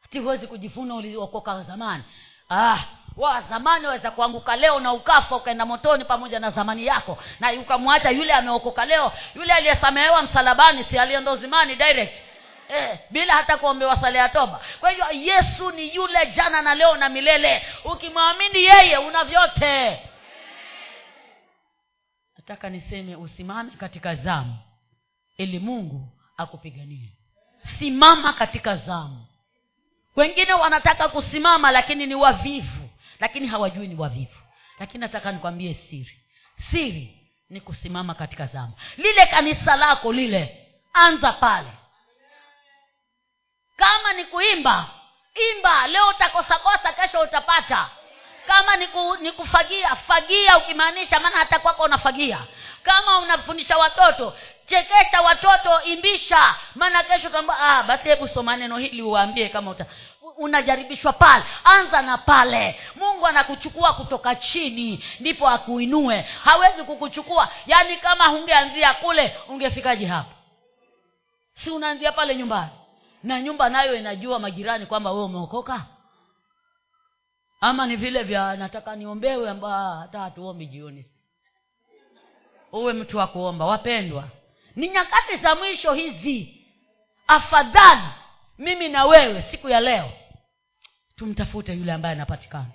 Hati 0.00 0.18
huwezi 0.18 0.46
kujifuna 0.46 0.94
uliokoka 0.94 1.62
zamani. 1.62 2.04
Ah 2.50 2.78
wa 3.20 3.42
zamani 3.42 3.86
waweza 3.86 4.10
kuanguka 4.10 4.56
leo 4.56 4.80
na 4.80 4.92
ukafa 4.92 5.36
ukaenda 5.36 5.66
motoni 5.66 6.04
pamoja 6.04 6.38
na 6.38 6.50
zamani 6.50 6.86
yako. 6.86 7.18
Na 7.40 7.52
ukamwacha 7.52 8.10
yule 8.10 8.32
ameokoka 8.32 8.84
leo. 8.84 9.12
Yule 9.34 9.52
aliyesamehewa 9.52 10.22
msalabani 10.22 10.84
si 10.84 10.98
alienda 10.98 11.36
direct. 11.66 12.22
Eh, 12.68 12.98
bila 13.10 13.32
hata 13.34 13.56
kuombewa 13.56 13.96
sala 13.96 14.18
ya 14.18 14.28
toba. 14.28 14.60
Kwa 14.80 14.90
hivyo 14.90 15.06
yesu 15.12 15.70
ni 15.70 15.94
yule 15.94 16.26
jana 16.26 16.62
na 16.62 16.74
leo 16.74 16.96
na 16.96 17.08
milele. 17.08 17.66
Ukimwamini 17.84 18.64
yeye 18.64 18.98
una 18.98 19.24
vyote. 19.24 20.02
Nataka 22.38 22.68
niseme 22.70 23.16
usimame 23.16 23.70
katika 23.70 24.14
zamu 24.14 24.56
ili 25.36 25.58
mungu 25.58 26.08
akupiganie. 26.36 27.12
Simama 27.78 28.32
katika 28.32 28.76
zamu. 28.76 29.26
Wengine 30.16 30.52
wanataka 30.52 31.08
kusimama 31.08 31.70
lakini 31.70 32.06
ni 32.06 32.14
wavivu 32.14 32.79
lakini 33.20 33.46
hawajui 33.46 33.88
ni 33.88 33.94
wavivu. 33.94 34.38
Lakini 34.78 35.00
nataka 35.00 35.32
nikwambie 35.32 35.74
siri. 35.74 36.20
Siri 36.70 37.16
ni 37.50 37.60
kusimama 37.60 38.14
katika 38.14 38.46
zama 38.46 38.72
lile 38.96 39.26
kanisa 39.26 39.76
lako 39.76 40.12
lile 40.12 40.66
anza 40.92 41.32
pale. 41.32 41.68
Kama 43.76 44.12
ni 44.12 44.24
kuimba 44.24 44.90
imba. 45.50 45.86
Leo 45.86 46.08
utakosakosa 46.08 46.92
kesho 46.92 47.20
utapata. 47.20 47.90
Kama 48.46 48.76
ni, 48.76 48.86
ku, 48.86 49.16
ni 49.20 49.32
kufagia 49.32 49.96
fagia 49.96 50.58
ukimaanisha 50.58 51.20
maana 51.20 51.36
hata 51.38 51.58
kwako 51.58 51.82
unafagia. 51.82 52.46
Kama 52.82 53.18
unafundisha 53.18 53.78
watoto 53.78 54.36
chekesha 54.66 55.20
watoto 55.20 55.82
imbisha. 55.82 56.54
Maana 56.74 57.02
kesho 57.02 57.30
ah, 57.60 57.82
basi 57.82 58.08
hebu 58.08 58.28
soma 58.28 58.56
neno 58.56 58.78
hili 58.78 59.02
uwaambie 59.02 59.48
kama 59.48 59.70
uta 59.70 59.86
unajaribishwa 60.40 61.12
pale. 61.12 61.44
Anza 61.64 62.02
na 62.02 62.18
pale. 62.18 62.80
Mungu 62.96 63.26
anakuchukua 63.26 63.92
kutoka 63.92 64.34
chini 64.34 65.04
ndipo 65.20 65.48
akuinue. 65.48 66.20
Hawezi 66.20 66.82
kukuchukua. 66.82 67.48
Yaani 67.66 67.96
kama 67.96 68.26
hungeanzia 68.26 68.94
kule 68.94 69.36
ungefikaje 69.48 70.06
hapo? 70.06 70.30
Si 71.54 71.70
unaanzia 71.70 72.12
pale 72.12 72.36
nyumbani? 72.36 72.70
Na 73.22 73.40
nyumba 73.42 73.68
nayo 73.68 73.94
inajua 73.94 74.38
majirani 74.38 74.86
kwamba 74.86 75.12
wewe 75.12 75.24
umeokoka? 75.24 75.86
Ama 77.60 77.86
ni 77.86 77.96
vile 77.96 78.22
vya 78.22 78.56
nataka 78.56 78.96
niombewe 78.96 79.50
ambao 79.50 80.00
hata 80.00 80.18
hatuombi 80.18 80.66
jioni. 80.66 81.06
Uwe 82.72 82.92
mtu 82.92 83.18
wa 83.18 83.26
kuomba 83.26 83.64
wapendwa. 83.66 84.24
Ni 84.76 84.88
nyakati 84.88 85.36
za 85.36 85.54
mwisho 85.54 85.92
hizi. 85.92 86.66
Afadhali 87.26 88.00
mimi 88.58 88.88
na 88.88 89.04
wewe 89.04 89.42
siku 89.42 89.68
ya 89.68 89.80
leo 89.80 90.12
tumtafute 91.20 91.72
yule 91.74 91.92
ambaye 91.92 92.14
anapatikana. 92.14 92.66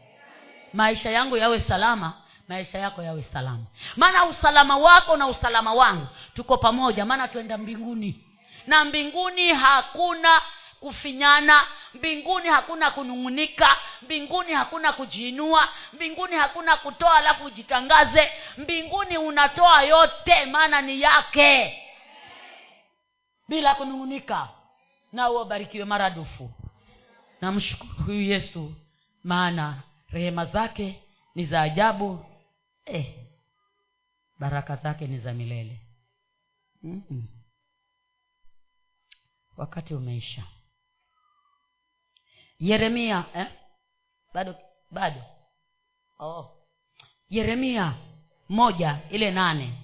Maisha 0.73 1.09
yangu 1.11 1.37
yawe 1.37 1.59
salama 1.59 2.13
maisha 2.47 2.77
yako 2.79 3.03
yawe 3.03 3.23
salama. 3.23 3.63
Maana 3.95 4.25
usalama 4.25 4.77
wako 4.77 5.17
na 5.17 5.27
usalama 5.27 5.73
wangu 5.73 6.07
tuko 6.33 6.57
pamoja 6.57 7.05
maana 7.05 7.27
tuenda 7.27 7.57
mbinguni. 7.57 8.25
Na 8.67 8.85
mbinguni 8.85 9.53
hakuna 9.53 10.41
kufinyana 10.79 11.61
mbinguni 11.93 12.49
hakuna 12.49 12.91
kunung'unika 12.91 13.77
mbinguni 14.01 14.53
hakuna 14.53 14.93
kujiinua 14.93 15.67
mbinguni 15.93 16.35
hakuna 16.35 16.77
kutoa 16.77 17.17
alafu 17.17 17.45
ujitangaze. 17.45 18.31
Mbinguni 18.57 19.17
unatoa 19.17 19.81
yote 19.81 20.45
maana 20.45 20.81
ni 20.81 21.01
yake. 21.01 21.81
Bila 23.47 23.75
kunung'unika 23.75 24.47
na 25.13 25.29
uwabarikiwe 25.29 25.85
maradufu 25.85 26.51
namshukuru 27.45 27.93
huyu 28.05 28.21
yesu 28.21 28.73
maana 29.23 29.83
rehema 30.09 30.45
zake 30.45 31.03
ni 31.35 31.45
za 31.45 31.61
ajabu 31.61 32.25
eh, 32.85 33.15
baraka 34.39 34.75
zake 34.75 35.07
ni 35.07 35.19
za 35.19 35.33
milele 35.33 35.81
Mm-mm. 36.83 37.27
wakati 39.57 39.93
umeisha 39.93 40.43
yeremia 42.59 43.25
eh? 43.33 43.47
bado 44.33 44.55
bado 44.91 45.23
oh. 46.19 46.67
yeremia 47.29 47.93
moja 48.49 48.99
ile 49.11 49.31
nane 49.31 49.77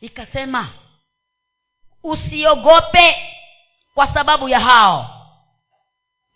ikasema 0.00 0.72
usiogope 2.02 3.16
kwa 3.94 4.14
sababu 4.14 4.48
ya 4.48 4.60
hao 4.60 5.15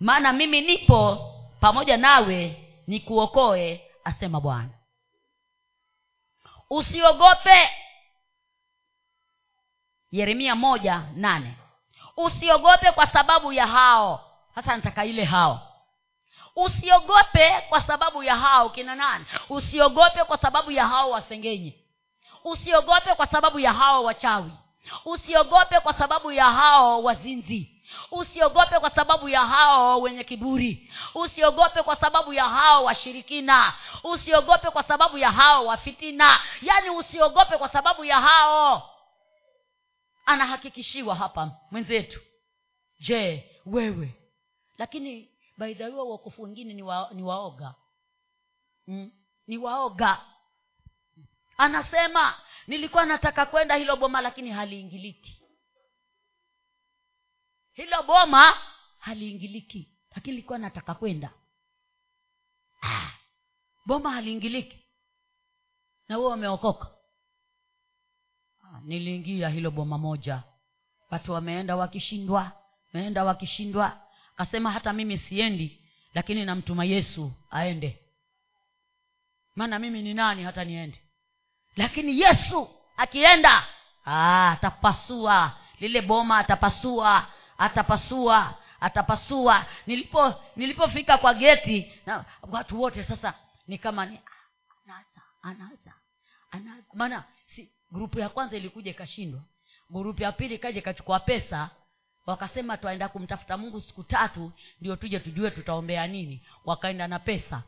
maana 0.01 0.33
mimi 0.33 0.61
nipo 0.61 1.17
pamoja 1.61 1.97
nawe 1.97 2.67
nikuokoe 2.87 3.91
asema 4.05 4.41
bwana. 4.41 4.71
Usiogope. 6.71 7.71
Yeremia 10.13 10.55
moja 10.55 11.03
nane. 11.15 11.55
Usiogope 12.17 12.93
kwa 12.93 13.07
sababu 13.07 13.53
ya 13.53 13.67
hao. 13.67 14.37
Sasa 14.55 14.77
nataka 14.77 15.05
ile 15.05 15.25
hao. 15.25 15.67
Usiogope 16.57 17.51
kwa 17.69 17.83
sababu 17.83 18.23
ya 18.23 18.37
hao 18.37 18.71
kina 18.71 18.95
nani? 18.95 19.25
Usiogope 19.49 20.25
kwa 20.25 20.39
sababu 20.39 20.71
ya 20.71 20.87
hao 20.87 21.11
wasengenye 21.11 21.77
usiogope 22.45 23.15
kwa 23.15 23.27
sababu 23.27 23.59
ya 23.59 23.73
hao 23.73 24.05
wachawi. 24.05 24.51
Usiogope 25.05 25.81
kwa 25.81 25.93
sababu 25.95 26.33
ya 26.33 26.45
hao 26.45 27.03
wazinzi 27.03 27.80
usiogope 28.11 28.79
kwa 28.79 28.91
sababu 28.91 29.29
ya 29.29 29.41
hao 29.41 30.01
wenye 30.01 30.25
kiburi. 30.25 30.93
Usiogope 31.15 31.83
kwa 31.83 31.97
sababu 31.97 32.33
ya 32.33 32.45
hao 32.45 32.85
washirikina. 32.85 33.75
Usiogope 34.05 34.71
kwa 34.71 34.83
sababu 34.83 35.19
ya 35.19 35.31
hao 35.31 35.67
wafitina. 35.67 36.41
Yaani 36.63 36.91
usiogope 36.91 37.57
kwa 37.59 37.69
sababu 37.69 38.05
ya 38.05 38.21
hao. 38.21 38.91
Anahakikishiwa 40.27 41.15
hapa 41.15 41.51
mwenzetu. 41.71 42.21
Je 43.01 43.51
wewe? 43.67 44.15
Lakini 44.79 45.29
baidhawiwa 45.59 46.05
uokofu 46.05 46.43
wengine 46.43 46.75
ni, 46.75 46.83
wa, 46.83 47.11
ni 47.13 47.23
waoga. 47.23 47.75
Mm, 48.87 49.11
ni 49.47 49.59
waoga. 49.59 50.21
Anasema 51.57 52.35
nilikuwa 52.67 53.05
nataka 53.07 53.47
kwenda 53.47 53.75
hilo 53.75 53.97
boma 53.97 54.21
lakini 54.21 54.51
haliingiliki 54.51 55.40
hilo 57.81 58.03
boma 58.03 58.55
haliingiliki 58.99 59.89
lakini 60.15 60.37
likuwa 60.37 60.59
nataka 60.59 60.95
kwenda. 60.95 61.31
Ah, 62.83 63.11
boma 63.87 64.11
haliingiliki. 64.11 64.79
Na 66.09 66.17
huo 66.17 66.31
wameokoka 66.31 66.91
Ah, 68.65 68.81
niliingia 68.85 69.49
hilo 69.49 69.71
boma 69.71 69.99
moja. 69.99 70.43
Watu 71.11 71.33
wameenda 71.33 71.77
wakishindwa 71.77 72.53
wameenda 72.95 73.25
wakishindwa. 73.25 74.01
Akasema 74.35 74.71
hata 74.71 74.93
mimi 74.93 75.19
siendi 75.19 75.81
lakini 76.15 76.45
namtuma 76.45 76.85
yesu 76.85 77.33
aende. 77.51 77.99
Maana 79.57 79.79
mimi 79.79 80.03
ni 80.03 80.15
nani 80.15 80.43
hata 80.45 80.65
niende? 80.65 81.01
Lakini 81.77 82.21
yesu 82.21 82.69
akienda 82.97 83.67
ah, 84.07 84.51
atapasua. 84.51 85.57
Lile 85.81 86.03
boma 86.03 86.39
atapasua 86.39 87.27
atapasua 87.61 88.55
atapasua. 88.81 89.67
Nilipo 89.87 90.35
nilipofika 90.57 91.19
kwa 91.19 91.35
geti 91.35 91.93
na 92.07 92.25
watu 92.53 92.81
wote 92.81 93.05
sasa 93.05 93.35
ni 93.67 93.79
kama 93.79 94.07
ni 94.07 94.21
anaza 94.87 95.23
anaza 95.43 95.95
anaza 96.51 96.83
maana 96.95 97.25
si 97.47 97.73
grupu 97.93 98.19
ya 98.19 98.29
kwanza 98.29 98.57
ilikuja 98.57 98.91
ikashindwa. 98.91 99.41
Grupu 99.91 100.23
ya 100.23 100.33
pili 100.33 100.55
ikaja 100.55 100.79
ikachukua 100.79 101.21
pesa 101.21 101.71
wakasema 102.27 102.77
twaenda 102.77 103.09
kumtafuta 103.09 103.57
mungu 103.57 103.81
siku 103.81 104.05
tatu 104.05 104.53
ndio 104.81 104.97
tuje 104.97 105.21
tujue 105.21 105.51
tutaombea 105.51 106.07
nini. 106.07 106.47
Wakaenda 106.65 107.09
na 107.09 107.19
pesa 107.19 107.63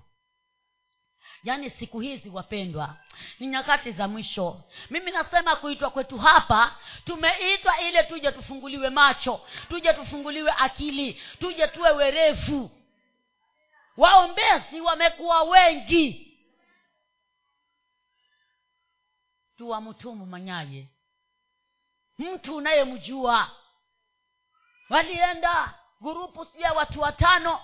yaani 1.44 1.70
siku 1.70 2.00
hizi 2.00 2.28
wapendwa 2.28 2.96
ni 3.38 3.46
nyakati 3.46 3.92
za 3.92 4.08
mwisho. 4.08 4.62
Mimi 4.90 5.10
nasema 5.10 5.56
kuitwa 5.56 5.90
kwetu 5.90 6.18
hapa 6.18 6.78
tumeitwa 7.04 7.80
ile 7.80 8.02
tuje 8.02 8.32
tufunguliwe 8.32 8.90
macho 8.90 9.46
tuje 9.68 9.92
tufunguliwe 9.92 10.52
akili 10.58 11.22
tuje 11.40 11.68
tuwe 11.68 11.90
werevu. 11.90 12.70
Waombezi 13.96 14.80
wamekuwa 14.80 15.42
wengi. 15.42 16.28
Tuwamtumu 19.56 20.26
manyaye. 20.26 20.88
Mtu 22.18 22.56
unayemjua. 22.56 23.50
Walienda 24.90 25.74
gurupu 26.00 26.44
sijua 26.44 26.72
watu 26.72 27.00
watano. 27.00 27.60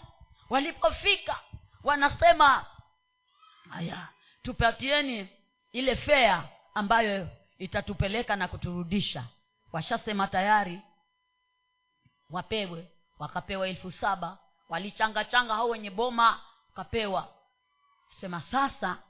Walipofika 0.50 1.40
wanasema 1.84 2.66
haya. 3.70 4.08
Tupatieni 4.42 5.28
ile 5.72 5.96
fea 5.96 6.48
ambayo 6.74 7.28
itatupeleka 7.58 8.36
na 8.36 8.48
kuturudisha. 8.48 9.24
Washasema 9.72 10.26
tayari 10.26 10.80
wapewe 12.30 12.88
wakapewa 13.18 13.68
elfu 13.68 13.92
saba. 13.92 14.38
Walichangachanga 14.68 15.54
hao 15.54 15.68
wenye 15.68 15.90
boma 15.90 16.40
wakapewa. 16.68 17.34
Sema 18.20 18.40
sasa 18.40 19.02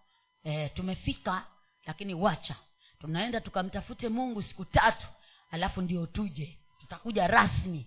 e, 0.45 0.69
tumefika 0.69 1.47
lakini 1.87 2.15
wacha. 2.15 2.57
Tunaenda 3.01 3.41
tukamtafute 3.41 4.09
mungu 4.09 4.43
siku 4.43 4.65
tatu 4.65 5.07
alafu 5.51 5.81
ndio 5.83 6.07
tuje. 6.07 6.59
Tutakuja 6.81 7.27
rasmi. 7.27 7.87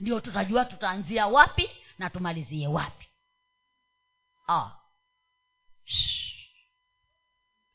Ndio 0.00 0.20
tutajua 0.20 0.64
tutaanzia 0.64 1.26
wapi 1.26 1.70
na 1.98 2.10
tumalizie 2.10 2.66
wapi. 2.68 3.08
Ah. 4.48 4.70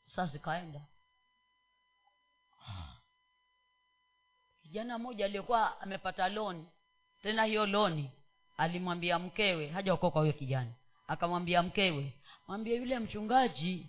Saa 0.06 0.26
zikaenda. 0.26 0.82
Kijana 4.62 4.97
mmoja 4.97 5.26
aliyekuwa 5.26 5.82
amepata 5.82 6.30
loni 6.30 6.65
tena 7.21 7.43
hiyo 7.45 7.65
loni 7.65 8.12
alimwambia 8.58 9.19
mkewe 9.19 9.67
hajaokoka 9.67 10.19
huyo 10.19 10.34
kijana. 10.34 10.71
Akamwambia 11.08 11.63
mkewe 11.63 12.13
mwambie 12.47 12.76
yule 12.76 13.00
mchungaji 13.00 13.88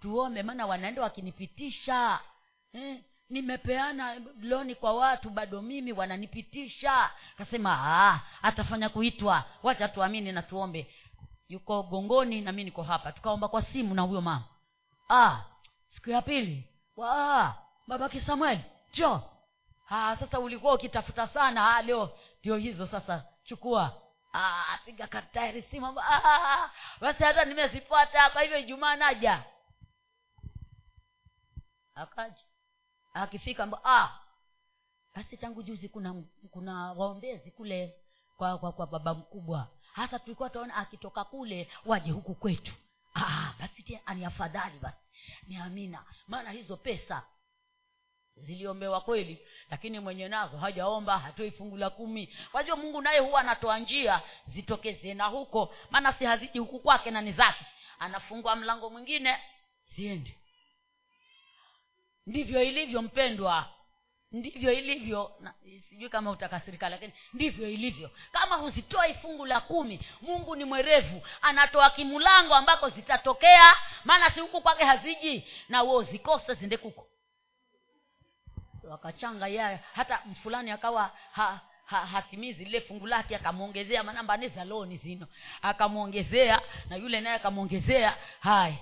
tuombe 0.00 0.42
maana 0.42 0.66
wanaenda 0.66 1.02
wakinipitisha. 1.02 2.20
Eh, 2.72 2.98
nimepeana 3.28 4.14
loni 4.40 4.74
kwa 4.74 4.92
watu 4.92 5.30
bado 5.30 5.62
mimi 5.62 5.92
wananipitisha. 5.92 7.10
Akasema 7.34 7.78
"Ah, 7.82 8.20
atafanya 8.42 8.88
kuitwa. 8.88 9.44
Wacha 9.62 9.88
tuamini 9.88 10.32
na 10.32 10.42
tuombe 10.42 10.94
yuko 11.52 11.82
gongoni 11.82 12.40
na 12.40 12.52
mi 12.52 12.64
niko 12.64 12.82
hapa. 12.82 13.12
Tukaomba 13.12 13.48
kwa 13.48 13.62
simu 13.62 13.94
na 13.94 14.02
huyo 14.02 14.20
mama. 14.20 14.44
Ah, 15.08 15.44
siku 15.88 16.10
ya 16.10 16.22
pili. 16.22 16.68
Wa 16.96 17.54
babake 17.86 18.20
samueli 18.20 18.64
jo. 18.92 19.22
Ah, 19.88 20.16
sasa 20.16 20.40
ulikuwa 20.40 20.74
ukitafuta 20.74 21.28
sana. 21.28 21.76
Ah, 21.76 21.82
leo 21.82 22.18
ndio 22.40 22.56
hizo 22.56 22.86
sasa. 22.86 23.24
Chukua. 23.44 24.02
Ah, 24.34 24.78
piga 24.84 25.06
kartari 25.06 25.62
simu. 25.62 26.00
Ah, 26.00 26.70
basi 27.00 27.22
hata 27.22 27.44
nimezipata 27.44 28.30
kwa 28.30 28.42
hivyo 28.42 28.58
ijumaa 28.58 28.96
naja. 28.96 29.44
Akaja. 31.94 32.44
Akifika 33.14 33.68
ah, 33.84 34.08
basi 35.14 35.36
tangu 35.36 35.62
juzi 35.62 35.88
kuna 35.88 36.22
kuna 36.50 36.92
waombezi 36.92 37.50
kule 37.50 37.94
kwa 38.36 38.58
kwa, 38.58 38.72
kwa 38.72 38.86
baba 38.86 39.14
mkubwa 39.14 39.68
hasa 39.92 40.18
tulikuwa 40.18 40.50
tunaona 40.50 40.74
akitoka 40.74 41.24
kule 41.24 41.68
waje 41.86 42.10
huku 42.10 42.34
kwetu. 42.34 42.72
Ah, 43.14 43.52
basi 43.58 44.00
ni 44.14 44.24
afadhali 44.24 44.78
basi. 44.78 44.96
Ni 45.46 45.56
amina. 45.56 46.04
Maana 46.26 46.50
hizo 46.50 46.76
pesa 46.76 47.22
ziliombewa 48.36 49.00
kweli 49.00 49.46
lakini 49.70 50.00
mwenye 50.00 50.28
nazo 50.28 50.56
hajaomba 50.56 51.18
hatoi 51.18 51.50
fungu 51.50 51.76
la 51.76 51.90
kumi. 51.90 52.36
Wajua 52.52 52.76
mungu 52.76 53.02
naye 53.02 53.18
huwa 53.20 53.40
anatoa 53.40 53.78
njia 53.78 54.22
zitokeze 54.46 55.14
na 55.14 55.24
huko. 55.26 55.74
Maana 55.90 56.12
si 56.12 56.24
haziji 56.24 56.58
huku 56.58 56.80
kwake 56.80 57.10
na 57.10 57.20
ni 57.20 57.32
zake. 57.32 57.64
Anafungua 57.98 58.56
mlango 58.56 58.90
mwingine 58.90 59.38
ziende. 59.94 60.38
Ndivyo 62.26 62.62
ilivyo 62.62 63.02
mpendwa 63.02 63.68
ndivyo 64.32 64.72
ilivyo 64.72 65.32
sijui 65.88 66.08
kama 66.08 66.30
utakasirika 66.30 66.88
lakini 66.88 67.12
ndivyo 67.34 67.68
ilivyo. 67.70 68.10
Kama 68.32 68.56
huzitoi 68.56 69.14
fungu 69.14 69.46
la 69.46 69.60
kumi 69.60 70.00
mungu 70.20 70.56
ni 70.56 70.64
mwerevu 70.64 71.22
anatoa 71.42 71.90
kimulango 71.90 72.54
ambako 72.54 72.88
zitatokea 72.90 73.72
maana 74.04 74.30
si 74.30 74.40
huku 74.40 74.60
kwake 74.60 74.84
haziji 74.84 75.46
na 75.68 75.82
uo 75.84 76.02
zikose 76.02 76.54
zinde 76.54 76.76
kuko. 76.76 77.06
Wakachanga 78.82 79.48
ya 79.48 79.78
hata 79.92 80.22
mfulani 80.26 80.70
akawa 80.70 81.10
ha, 81.32 81.60
ha, 81.84 82.06
hatimizi 82.06 82.64
lile 82.64 82.80
fungu 82.80 83.06
lake 83.06 83.36
akamwongezea 83.36 84.02
manambane 84.02 84.48
za 84.48 84.64
loni 84.64 84.96
zino. 84.96 85.26
Akamwongezea 85.62 86.60
na 86.88 86.96
yule 86.96 87.20
naye 87.20 87.36
akamwongezea 87.36 88.16
haya 88.40 88.76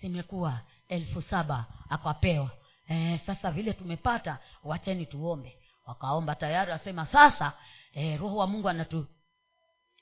zimekuwa 0.00 0.60
elfu 0.88 1.22
saba 1.22 1.64
akapewa 1.90 2.50
e, 2.90 3.18
sasa 3.26 3.50
vile 3.50 3.72
tumepata 3.72 4.38
wacheni 4.64 5.06
tuombe. 5.06 5.56
Wakaomba 5.86 6.34
tayari 6.34 6.72
asema 6.72 7.06
sasa 7.06 7.58
e, 7.92 8.16
roho 8.16 8.36
wa 8.36 8.46
mungu 8.46 8.68
anatu 8.68 9.06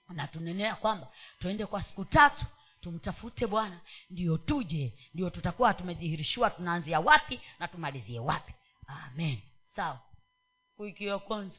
anatunenea 0.07 0.75
kwamba 0.77 1.13
tuende 1.39 1.67
kwa 1.67 1.83
siku 1.83 2.05
tatu 2.05 2.45
tumtafute 2.81 3.47
bwana. 3.47 3.81
Ndio 4.11 4.39
tuje 4.39 4.99
ndio 5.15 5.31
tutakuwa 5.31 5.75
tumedhihirishiwa 5.75 6.51
tunaanzia 6.51 7.01
wapi 7.01 7.41
na 7.59 7.69
tumalizie 7.69 8.19
wapi. 8.19 8.53
Amen. 8.87 9.39
Sawa. 9.77 10.01
Wiki 10.79 11.07
ya 11.07 11.19
kwanza 11.19 11.57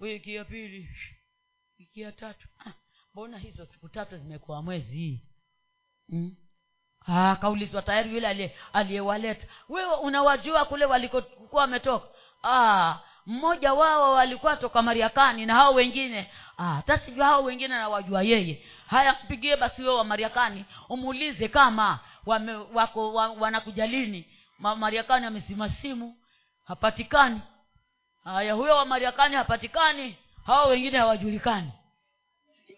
wiki 0.00 0.34
ya 0.34 0.44
pili 0.44 0.88
wiki 1.78 2.00
ya 2.00 2.12
tatu. 2.12 2.48
Ah, 2.66 2.72
mbona 3.12 3.38
hizo 3.38 3.66
siku 3.66 3.88
tatu 3.88 4.18
zimekuwa 4.18 4.62
mwezi? 4.62 4.96
Hii 4.96 5.20
mm? 6.08 6.36
Ah, 7.08 7.30
akaulizwa 7.30 7.82
tayari 7.82 8.14
yule 8.14 8.56
aliyewaleta. 8.72 9.46
Wewe 9.68 9.94
unawajua 9.94 10.64
kule 10.64 10.84
walikokuwa 10.84 11.62
wametoka? 11.62 12.08
Ah, 12.44 12.98
mmoja 13.26 13.74
wao 13.74 14.12
walikuwa 14.12 14.56
toka 14.56 14.82
mariakani 14.82 15.46
na 15.46 15.54
hao 15.54 15.74
wengine. 15.74 16.30
Ah, 16.58 16.74
hata 16.74 16.98
sijua 16.98 17.26
hao 17.26 17.44
wengine 17.44 17.68
nawajua 17.78 18.22
yeye. 18.22 18.66
Haya 18.86 19.16
mpigie 19.24 19.56
basi 19.56 19.82
wewe 19.82 19.94
wa 19.94 20.04
mariakani 20.04 20.64
umuulize 20.88 21.48
kama 21.48 21.98
wame, 22.26 22.52
wako 22.54 23.14
wa, 23.14 23.28
wanakuja 23.28 23.86
lini. 23.86 24.24
Ma, 24.58 24.76
mariakani 24.76 25.26
amesima 25.26 25.68
simu 25.70 26.16
hapatikani. 26.64 27.40
Haya 28.24 28.52
huyo 28.54 28.76
wa 28.76 28.84
mariakani 28.84 29.34
hapatikani 29.36 30.16
hao 30.46 30.68
wengine 30.68 30.98
hawajulikani. 30.98 31.72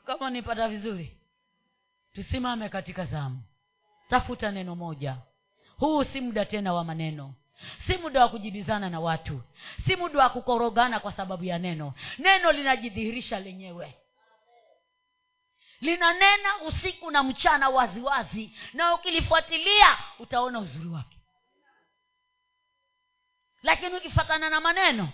Kama 0.07 0.31
nipata 0.31 0.69
vizuri 0.69 1.17
tusimame 2.15 2.69
katika 2.69 3.05
zamu 3.05 3.43
tafuta 4.09 4.51
neno 4.51 4.77
moja. 4.77 5.17
Huu 5.77 6.05
si 6.05 6.21
muda 6.21 6.45
tena 6.45 6.73
wa 6.75 6.85
maneno. 6.85 7.35
Si 7.87 7.97
muda 7.97 8.21
wa 8.21 8.29
kujibizana 8.29 8.91
na 8.91 9.01
watu. 9.01 9.43
Si 9.87 9.97
muda 9.97 10.19
wa 10.23 10.29
kukorogana 10.31 11.01
kwa 11.01 11.13
sababu 11.13 11.45
ya 11.45 11.59
neno. 11.59 11.95
Neno 12.19 12.53
linajidhihirisha 12.53 13.41
lenyewe. 13.41 13.95
Linanena 15.81 16.49
usiku 16.67 17.11
na 17.11 17.23
mchana 17.23 17.69
waziwazi 17.69 18.01
wazi. 18.45 18.57
na 18.73 18.95
ukilifuatilia 18.95 19.87
utaona 20.19 20.59
uzuri 20.59 20.89
wake. 20.89 21.19
Lakini 23.63 23.95
ukifatana 23.97 24.51
na 24.51 24.61
maneno 24.61 25.09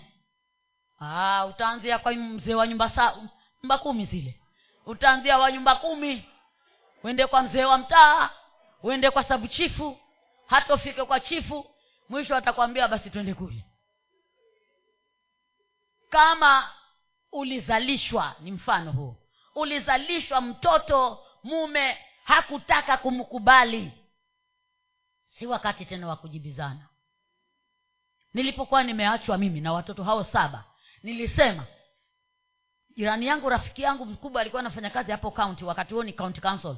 aa, 1.00 1.44
utaanzia 1.46 1.98
kwa 1.98 2.12
mzee 2.12 2.54
wa 2.54 2.66
nyumba 2.66 2.90
sa 2.90 3.16
nyumba 3.62 3.78
kumi 3.78 4.04
zile. 4.06 4.40
Utaanzia 4.86 5.38
wa 5.38 5.52
nyumba 5.52 5.76
kumi 5.76 6.24
uende 7.02 7.26
kwa 7.26 7.42
mzee 7.42 7.64
wa 7.64 7.78
mtaa 7.78 8.30
uende 8.84 9.10
kwa 9.10 9.24
sabu 9.24 9.48
chifu. 9.48 9.98
Hata 10.46 10.74
ufike 10.74 11.04
kwa 11.04 11.20
chifu 11.20 11.66
mwisho 12.08 12.36
atakwambia 12.36 12.88
basi 12.88 13.10
twende 13.10 13.34
kule. 13.34 13.64
Kama 16.10 16.70
ulizalishwa 17.32 18.34
ni 18.40 18.52
mfano 18.52 18.92
huu 18.92 19.16
ulizalishwa 19.54 20.40
mtoto 20.40 21.24
mume 21.42 21.98
hakutaka 22.24 22.96
kumkubali. 22.96 23.92
Si 25.28 25.46
wakati 25.46 25.84
tena 25.86 26.08
wa 26.08 26.16
kujibizana. 26.16 26.88
Nilipokuwa 28.34 28.82
nimeachwa 28.82 29.38
mimi 29.38 29.60
na 29.60 29.72
watoto 29.72 30.04
hao 30.04 30.24
saba 30.24 30.64
nilisema 31.02 31.66
jirani 32.96 33.26
yangu 33.26 33.48
rafiki 33.48 33.82
yangu 33.82 34.06
mkubwa 34.06 34.40
alikuwa 34.40 34.60
anafanya 34.60 34.90
kazi 34.90 35.10
hapo 35.12 35.30
kaunti 35.30 35.64
wakati 35.64 35.94
huo 35.94 36.02
ni 36.02 36.12
county 36.12 36.40
council 36.40 36.76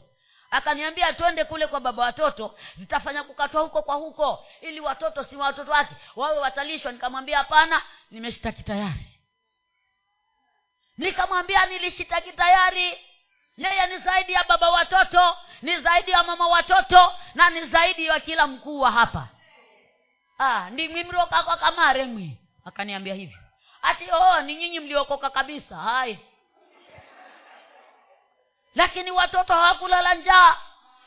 akaniambia 0.51 1.13
twende 1.13 1.45
kule 1.45 1.67
kwa 1.67 1.81
baba 1.81 2.03
watoto 2.03 2.59
zitafanya 2.77 3.23
kukatwa 3.25 3.63
huko 3.63 3.83
kwa 3.83 3.95
huko 3.95 4.45
ili 4.61 4.81
watoto 4.81 5.25
si 5.25 5.37
watoto 5.37 5.71
wake 5.71 5.95
wawe 6.17 6.39
watalishwa. 6.39 6.93
Nikamwambia 6.93 7.39
hapana 7.39 7.83
nimeshitaki 8.11 8.63
tayari. 8.63 9.07
Nikamwambia 10.99 11.67
nilishitaki 11.67 12.33
tayari. 12.33 12.99
Yeye 13.57 13.87
ni 13.87 13.99
zaidi 13.99 14.33
ya 14.33 14.45
baba 14.45 14.71
watoto 14.71 15.37
ni 15.63 15.81
zaidi 15.81 16.11
ya 16.11 16.23
mama 16.23 16.47
watoto 16.49 17.13
na 17.35 17.51
ni 17.51 17.65
zaidi 17.67 18.07
ya 18.07 18.21
kila 18.21 18.47
mkuu 18.47 18.81
wa 18.81 18.91
hapa. 18.91 19.29
Ah, 20.39 20.71
ndimwimrokakwa 20.71 21.57
kamaremwi 21.57 22.39
akaniambia 22.65 23.15
hivyo 23.15 23.39
ati 23.83 24.11
oh 24.13 24.41
ni 24.43 24.55
nyinyi 24.55 24.81
mliokoka 24.81 25.31
kabisa. 25.31 25.77
Hai 25.77 26.19
lakini 28.77 29.11
watoto 29.11 29.53
hawakulala 29.53 30.15
njaa. 30.15 30.57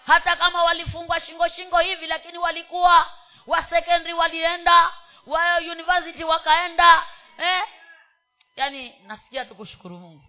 Hata 0.05 0.36
kama 0.36 0.63
walifungwa 0.63 1.22
shingo 1.22 1.47
shingo 1.47 1.78
hivi 1.80 2.07
lakini 2.07 2.38
walikuwa. 2.38 3.11
Wa 3.47 3.63
secondary 3.63 4.13
walienda 4.13 4.89
wa 5.26 5.57
university 5.57 6.24
wakaenda 6.24 7.03
eh? 7.38 7.63
yaani 8.55 8.99
nasikia 8.99 9.45
tukushukuru 9.45 9.97
mungu. 9.97 10.24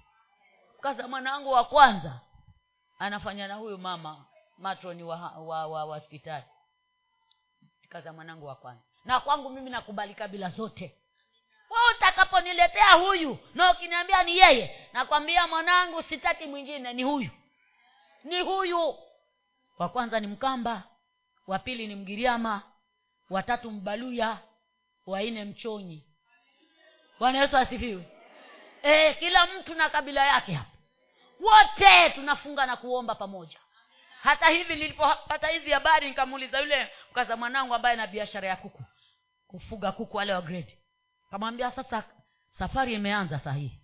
Kaza 0.81 1.09
mwanangu 1.09 1.51
wa 1.51 1.65
kwanza 1.65 2.21
anafanya 2.99 3.49
na 3.49 3.55
huyu 3.55 3.79
mama 3.79 4.25
matroni 4.59 5.03
wa 5.03 5.17
wa, 5.39 5.67
wa, 5.67 5.85
wa 5.85 6.01
kaza 7.89 8.13
mwanangu 8.13 8.47
wa 8.47 8.57
kwanza. 8.57 8.83
Na 9.05 9.21
kwangu 9.21 9.51
mimi 9.51 9.71
nakubalika 9.71 10.29
bila 10.29 10.49
zote 10.51 11.00
wa 11.71 11.79
utakaponiletea 11.97 12.93
huyu 12.93 13.39
na 13.55 13.71
ukiniambia 13.73 14.23
ni 14.23 14.39
yeye 14.39 14.89
nakwambia 14.93 15.47
mwanangu 15.47 16.03
sitaki 16.03 16.47
mwingine 16.47 16.93
ni 16.93 17.03
huyu. 17.03 17.31
Ni 18.25 18.41
huyu. 18.41 18.99
Wa 19.79 19.89
kwanza 19.89 20.21
ni 20.21 20.27
mkamba 20.27 20.83
wa 21.47 21.59
pili 21.59 21.87
ni 21.87 21.95
mgiriama 21.95 22.63
watatu 23.31 23.71
mbaluya 23.71 24.39
waine 25.07 25.45
mchonyi. 25.45 26.07
Bwana 27.19 27.39
yesu 27.41 27.57
asifiwe. 27.57 28.05
E, 28.83 29.15
kila 29.15 29.47
mtu 29.47 29.75
na 29.75 29.91
kabila 29.91 30.27
yake 30.27 30.53
hapa. 30.53 30.71
Wote 31.41 32.11
tunafunga 32.11 32.67
na 32.67 32.77
kuomba 32.77 33.15
pamoja. 33.15 33.59
Hata 34.23 34.49
hivi 34.49 34.75
nilipopata 34.77 35.47
hizi 35.49 35.71
habari 35.71 36.09
nikamuuliza 36.09 36.59
yule 36.61 36.91
mkaza 37.11 37.37
mwanangu 37.37 37.75
ambaye 37.75 37.97
na 37.97 38.07
biashara 38.07 38.49
ya 38.49 38.57
kuku 38.57 38.83
kufuga 39.47 39.93
kuku 39.93 40.17
wale 40.17 40.33
wa 40.35 40.43
grade 40.43 40.79
kamwambia 41.31 41.71
sasa 41.71 42.05
safari 42.51 42.95
imeanza 42.95 43.39
sahihi. 43.39 43.81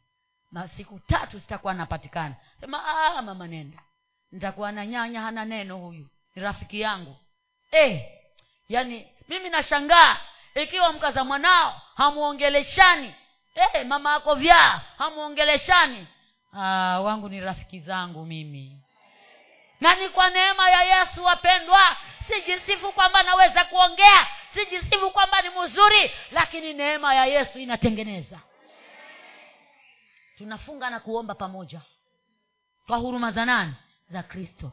Na 0.53 0.68
siku 0.68 0.99
tatu 1.01 1.40
sitakuwa 1.40 1.74
napatikana. 1.74 2.34
Sema 2.61 2.84
ah, 2.86 3.22
mama 3.22 3.47
nenda. 3.47 3.78
Nitakuwa 4.32 4.72
na 4.72 4.86
nyanya 4.86 5.20
hana 5.20 5.44
neno 5.44 5.76
huyu. 5.78 6.09
Ni 6.34 6.42
rafiki 6.42 6.80
yangu. 6.80 7.16
E, 7.72 8.09
yani 8.68 9.07
mimi 9.28 9.51
nashangaa 9.51 10.16
ikiwa 10.55 10.92
mkaza 10.92 11.24
mwanao 11.24 11.80
hamuongeleshani. 11.97 13.14
E, 13.74 13.84
mama 13.84 14.14
ako 14.14 14.34
vyaa 14.34 14.80
hamuongeleshani. 14.99 16.07
Ah, 16.53 17.01
wangu 17.01 17.28
ni 17.28 17.40
rafiki 17.40 17.80
zangu 17.80 18.24
mimi. 18.26 18.80
Na 19.80 19.94
ni 19.94 20.09
kwa 20.09 20.30
neema 20.30 20.70
ya 20.70 20.82
yesu 20.82 21.24
wapendwa 21.24 21.97
sijisifu 22.28 22.92
kwamba 22.92 23.22
naweza 23.22 23.64
kuongea 23.64 24.26
sijisifu 24.57 25.11
kwamba 25.11 25.42
ni 25.42 25.50
mzuri 25.50 26.11
lakini 26.30 26.74
neema 26.74 27.14
ya 27.14 27.26
yesu 27.26 27.59
inatengeneza. 27.59 28.38
Tunafunga 30.38 30.90
na 30.90 31.00
kuomba 31.00 31.34
pamoja. 31.34 31.80
Kwa 32.86 32.96
huruma 32.96 33.32
za 33.32 33.44
nani? 33.44 33.74
Za 34.11 34.22
kristo. 34.22 34.72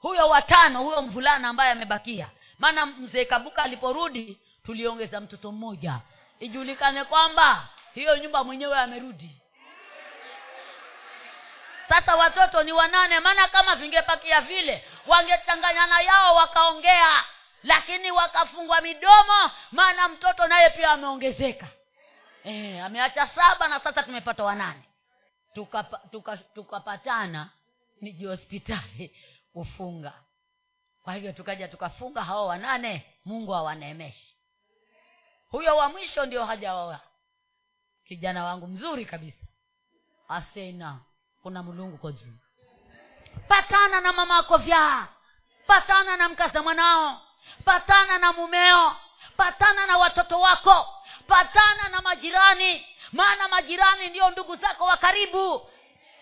Huyo 0.00 0.28
watano 0.28 0.82
huyo 0.82 1.02
mvulana 1.02 1.48
ambaye 1.48 1.70
amebakia. 1.72 2.30
Maana 2.58 2.86
mzee 2.86 3.24
kabuka 3.24 3.62
aliporudi 3.62 4.38
tuliongeza 4.64 5.20
mtoto 5.20 5.52
mmoja. 5.52 6.00
Ijulikane 6.40 7.04
kwamba 7.04 7.68
hiyo 7.94 8.16
nyumba 8.16 8.44
mwenyewe 8.44 8.78
amerudi. 8.78 9.40
Sasa 11.88 12.16
watoto 12.16 12.62
ni 12.62 12.72
wanane 12.72 13.20
maana 13.20 13.48
kama 13.48 13.76
vingepakia 13.76 14.40
vile 14.40 14.84
wangechanganyana 15.06 16.00
yao 16.00 16.34
wakaongea 16.34 17.24
lakini 17.64 18.10
wakafungwa 18.10 18.80
midomo 18.80 19.50
maana 19.70 20.08
mtoto 20.08 20.46
naye 20.46 20.70
pia 20.70 20.90
ameongezeka. 20.90 21.68
E, 22.44 22.80
ameacha 22.80 23.26
saba 23.28 23.68
na 23.68 23.80
sasa 23.80 24.02
tumepata 24.02 24.44
wanane. 24.44 24.82
Tukapatana 25.54 26.08
tuka, 26.10 26.36
tuka 26.36 26.80
hospitali 28.26 29.16
kufunga. 29.52 30.12
Kwa 31.02 31.14
hivyo 31.14 31.32
tukaja 31.32 31.68
tukafunga 31.68 32.24
hao 32.24 32.46
wanane 32.46 33.06
mungu 33.24 33.54
awaneemeshi 33.54 34.36
huyo 35.50 35.76
wa 35.76 35.88
mwisho 35.88 36.26
ndio 36.26 36.44
hajaoa 36.44 37.00
kijana 38.04 38.44
wangu 38.44 38.66
mzuri 38.66 39.04
kabisa. 39.04 39.46
Asena 40.28 41.00
kuna 41.42 41.62
mlungu 41.62 41.98
kozini 41.98 42.38
patana 43.48 44.00
na 44.00 44.12
mama 44.12 44.38
ako 44.38 44.56
vyaa 44.56 45.08
patana 45.66 46.16
na 46.16 46.28
mkaza 46.28 46.62
mwanao 46.62 47.20
patana 47.64 48.18
na 48.18 48.32
mumeo. 48.32 48.96
Patana 49.36 49.86
na 49.86 49.96
watoto 49.98 50.40
wako. 50.40 50.86
Patana 51.26 51.88
na 51.88 52.00
majirani. 52.00 52.86
Maana 53.12 53.48
majirani 53.48 54.08
ndio 54.08 54.30
ndugu 54.30 54.56
zako 54.56 54.84
wa 54.84 54.96
karibu. 54.96 55.70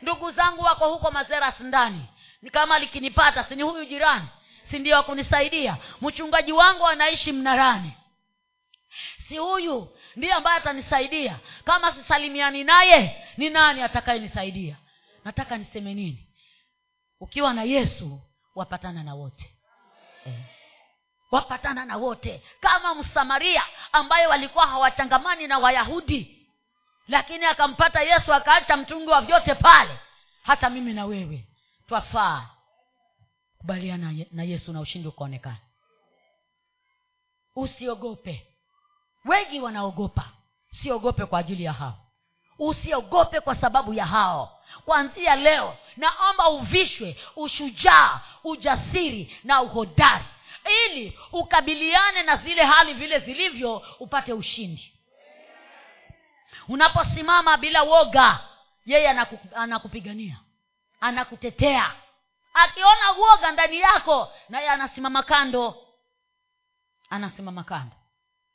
Ndugu 0.02 0.30
zangu 0.30 0.62
wako 0.62 0.88
huko 0.88 1.10
mazeras 1.10 1.60
ndani. 1.60 2.04
Ni 2.42 2.50
kama 2.50 2.78
likinipata 2.78 3.44
sini 3.44 3.62
huyu 3.62 3.84
jirani. 3.84 4.28
Si 4.70 4.78
ndio 4.78 4.96
wakunisaidia? 4.96 5.76
Mchungaji 6.00 6.52
wangu 6.52 6.86
anaishi 6.88 7.32
mnarani. 7.32 7.92
Si 9.28 9.38
huyu 9.38 9.96
ndiye 10.16 10.32
ambaye 10.32 10.56
atanisaidia. 10.56 11.38
Kama 11.64 11.92
sisalimiani 11.92 12.64
naye 12.64 13.26
ni 13.36 13.50
nani 13.50 13.82
atakayenisaidia? 13.82 14.76
Nataka 15.24 15.56
niseme 15.58 15.94
nini? 15.94 16.28
Ukiwa 17.20 17.54
na 17.54 17.62
yesu 17.62 18.20
wapatana 18.54 19.02
na 19.02 19.14
wote. 19.14 19.51
Wapatana 21.32 21.84
na 21.84 21.96
wote. 21.96 22.42
Kama 22.60 22.94
msamaria 22.94 23.62
ambaye 23.92 24.26
walikuwa 24.26 24.66
hawachangamani 24.66 25.46
na 25.46 25.58
wayahudi 25.58 26.38
lakini 27.08 27.44
akampata 27.44 28.02
yesu 28.02 28.34
akaacha 28.34 28.76
mtungi 28.76 29.10
wa 29.10 29.20
vyote 29.20 29.54
pale 29.54 29.98
hata 30.42 30.70
mimi 30.70 30.92
na 30.92 31.04
wewe 31.06 31.46
twafaa 31.88 32.46
kubaliana 33.58 34.14
na 34.30 34.42
yesu 34.42 34.72
na 34.72 34.80
ushindi 34.80 35.08
ukaonekana. 35.08 35.58
Usiogope. 37.56 38.46
Wengi 39.24 39.60
wanaogopa. 39.60 40.30
Siogope 40.72 41.26
kwa 41.26 41.38
ajili 41.38 41.64
ya 41.64 41.72
hao. 41.72 41.98
Usiogope 42.58 43.40
kwa 43.40 43.56
sababu 43.56 43.94
ya 43.94 44.06
hao. 44.06 44.58
Kwanzia 44.84 45.36
leo 45.36 45.76
naomba 45.96 46.48
uvishwe 46.48 47.16
ushujaa 47.36 48.20
ujasiri 48.44 49.36
na 49.44 49.62
uhodari 49.62 50.24
ili 50.64 51.18
ukabiliane 51.32 52.22
na 52.22 52.36
zile 52.36 52.64
hali 52.64 52.94
vile 52.94 53.18
zilivyo 53.18 53.82
upate 54.00 54.32
ushindi. 54.32 54.98
Unaposimama 56.68 57.56
bila 57.56 57.82
woga 57.82 58.40
yeye 58.86 59.08
anaku, 59.08 59.38
anakupigania 59.56 60.36
anakutetea. 61.00 61.92
Akiona 62.54 63.10
woga 63.10 63.52
ndani 63.52 63.80
yako 63.80 64.32
naye 64.48 64.68
anasimama 64.68 65.22
kando 65.22 65.86
anasimama 67.10 67.64
kando. 67.64 67.96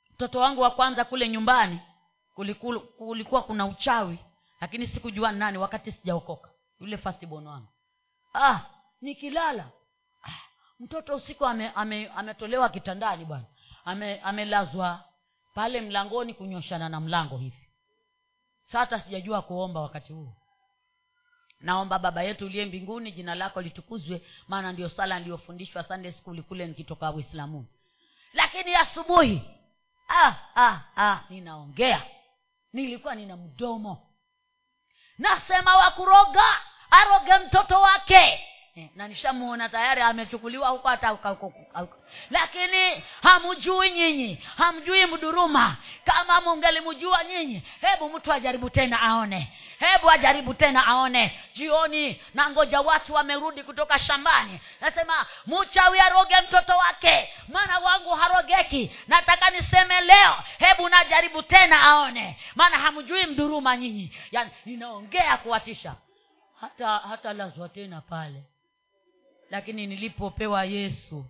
Mtoto 0.09 0.39
wangu 0.39 0.61
wa 0.61 0.71
kwanza 0.71 1.05
kule 1.05 1.29
nyumbani 1.29 1.79
kulikuwa, 2.35 2.79
kulikuwa 2.79 3.43
kuna 3.43 3.65
uchawi 3.65 4.19
lakini 4.61 4.87
sikujua 4.87 5.31
nani 5.31 5.57
wakati 5.57 5.91
sijaokoka. 5.91 6.49
Yule 6.79 6.97
fastbon 6.97 7.47
wangu. 7.47 7.67
Ah 8.33 8.59
nikilala 9.01 9.69
mtoto 10.79 11.15
usiku 11.15 11.45
ame, 11.45 11.69
ame, 11.75 12.07
ametolewa 12.07 12.69
kitandani 12.69 13.25
bwana. 13.25 13.45
Ame, 13.85 14.19
amelazwa 14.19 15.03
pale 15.53 15.81
mlangoni 15.81 16.33
kunyoshana 16.33 16.89
na 16.89 16.99
mlango 16.99 17.37
hivi. 17.37 17.67
Sasa 18.71 18.99
sijajua 19.01 19.41
kuomba 19.41 19.81
wakati 19.81 20.13
huu 20.13 20.33
naomba 21.59 21.99
baba 21.99 22.23
yetu 22.23 22.45
uliye 22.45 22.65
mbinguni 22.65 23.11
jina 23.11 23.35
lako 23.35 23.61
litukuzwe 23.61 24.21
maana 24.47 24.71
ndio 24.71 24.89
sala 24.89 25.19
niliyofundishwa 25.19 25.83
sunday 25.83 26.11
school 26.11 26.43
kule 26.43 26.67
nikitoka 26.67 27.11
uislamuni 27.11 27.67
lakini 28.33 28.75
asubuhi 28.75 29.41
ah, 30.09 30.33
ah, 30.55 30.79
ah, 30.97 31.19
ninaongea. 31.29 32.03
Nilikuwa 32.73 33.15
nina 33.15 33.37
mdomo. 33.37 34.07
Nasema 35.17 35.75
wakuroga 35.77 36.45
aroge 36.91 37.37
mtoto 37.47 37.81
wake 37.81 38.46
Eh, 38.77 38.89
na 38.95 39.07
nishamuona 39.07 39.69
tayari 39.69 40.01
amechukuliwa 40.01 40.69
huko 40.69 40.87
hata 40.87 41.17
lakini 42.29 43.03
hamjui 43.23 43.91
nyinyi 43.91 44.43
hamjui 44.57 45.05
mduruma. 45.05 45.77
Kama 46.05 46.41
mungelimjua 46.41 47.23
nyinyi 47.23 47.63
hebu 47.81 48.09
mtu 48.09 48.33
ajaribu 48.33 48.69
tena 48.69 49.01
aone. 49.01 49.53
Hebu 49.79 50.11
ajaribu 50.11 50.53
tena 50.53 50.85
aone. 50.87 51.39
Jioni 51.53 52.21
na 52.33 52.49
ngoja 52.49 52.81
watu 52.81 53.13
wamerudi 53.13 53.63
kutoka 53.63 53.99
shambani. 53.99 54.59
Nasema 54.81 55.25
muchawi 55.45 55.99
aroge 55.99 56.35
mtoto 56.47 56.77
wake 56.77 57.29
mwana 57.47 57.79
wangu 57.79 58.09
harogeki. 58.09 58.91
Nataka 59.07 59.49
niseme 59.49 60.01
leo 60.01 60.33
hebu 60.57 60.89
najaribu 60.89 61.43
tena 61.43 61.81
aone. 61.81 62.37
Maana 62.55 62.77
hamjui 62.77 63.25
mduruma 63.25 63.77
nyinyi. 63.77 64.15
Yani 64.31 64.49
ninaongea 64.65 65.37
kuwatisha. 65.37 65.95
Hata 66.61 66.97
hata 66.97 67.33
lazwa 67.33 67.69
tena 67.69 68.01
pale 68.01 68.43
lakini 69.49 69.87
nilipopewa 69.87 70.65
yesu 70.65 71.25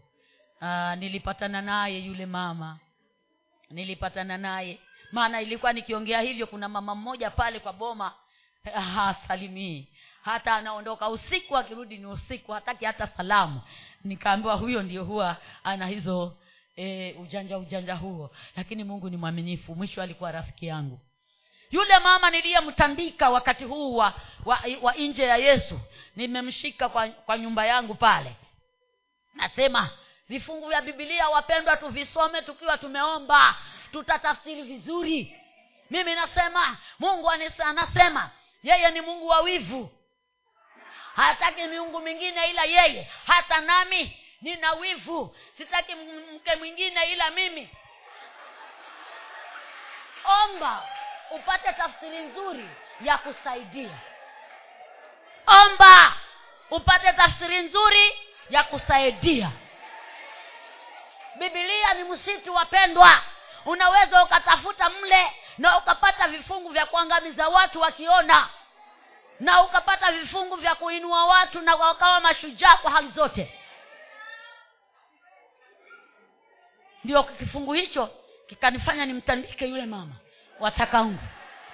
aa, 0.62 0.96
nilipatana 0.96 1.62
naye 1.62 2.00
yule 2.00 2.26
mama. 2.26 2.80
Nilipatana 3.70 4.38
naye. 4.38 4.80
Maana 5.12 5.42
ilikuwa 5.42 5.74
nikiongea 5.74 6.22
hivyo 6.22 6.48
kuna 6.48 6.70
mama 6.70 6.96
mmoja 6.96 7.30
pale 7.32 7.60
kwa 7.60 7.74
boma 7.74 8.14
hasalimii. 8.96 9.88
Hata 10.22 10.56
anaondoka 10.56 11.10
usiku 11.10 11.58
akirudi 11.58 11.98
ni 11.98 12.06
usiku 12.06 12.52
hataki 12.52 12.86
hata 12.86 13.08
salamu. 13.08 13.62
Nikaambiwa 14.04 14.56
huyo 14.56 14.84
ndio 14.84 15.04
huwa 15.04 15.38
ana 15.64 15.88
hizo 15.88 16.38
e, 16.76 17.12
ujanja 17.14 17.58
ujanja 17.58 17.96
huo. 17.96 18.32
Lakini 18.56 18.84
mungu 18.84 19.10
ni 19.10 19.18
mwaminifu. 19.18 19.76
Mwisho 19.76 20.02
alikuwa 20.02 20.32
rafiki 20.32 20.66
yangu. 20.68 21.00
Yule 21.72 22.00
mama 22.00 22.30
niliyemtandika 22.30 23.30
wakati 23.30 23.64
huu 23.64 23.96
wa, 23.96 24.14
wa, 24.46 24.60
wa 24.82 24.94
nje 24.94 25.24
ya 25.24 25.38
yesu 25.38 25.80
nimemshika 26.18 26.90
kwa, 26.90 27.08
kwa 27.08 27.38
nyumba 27.38 27.66
yangu 27.66 27.96
pale. 27.96 28.36
Nasema 29.34 29.90
vifungu 30.30 30.68
vya 30.70 30.82
bibilia 30.82 31.30
wapendwa 31.30 31.78
tuvisome 31.78 32.42
tukiwa 32.42 32.78
tumeomba. 32.78 33.56
Tutatafsiri 33.92 34.62
vizuri. 34.64 35.42
Mimi 35.90 36.16
nasema 36.16 36.78
mungu 37.00 37.28
anisa- 37.32 37.66
anasema 37.66 38.30
yeye 38.64 38.92
ni 38.92 39.02
mungu 39.02 39.28
wa 39.28 39.40
wivu. 39.40 39.90
Hataki 41.16 41.64
miungu 41.64 42.00
mingine 42.00 42.48
ila 42.50 42.64
yeye. 42.64 43.12
Hata 43.28 43.62
nami 43.62 44.18
nina 44.42 44.72
wivu. 44.74 45.36
Sitaki 45.58 45.96
mke 46.36 46.56
mwingine 46.56 47.12
ila 47.12 47.30
mimi. 47.30 47.70
Omba 50.44 50.84
upate 51.32 51.74
tafsiri 51.74 52.18
nzuri 52.18 52.70
ya 53.02 53.18
kusaidia 53.18 54.00
omba 55.48 56.14
upate 56.72 57.14
tafsiri 57.14 57.62
nzuri 57.62 58.14
ya 58.50 58.64
kusaidia. 58.64 59.52
Bibilia 61.40 61.94
ni 61.94 62.04
msitu 62.04 62.54
wapendwa. 62.56 63.10
Unaweza 63.66 64.24
ukatafuta 64.24 64.90
mle 64.90 65.32
na 65.58 65.78
ukapata 65.78 66.28
vifungu 66.28 66.70
vya 66.70 66.86
kuangamiza 66.86 67.48
watu 67.48 67.82
wakiona 67.82 68.50
na 69.40 69.62
ukapata 69.62 70.12
vifungu 70.12 70.56
vya 70.56 70.76
kuinua 70.76 71.26
watu 71.26 71.62
na 71.62 71.76
wakawa 71.76 72.20
mashujaa 72.20 72.76
kwa 72.78 72.92
hali 72.92 73.10
zote. 73.10 73.54
Ndio 77.04 77.24
kifungu 77.24 77.74
hicho 77.74 78.10
kikanifanya 78.48 79.06
nimtandike 79.06 79.66
yule 79.68 79.86
mama 79.86 80.14
watakaungu 80.60 81.24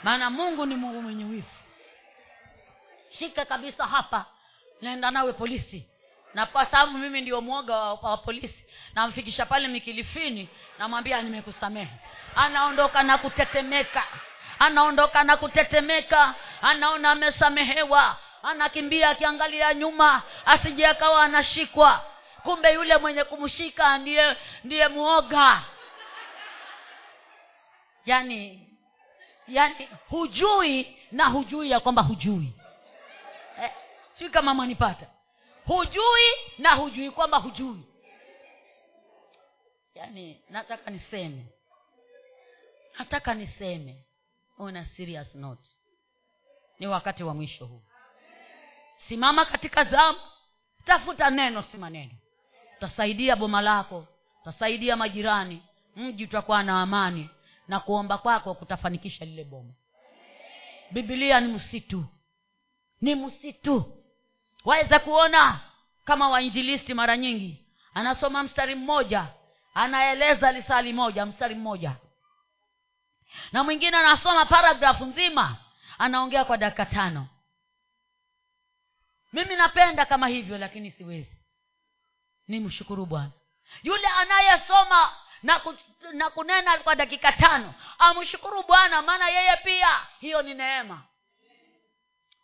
maana 0.03 0.29
mungu 0.29 0.65
ni 0.65 0.75
mungu 0.75 1.01
mwenye 1.01 1.23
wivu 1.23 1.47
shika 3.19 3.45
kabisa 3.45 3.85
hapa. 3.87 4.25
Naenda 4.81 5.11
nawe 5.11 5.33
polisi. 5.33 5.87
Na 6.33 6.45
kwa 6.45 6.65
sababu 6.65 6.97
mimi 6.97 7.21
ndio 7.21 7.41
mwoga 7.41 7.75
wa, 7.77 7.93
wa 7.93 8.17
polisi 8.17 8.65
namfikisha 8.95 9.45
pale 9.45 9.67
mikilifini 9.67 10.49
namwambia 10.79 11.21
nimekusamehe. 11.21 11.93
Anaondoka 12.35 13.03
na 13.03 13.17
kutetemeka. 13.17 14.03
Anaondoka 14.59 15.23
na 15.23 15.37
kutetemeka. 15.37 16.35
Anaona 16.61 17.11
amesamehewa. 17.11 18.17
Anakimbia 18.43 19.09
akiangalia 19.09 19.73
nyuma 19.73 20.21
asije 20.45 20.87
akawa 20.87 21.23
anashikwa. 21.23 22.05
Kumbe 22.43 22.73
yule 22.73 22.97
mwenye 22.97 23.23
kumshika 23.23 23.97
ndiye 23.97 24.37
ndiye 24.63 24.87
mwoga. 24.87 25.61
Yani 28.05 28.67
yani 29.47 29.89
hujui 30.09 30.97
na 31.11 31.25
hujui 31.25 31.71
ya 31.71 31.79
kwamba 31.79 32.01
hujui 32.01 32.53
sijui 34.13 34.29
kama 34.29 34.53
mwanipata. 34.53 35.07
Hujui 35.65 36.31
na 36.57 36.75
hujui 36.75 37.11
kwamba 37.11 37.37
hujui. 37.37 37.83
Yaani 39.95 40.41
nataka 40.49 40.91
niseme. 40.91 41.45
Nataka 42.99 43.33
niseme. 43.33 44.05
On 44.59 44.85
serious 44.85 45.35
note. 45.35 45.69
Ni 46.79 46.87
wakati 46.87 47.23
wa 47.23 47.33
mwisho 47.33 47.65
huu. 47.65 47.83
Simama 49.07 49.45
katika 49.45 49.83
zamu. 49.83 50.19
Tafuta 50.85 51.29
neno 51.29 51.61
si 51.63 51.77
maneno 51.77 52.11
utasaidia 52.77 53.35
boma 53.35 53.61
lako. 53.61 54.07
Utasaidia 54.41 54.95
majirani. 54.95 55.63
Mji 55.95 56.23
utakuwa 56.23 56.63
na 56.63 56.81
amani. 56.81 57.29
Na 57.67 57.79
kuomba 57.79 58.17
kwako 58.17 58.53
kutafanikisha 58.55 59.25
lile 59.25 59.43
boma. 59.43 59.73
Bibilia 60.91 61.39
ni 61.39 61.53
msitu. 61.53 62.05
Ni 63.01 63.15
msitu 63.15 64.02
waweza 64.65 64.99
kuona 64.99 65.59
kama 66.05 66.29
wainjilisti 66.29 66.93
mara 66.93 67.17
nyingi. 67.17 67.65
Anasoma 67.93 68.43
mstari 68.43 68.75
mmoja 68.75 69.27
anaeleza 69.73 70.51
lisali 70.51 70.93
moja 70.93 71.25
mstari 71.25 71.55
mmoja. 71.55 71.95
Na 73.51 73.63
mwingine 73.63 73.97
anasoma 73.97 74.45
paragrafu 74.45 75.05
nzima 75.05 75.57
anaongea 75.97 76.45
kwa 76.45 76.57
dakika 76.57 76.85
tano. 76.85 77.27
Mimi 79.33 79.55
napenda 79.55 80.05
kama 80.05 80.27
hivyo 80.27 80.57
lakini 80.57 80.91
siwezi. 80.91 81.37
Ni 82.47 82.59
mshukuru 82.59 83.05
bwana. 83.05 83.31
Yule 83.83 84.07
anayesoma 84.07 85.09
na, 85.43 85.59
ku, 85.59 85.75
na 86.13 86.29
kunena 86.29 86.77
kwa 86.77 86.95
dakika 86.95 87.31
tano 87.31 87.73
amshukuru 87.99 88.63
bwana 88.63 89.01
maana 89.01 89.29
yeye 89.29 89.57
pia 89.63 89.87
hiyo 90.19 90.41
ni 90.41 90.53
neema 90.53 91.03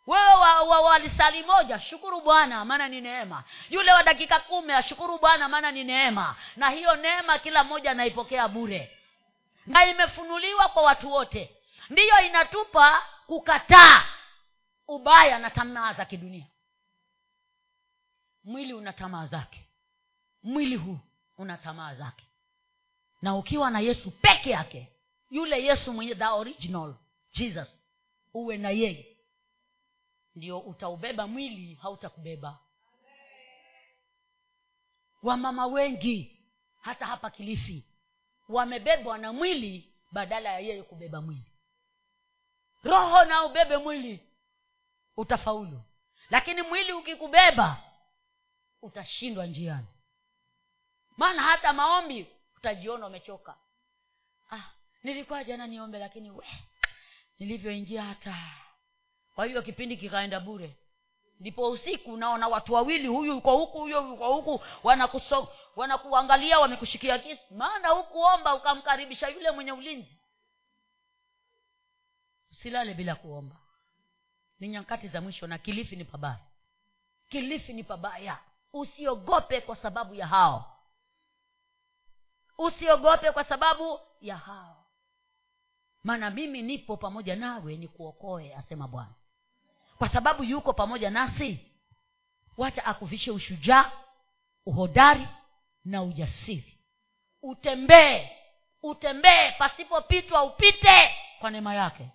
wewe 0.10 0.34
wa, 0.34 0.62
wa, 0.64 0.82
wa 0.82 1.00
moja 1.48 1.80
shukuru 1.80 2.22
bwana 2.22 2.66
maana 2.66 2.88
ni 2.88 3.02
neema. 3.02 3.44
Yule 3.70 3.92
wa 3.92 4.04
dakika 4.04 4.40
kumi 4.40 4.74
ashukuru 4.74 5.20
bwana 5.20 5.50
maana 5.50 5.72
ni 5.72 5.84
neema. 5.84 6.36
Na 6.56 6.70
hiyo 6.70 6.96
neema 6.96 7.38
kila 7.40 7.64
mmoja 7.64 7.92
anaipokea 7.92 8.48
bure. 8.48 8.98
Na 9.66 9.86
imefunuliwa 9.86 10.70
kwa 10.70 10.84
watu 10.84 11.12
wote. 11.12 11.56
Ndiyo 11.90 12.22
inatupa 12.26 13.02
kukataa 13.28 14.04
ubaya 14.88 15.40
na 15.40 15.50
tamaa 15.50 15.94
za 15.94 16.06
kidunia. 16.06 16.46
Mwili 18.44 18.74
una 18.74 18.94
tamaa 18.94 19.26
zake. 19.26 19.66
Mwili 20.44 20.76
huu 20.76 21.00
una 21.38 21.58
tamaa 21.58 21.96
zake. 21.96 22.26
Na 23.22 23.36
ukiwa 23.36 23.70
na 23.72 23.80
yesu 23.80 24.12
peke 24.12 24.50
yake 24.50 24.88
yule 25.30 25.64
yesu 25.64 25.94
mwenye 25.94 26.16
the 26.16 26.26
original 26.26 26.94
jesus 27.32 27.68
uwe 28.34 28.58
na 28.58 28.70
yeye 28.70 29.09
ndio 30.40 30.60
utaubeba 30.60 31.28
mwili 31.28 31.76
hautakubeba. 31.76 32.60
Wamama 35.24 35.68
wengi 35.68 36.42
hata 36.80 37.06
hapa 37.06 37.30
kilifi 37.30 37.86
wamebebwa 38.50 39.18
na 39.18 39.34
mwili 39.34 39.94
badala 40.12 40.50
ya 40.50 40.60
yeye 40.60 40.84
kubeba 40.84 41.22
mwili. 41.22 41.52
Roho 42.84 43.26
na 43.26 43.44
ubebe 43.46 43.78
mwili 43.78 44.28
utafaulu. 45.18 45.82
Lakini 46.30 46.62
mwili 46.62 46.94
ukikubeba 46.94 47.84
utashindwa 48.82 49.46
njiani. 49.46 49.88
Maana 51.18 51.42
hata 51.42 51.74
maombi 51.74 52.28
utajiona 52.58 53.08
umechoka. 53.08 53.58
Ah, 54.52 54.72
nilikuwa 55.04 55.44
jana 55.44 55.68
niombe 55.68 56.00
lakini 56.00 56.42
nilivyoingia 57.40 58.04
hata 58.04 58.36
kwa 59.40 59.46
hiyo 59.46 59.62
kipindi 59.62 59.98
kikaenda 59.98 60.40
bure. 60.40 60.78
Ndipo 61.40 61.72
usiku 61.72 62.14
unaona 62.14 62.48
watu 62.48 62.74
wawili 62.74 63.08
huyu 63.08 63.34
yuko 63.34 63.58
huku 63.58 63.80
huyo 63.80 64.08
yuko 64.08 64.34
huku 64.34 64.64
wanakuso 64.84 65.48
wanakuangalia 65.76 66.60
wamekushikia 66.60 67.20
kisi 67.20 67.54
maana 67.54 67.88
hukuomba 67.90 68.56
ukamkaribisha 68.56 69.28
yule 69.28 69.52
mwenye 69.52 69.72
ulinzi. 69.72 70.20
Usilale 72.52 72.94
bila 72.94 73.16
kuomba. 73.16 73.56
Ni 74.60 74.68
nyakati 74.68 75.08
za 75.08 75.22
mwisho 75.22 75.48
na 75.48 75.58
kilifi 75.58 75.96
ni 75.96 76.06
pabaya. 76.06 76.46
Kilifi 77.30 77.74
ni 77.74 77.84
pabaya. 77.84 78.40
Usiogope 78.74 79.62
kwa 79.62 79.76
sababu 79.76 80.16
ya 80.16 80.28
hao. 80.28 80.80
Usiogope 82.58 83.32
kwa 83.32 83.44
sababu 83.44 84.00
ya 84.22 84.38
hao. 84.38 84.86
Maana 86.04 86.30
mimi 86.30 86.62
nipo 86.62 86.98
pamoja 86.98 87.36
nawe 87.36 87.78
ni 87.78 87.88
kuokoe 87.88 88.56
asema 88.56 88.88
bwana 88.88 89.19
kwa 90.00 90.10
sababu 90.10 90.44
yuko 90.44 90.74
pamoja 90.74 91.10
nasi 91.10 91.60
wacha 92.58 92.86
akuvishe 92.86 93.32
ushujaa 93.32 93.92
uhodari 94.66 95.28
na 95.86 96.04
ujasiri. 96.04 96.80
Utembee 97.42 98.30
utembee 98.84 99.52
pasipopitwa 99.52 100.44
upite 100.44 101.16
kwa 101.40 101.52
neema 101.52 101.76
yake. 101.76 102.10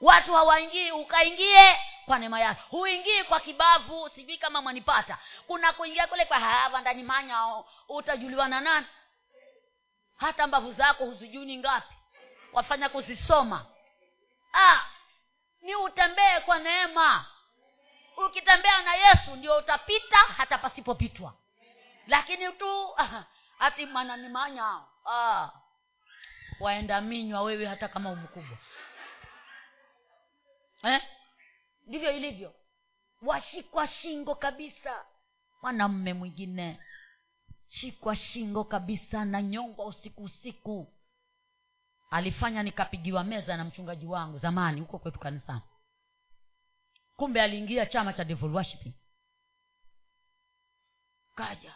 Watu 0.00 0.34
hawaingii 0.34 0.90
ukaingie 0.90 1.76
kwa 2.06 2.18
neema 2.18 2.40
yake. 2.40 2.60
Huingii 2.70 3.22
kwa 3.22 3.40
kibavu 3.40 4.08
sijui 4.14 4.38
kama 4.38 4.62
mwanipata. 4.62 5.18
Kuna 5.46 5.72
kuingia 5.72 6.06
kule 6.06 6.24
kwa 6.24 6.38
hava 6.40 6.80
ndani 6.80 7.02
manya 7.02 7.62
utajuliwa 7.88 8.48
na 8.48 8.60
nani? 8.60 8.86
Hata 10.16 10.46
mbavu 10.46 10.72
zako 10.72 11.04
huzijuni 11.04 11.56
ngapi. 11.58 11.94
Wafanya 12.52 12.88
kuzisoma. 12.88 13.66
Ah, 14.52 14.80
ni 15.64 15.74
utembee 15.74 16.40
kwa 16.44 16.58
neema. 16.58 17.26
Ukitembea 18.26 18.82
na 18.82 18.94
yesu 18.94 19.36
ndio 19.36 19.56
utapita 19.58 20.16
hata 20.16 20.58
pasipopitwa. 20.58 21.34
Lakini 22.06 22.52
tu 22.52 22.88
hati 23.58 23.86
mananimanya 23.86 24.80
ah, 25.06 25.50
waenda 26.60 27.00
minywa 27.00 27.42
wewe 27.42 27.66
hata 27.66 27.88
kama 27.88 28.10
umkubwa 28.10 28.58
eh? 30.82 31.02
ndivyo 31.86 32.12
ilivyo. 32.12 32.54
Washikwa 33.22 33.86
shingo 33.86 34.34
kabisa. 34.34 35.04
Mwanamme 35.62 36.14
mwingine 36.14 36.80
shikwa 37.66 38.16
shingo 38.16 38.64
kabisa 38.64 39.24
na 39.24 39.42
nyongwa 39.42 39.86
usiku 39.86 40.22
usiku 40.22 40.93
alifanya 42.14 42.62
nikapigiwa 42.62 43.24
meza 43.24 43.56
na 43.56 43.64
mchungaji 43.64 44.06
wangu 44.06 44.38
zamani 44.38 44.80
huko 44.80 44.98
kwetu 44.98 45.18
kanisani. 45.18 45.62
Kumbe 47.16 47.42
aliingia 47.42 47.86
chama 47.86 48.12
cha 48.12 48.24
devil 48.24 48.64
kaja 51.34 51.74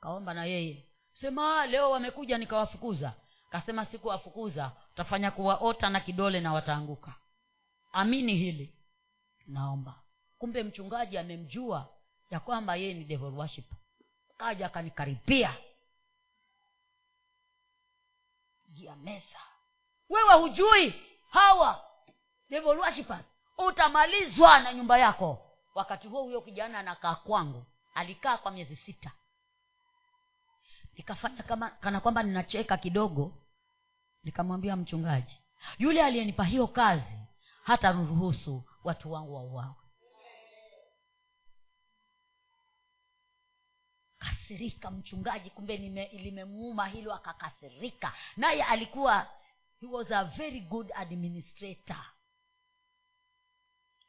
kaomba 0.00 0.34
na 0.34 0.44
yeye. 0.44 0.88
Sema 1.12 1.66
leo 1.66 1.90
wamekuja 1.90 2.38
nikawafukuza. 2.38 3.14
Kasema 3.50 3.86
sikuwafukuza 3.86 4.72
utafanya 4.92 5.30
kuwaota 5.30 5.90
na 5.90 6.00
kidole 6.00 6.40
na 6.40 6.52
wataanguka. 6.52 7.14
Amini 7.92 8.34
hili. 8.34 8.74
Naomba. 9.46 10.02
Kumbe 10.38 10.62
mchungaji 10.62 11.18
amemjua 11.18 11.88
ya 12.30 12.40
kwamba 12.40 12.76
yeye 12.76 12.94
ni 12.94 13.04
devil 13.04 13.26
worship. 13.34 13.72
Kaja 14.36 14.66
akanikaribia 14.66 15.56
jia 18.68 18.96
meza 18.96 19.41
wewe 20.12 20.34
hujui. 20.34 20.94
Hawa 21.30 21.84
devil 22.50 22.80
utamalizwa 23.58 24.58
na 24.60 24.72
nyumba 24.74 24.98
yako. 24.98 25.38
Wakati 25.74 26.08
huo 26.08 26.22
huyo 26.22 26.40
kijana 26.40 26.78
anakaa 26.78 27.14
kwangu. 27.14 27.66
Alikaa 27.94 28.36
kwa 28.38 28.50
miezi 28.50 28.76
sita. 28.76 29.10
Nikafanya 30.94 31.42
kama 31.42 31.70
kana 31.70 32.00
kwamba 32.00 32.22
ninacheka 32.22 32.76
kidogo. 32.76 33.32
Nikamwambia 34.24 34.76
mchungaji 34.76 35.38
yule 35.78 36.02
aliyenipa 36.04 36.44
hiyo 36.44 36.66
kazi 36.66 37.18
hata 37.62 37.92
ruhusu 37.92 38.64
watu 38.84 39.12
wangu 39.12 39.34
wauawe. 39.34 39.74
Kasirika 44.18 44.90
mchungaji 44.90 45.50
kumbe 45.50 45.76
limemuuma 46.12 46.86
hilo 46.86 47.14
akakasirika. 47.14 48.12
Naye 48.36 48.62
alikuwa 48.62 49.26
he 49.82 49.88
was 49.88 50.06
a 50.12 50.30
very 50.38 50.60
good 50.70 50.90
administrator. 50.96 51.98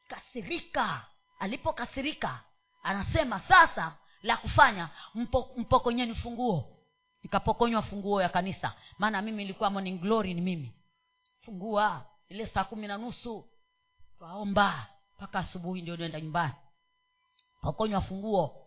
Kasirika. 0.08 1.06
Alipokasirika 1.38 2.40
anasema 2.82 3.40
sasa 3.40 3.96
la 4.22 4.36
kufanya 4.36 4.90
mpo, 5.14 5.50
mpokonyeni 5.56 6.14
funguo. 6.14 6.76
Nikapokonywa 7.22 7.82
funguo 7.82 8.22
ya 8.22 8.28
kanisa. 8.28 8.74
Maana 8.98 9.22
mimi 9.22 9.42
ilikuwa 9.42 9.70
morning 9.70 10.00
glory 10.00 10.34
ni 10.34 10.40
mimi. 10.40 10.72
Fungua 11.40 12.06
ile 12.28 12.46
saa 12.46 12.64
kumi 12.64 12.86
na 12.86 12.98
nusu. 12.98 13.48
Twaomba 14.18 14.86
mpaka 15.16 15.38
asubuhi 15.38 15.82
ndio 15.82 15.96
naenda 15.96 16.20
nyumbani. 16.20 16.54
Pokonywa 17.62 18.00
funguo. 18.00 18.66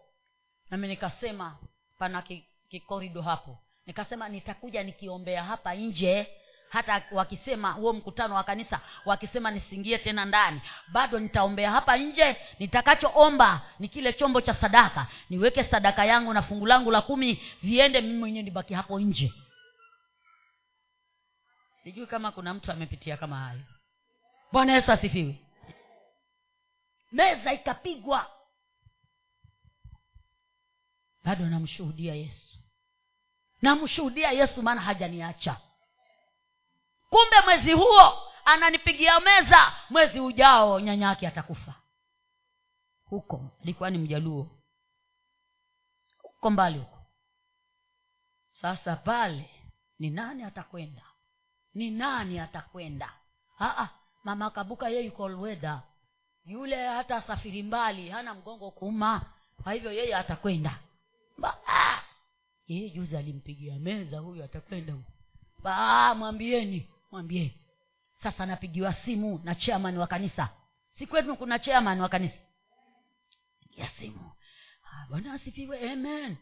Nami 0.69 0.87
nikasema 0.87 1.57
pana 1.97 2.23
kikorido 2.69 3.21
hapo. 3.21 3.57
Nikasema 3.85 4.29
nitakuja 4.29 4.83
nikiombea 4.83 5.43
hapa 5.43 5.75
nje 5.75 6.27
hata 6.69 7.03
wakisema 7.11 7.71
huo 7.71 7.93
mkutano 7.93 8.35
wa 8.35 8.43
kanisa 8.43 8.81
wakisema 9.05 9.51
nisingie 9.51 9.97
tena 9.97 10.25
ndani 10.25 10.61
bado 10.87 11.19
nitaombea 11.19 11.71
hapa 11.71 11.97
nje 11.97 12.37
nitakachoomba 12.59 13.61
ni 13.79 13.87
kile 13.87 14.13
chombo 14.13 14.41
cha 14.41 14.53
sadaka. 14.53 15.07
Niweke 15.29 15.63
sadaka 15.63 16.05
yangu 16.05 16.33
na 16.33 16.41
fungu 16.41 16.65
langu 16.65 16.91
la 16.91 17.01
kumi 17.01 17.43
viende 17.63 18.01
mimi 18.01 18.17
mwenyewe 18.19 18.43
nibaki 18.43 18.73
hapo 18.73 18.99
nje. 18.99 19.33
Sijui 21.83 22.07
kama 22.07 22.31
kuna 22.31 22.53
mtu 22.53 22.71
amepitia 22.71 23.17
kama 23.17 23.39
hayo. 23.39 23.61
Bwana 24.51 24.73
yesu 24.73 24.91
asifiwe. 24.91 25.39
Meza 27.11 27.53
ikapigwa. 27.53 28.31
Bado 31.23 31.45
namshuhudia 31.45 32.15
yesu. 32.15 32.57
Namshuhudia 33.61 34.31
yesu 34.31 34.63
maana 34.63 34.81
hajaniacha 34.81 35.57
kumbe 37.09 37.41
mwezi 37.45 37.73
huo 37.73 38.23
ananipigia 38.45 39.19
meza 39.19 39.73
mwezi 39.89 40.19
ujao 40.19 40.79
nyanya 40.79 41.07
yake 41.07 41.27
atakufa. 41.27 41.73
Huko 43.03 43.49
alikuwa 43.61 43.89
ni 43.89 43.97
mjaluo. 43.97 44.47
Huko 46.21 46.49
mbali 46.49 46.79
huko. 46.79 46.97
Sasa 48.61 48.95
pale 48.95 49.49
ni 49.99 50.09
nani 50.09 50.43
atakwenda? 50.43 51.01
Ni 51.73 51.91
nani 51.91 52.39
atakwenda? 52.39 53.13
Aa, 53.59 53.87
mama 54.23 54.49
kabuka 54.51 54.89
yeye 54.89 55.05
yuko 55.05 55.29
lwedha 55.29 55.81
yule 56.45 56.87
hata 56.87 57.21
safiri 57.21 57.63
mbali 57.63 58.09
hana 58.09 58.33
mgongo 58.33 58.71
kuuma 58.71 59.21
kwa 59.63 59.73
hivyo 59.73 59.91
yeye 59.91 60.15
atakwenda. 60.15 60.79
Yeye 62.67 62.89
juzi 62.89 63.17
alimpigia 63.17 63.79
meza 63.79 64.19
huyu 64.19 64.43
atakwenda 64.43 64.93
mwambieni 66.15 66.89
mwambieni 67.11 67.61
sasa 68.23 68.45
napigiwa 68.45 68.93
simu 68.93 69.41
na 69.43 69.55
chairman 69.55 69.97
wa 69.97 70.07
kanisa. 70.07 70.49
Si 70.91 71.07
kwetu 71.07 71.35
kuna 71.35 71.59
chairman 71.59 72.01
wa 72.01 72.09
kanisa? 72.09 72.37
Ya 73.75 73.87
simu. 73.89 74.31
Bwana 75.09 75.33
asifiwe 75.33 75.91
amen. 75.91 76.37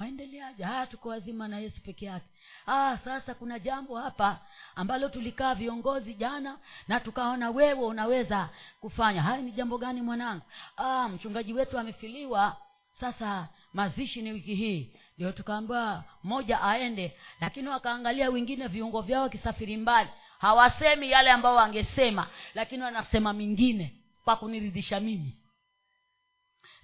Waendeleaje? 0.00 0.64
Ah 0.64 0.86
tuko 0.86 1.08
wazima 1.08 1.48
na 1.48 1.58
yesu 1.58 1.82
peke 1.82 2.06
yake. 2.06 2.26
Ah 2.66 2.98
sasa 3.04 3.34
kuna 3.34 3.58
jambo 3.58 3.96
hapa 3.98 4.40
ambalo 4.74 5.08
tulikaa 5.08 5.54
viongozi 5.54 6.14
jana 6.14 6.58
na 6.88 7.00
tukaona 7.00 7.50
wewe 7.50 7.84
unaweza 7.86 8.48
kufanya. 8.80 9.22
Haya 9.22 9.42
ni 9.42 9.52
jambo 9.52 9.78
gani 9.78 10.02
mwanangu? 10.02 10.42
Ah 10.76 11.08
mchungaji 11.08 11.52
wetu 11.52 11.78
amefiliwa. 11.78 12.56
Sasa 13.00 13.48
mazishi 13.72 14.22
ni 14.22 14.32
wiki 14.32 14.54
hii 14.54 14.94
ndio 15.16 15.32
tukaambiwa 15.32 16.04
mmoja 16.24 16.62
aende 16.62 17.16
lakini 17.40 17.68
wakaangalia 17.68 18.30
wengine 18.30 18.66
viungo 18.66 19.02
vyao 19.02 19.22
wakisafiri 19.22 19.76
mbali. 19.76 20.10
Hawasemi 20.38 21.10
yale 21.10 21.30
ambao 21.30 21.54
wangesema 21.56 22.28
lakini 22.54 22.82
wanasema 22.82 23.32
mingine 23.32 23.94
kwa 24.24 24.36
kuniridhisha 24.36 25.00
mimi. 25.00 25.36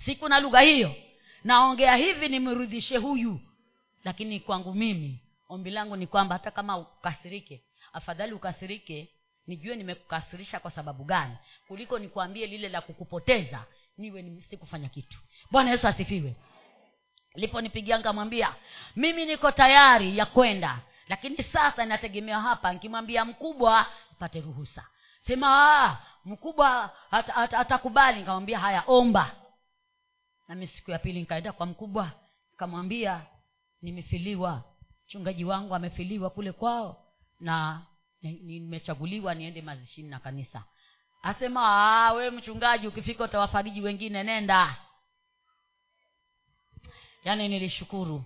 Siku 0.05 0.29
na 0.29 0.41
lugha 0.41 0.61
hiyo 0.61 0.95
naongea 1.45 1.97
hivi 1.97 2.29
nimrudhishe 2.29 2.97
huyu 2.97 3.41
lakini 4.05 4.41
kwangu 4.41 4.75
mimi 4.75 5.21
ombi 5.49 5.71
langu 5.71 5.97
ni 5.97 6.07
kwamba 6.07 6.35
hata 6.35 6.51
kama 6.51 6.79
ukasirike 6.79 7.65
afadhali 7.93 8.33
ukasirike 8.33 9.09
nijue 9.47 9.77
nimekukasirisha 9.77 10.61
kwa 10.61 10.71
sababu 10.71 11.05
gani. 11.05 11.37
Kuliko 11.69 11.99
nikwambie 11.99 12.47
lile 12.47 12.69
la 12.69 12.81
kukupoteza 12.81 13.65
niwe 13.99 14.41
sikufanya 14.49 14.89
kitu. 14.89 15.19
Bwana 15.51 15.71
yesu 15.71 15.89
asifiwe 15.89 16.35
liponipigia 17.35 17.99
nkamwambia 17.99 18.55
mimi 18.97 19.27
niko 19.27 19.51
tayari 19.53 20.19
ya 20.19 20.27
kwenda 20.27 20.79
lakini 21.09 21.43
sasa 21.43 21.85
inategemea 21.85 22.41
hapa. 22.41 22.73
Nkimwambia 22.73 23.25
mkubwa 23.25 23.87
pate 24.19 24.41
ruhusa. 24.41 24.87
Sema 25.21 25.99
mkubwa 26.25 26.91
atakubali 27.11 28.09
at, 28.09 28.13
at, 28.13 28.19
nikamwambia 28.21 28.59
haya 28.59 28.85
omba. 28.87 29.35
Nami 30.49 30.67
siku 30.67 30.91
ya 30.91 30.99
pili 30.99 31.21
nikaenda 31.21 31.53
kwa 31.53 31.67
mkubwa 31.67 32.11
nikamwambia 32.53 33.23
nimefiliwa. 33.83 34.63
Mchungaji 35.07 35.45
wangu 35.45 35.75
amefiliwa 35.75 36.31
kule 36.31 36.53
kwao 36.53 37.07
na 37.41 37.83
nimechaguliwa 38.23 39.35
niende 39.35 39.63
mazishini 39.63 40.09
na 40.09 40.19
kanisa. 40.19 40.65
Asema 41.23 41.61
"Ah, 42.07 42.13
we 42.13 42.31
mchungaji 42.31 42.87
ukifika 42.89 43.25
utawafariji 43.25 43.81
wengine 43.81 44.23
nenda 44.23 44.77
yaani 47.25 47.49
nilishukuru. 47.49 48.25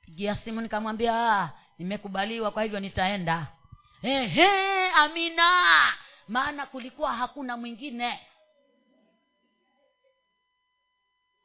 Pigia 0.00 0.36
simu 0.36 0.60
nikamwambia 0.60 1.32
"Ah, 1.42 1.50
nimekubaliwa 1.78 2.50
kwa 2.50 2.62
hivyo 2.62 2.80
nitaenda. 2.80 3.46
Ehe, 4.02 4.90
amina! 4.90 5.50
Maana 6.28 6.66
kulikuwa 6.66 7.12
hakuna 7.12 7.56
mwingine. 7.56 8.20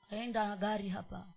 Enda 0.10 0.56
gari 0.56 0.90
hapa. 0.90 1.28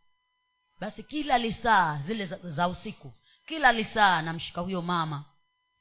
Basi 0.80 1.02
kila 1.02 1.38
lisaa 1.38 1.98
zile 2.06 2.26
za, 2.26 2.36
za 2.36 2.68
usiku 2.68 3.12
kila 3.46 3.72
lisaa 3.72 4.22
namshika 4.22 4.60
huyo 4.60 4.82
mama. 4.82 5.24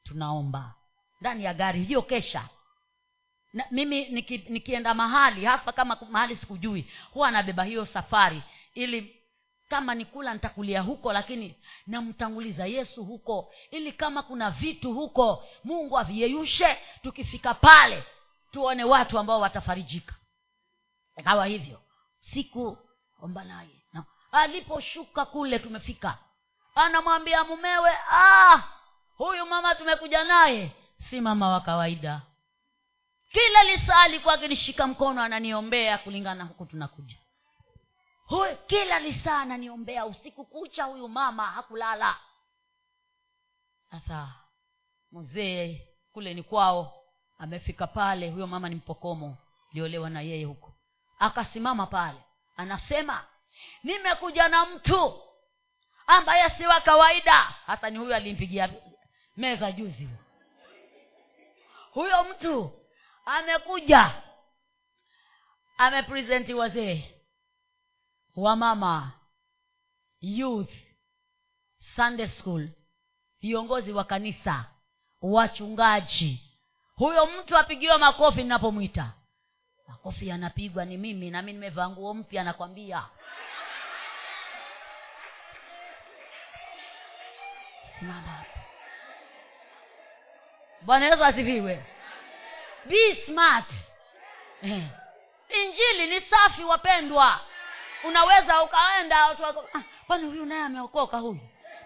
Tunaomba. 0.04 0.74
Ndani 1.22 1.44
ya 1.44 1.54
gari 1.54 1.84
hiyo 1.84 2.02
kesha. 2.02 2.50
Na, 3.54 3.66
mimi 3.72 4.10
niki, 4.10 4.38
nikienda 4.38 4.94
mahali 4.94 5.46
hasa 5.46 5.72
kama 5.72 5.98
mahali 6.10 6.36
sikujui 6.36 6.92
huwa 7.14 7.32
nabeba 7.32 7.64
hiyo 7.64 7.86
safari 7.86 8.44
ili 8.74 9.16
kama 9.70 9.95
nikula 9.95 10.34
nitakulia 10.34 10.82
huko 10.82 11.13
lakini 11.13 11.55
namtanguliza 11.88 12.65
yesu 12.65 13.03
huko. 13.03 13.53
Ili 13.72 13.91
kama 13.91 14.24
kuna 14.24 14.51
vitu 14.51 14.93
huko 14.93 15.43
mungu 15.63 15.97
aviyeyushe 15.99 16.78
tukifika 17.01 17.53
pale 17.53 18.03
tuone 18.51 18.84
watu 18.84 19.20
ambao 19.20 19.39
watafarijika. 19.39 20.15
Ikawa 21.18 21.45
hivyo. 21.45 21.82
Siku 22.34 22.78
omba 23.22 23.43
naye. 23.43 23.84
No. 23.93 24.03
aliposhuka 24.32 25.26
kule 25.26 25.59
tumefika. 25.59 26.18
Anamwambia 26.76 27.43
mumewe 27.43 27.91
ah 28.11 28.63
huyu 29.18 29.45
mama 29.45 29.76
tumekuja 29.76 30.24
naye. 30.24 30.72
Si 31.09 31.22
mama 31.22 31.49
wa 31.49 31.61
kawaida. 31.61 32.22
Kila 33.32 33.63
lisaa 33.63 34.01
alikuwa 34.01 34.34
akinishika 34.34 34.88
mkono 34.88 35.22
ananiombea 35.22 35.97
kulingana 35.97 36.43
huku 36.43 36.65
tunakuja 36.65 37.18
huyu 38.28 38.57
kila 38.67 38.99
lisaa 38.99 39.39
ananiombea. 39.39 40.05
Usiku 40.05 40.45
kucha 40.45 40.84
huyu 40.84 41.07
mama 41.07 41.45
hakulala. 41.45 42.15
Sasa 43.91 44.34
mzee 45.11 45.88
kule 46.13 46.34
ni 46.34 46.43
kwao. 46.43 46.93
Amefika 47.39 47.88
pale 47.88 48.30
huyo 48.30 48.47
mama 48.47 48.69
ni 48.69 48.75
mpokomo. 48.75 49.38
Liolewa 49.73 50.09
na 50.09 50.21
yeye 50.21 50.45
huko. 50.45 50.73
Akasimama 51.19 51.88
pale. 51.88 52.19
Anasema 52.57 53.25
nimekuja 53.84 54.47
na 54.47 54.65
mtu 54.65 55.21
ambaye 56.07 56.49
si 56.49 56.65
wa 56.67 56.82
kawaida. 56.82 57.34
Hasa 57.41 57.89
ni 57.89 57.97
huyo 57.97 58.15
alimpigia 58.15 58.73
meza 59.38 59.71
juzi. 59.71 60.09
Huyo 61.91 62.23
mtu 62.23 62.71
amekuja. 63.25 64.23
Amepresenti 65.78 66.53
wazee 66.53 67.16
wamama 68.38 69.12
youth 70.22 70.74
sunday 71.96 72.28
school 72.28 72.70
viongozi 73.42 73.92
wa 73.92 74.04
kanisa 74.04 74.66
wachungaji. 75.22 76.44
Huyo 76.96 77.26
mtu 77.26 77.58
apigiwe 77.58 77.98
makofi 77.98 78.44
ninapomwita. 78.44 79.14
Makofi 79.88 80.28
yanapigwa 80.28 80.86
ni 80.86 80.98
mimi 80.98 81.30
nami 81.32 81.54
nimevaa 81.54 81.90
nguo 81.90 82.14
mpya 82.14 82.44
nakwambia. 82.44 83.06
Simama 88.00 88.22
hapo. 88.32 88.60
Bwana 90.82 91.06
yesu 91.06 91.24
asifiwe. 91.24 91.86
Be 92.86 93.16
smart. 93.26 93.72
Eh. 94.62 94.84
injili 95.50 96.08
ni 96.08 96.22
safi 96.22 96.64
wapendwa 96.64 97.40
unaweza 98.04 98.64
ukaenda 98.64 99.26
watu 99.26 99.43
wako, 99.43 99.66
ah, 99.74 100.16
huyu 100.18 100.45
naye 100.45 100.62
ameokoka 100.62 101.18
huyu? 101.18 101.39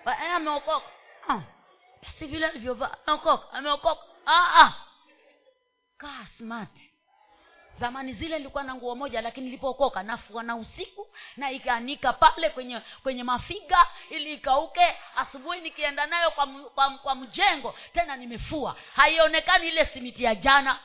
Eh, 0.06 0.36
ameokoka. 0.36 0.86
Ah, 1.30 1.40
basi 2.04 2.26
vile 2.26 2.48
alivyovaa 2.48 2.92
ameokoka 3.06 3.54
ameokoka. 3.54 4.02
Ah, 4.26 4.62
ah. 4.62 4.74
kaa 5.98 6.26
smart. 6.38 6.80
Zamani 7.80 8.14
zile 8.14 8.38
nilikuwa 8.38 8.64
na 8.64 8.76
nguo 8.76 8.96
moja 8.96 9.22
lakini 9.22 9.46
nilipookoka 9.46 10.04
nafua 10.04 10.44
na 10.44 10.56
usiku 10.56 11.08
na 11.38 11.52
ikaanika 11.52 12.14
pale 12.14 12.50
kwenye 12.50 12.82
kwenye 13.04 13.24
mafiga 13.24 13.78
ili 14.10 14.34
ikauke. 14.34 14.98
Asubuhi 15.16 15.62
nikienda 15.62 16.06
nayo 16.06 16.32
kwa, 16.32 16.48
kwa, 16.48 16.90
kwa 16.98 17.16
mjengo 17.16 17.76
tena 17.94 18.16
nimefua. 18.16 18.76
Haionekani 18.96 19.68
ile 19.68 19.86
simiti 19.86 20.24
ya 20.24 20.36
jana 20.36 20.80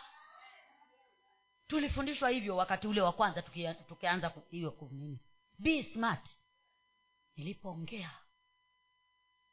tulifundishwa 1.68 2.30
hivyo 2.30 2.56
wakati 2.56 2.86
ule 2.86 3.00
wa 3.00 3.12
kwanza 3.12 3.42
tukia- 3.42 3.74
tukianza 3.74 4.32
hiyo 4.50 4.70
kunini 4.70 5.18
be 5.58 5.82
smart. 5.82 6.26
Nilipoongea 7.36 8.10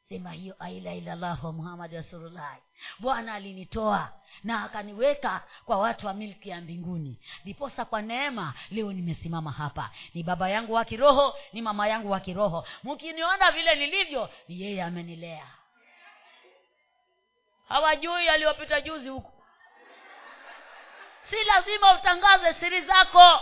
sema 0.10 0.32
hiyo 0.32 0.56
aila 0.60 0.94
ilallahu 0.94 1.54
muhammadi 1.54 1.96
rasulullahi 1.96 2.62
bwana 3.00 3.34
alinitoa 3.34 4.14
na 4.44 4.64
akaniweka 4.64 5.48
kwa 5.66 5.78
watu 5.78 6.08
wa 6.08 6.14
milki 6.14 6.50
ya 6.50 6.62
mbinguni. 6.62 7.20
Ndiposa 7.44 7.86
kwa 7.86 8.02
neema 8.02 8.54
leo 8.72 8.94
nimesimama 8.94 9.52
hapa. 9.52 9.92
Ni 10.14 10.24
baba 10.24 10.50
yangu 10.50 10.74
wa 10.74 10.86
kiroho 10.86 11.36
ni 11.54 11.62
mama 11.62 11.88
yangu 11.88 12.12
wa 12.12 12.20
kiroho. 12.20 12.68
Mkiniona 12.84 13.52
vile 13.52 13.76
nilivyo 13.76 14.30
ni 14.48 14.62
yeye 14.62 14.84
amenilea. 14.84 15.48
Hawajui 17.68 18.30
aliyopita 18.30 18.82
juzi 18.82 19.10
huku 19.10 19.43
si 21.30 21.44
lazima 21.44 21.94
utangaze 21.94 22.54
siri 22.54 22.82
zako. 22.82 23.40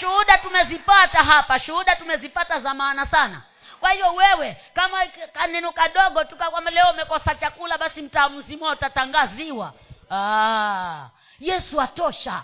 Shuhuda 0.00 0.38
tumezipata 0.38 1.18
hapa 1.24 1.60
shuhuda 1.60 1.96
tumezipata 1.96 2.60
za 2.60 2.74
maana 2.74 3.06
sana. 3.06 3.42
Kwa 3.80 3.90
hiyo 3.90 4.14
wewe 4.14 4.56
kama 4.74 5.06
kaneno 5.32 5.72
kadogo 5.72 6.24
tu 6.24 6.36
leo 6.70 6.90
umekosa 6.90 7.34
chakula 7.34 7.78
basi 7.78 8.02
mtaa 8.02 8.28
mzima 8.28 8.70
utatangaziwa. 8.70 9.72
Ah, 10.10 11.08
yesu 11.38 11.80
atosha. 11.80 12.42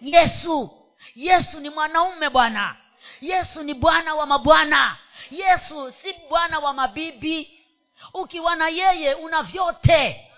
Yesu 0.00 0.84
yesu 1.14 1.60
ni 1.60 1.70
mwanaume 1.70 2.30
bwana. 2.30 2.76
Yesu 3.20 3.62
ni 3.62 3.74
bwana 3.74 4.14
wa 4.14 4.26
mabwana. 4.26 4.96
Yesu 5.30 5.92
si 6.02 6.12
bwana 6.28 6.58
wa 6.58 6.72
mabibi. 6.72 7.66
Ukiwa 8.14 8.56
na 8.56 8.68
yeye 8.68 9.14
una 9.14 9.42
vyote. 9.42 10.30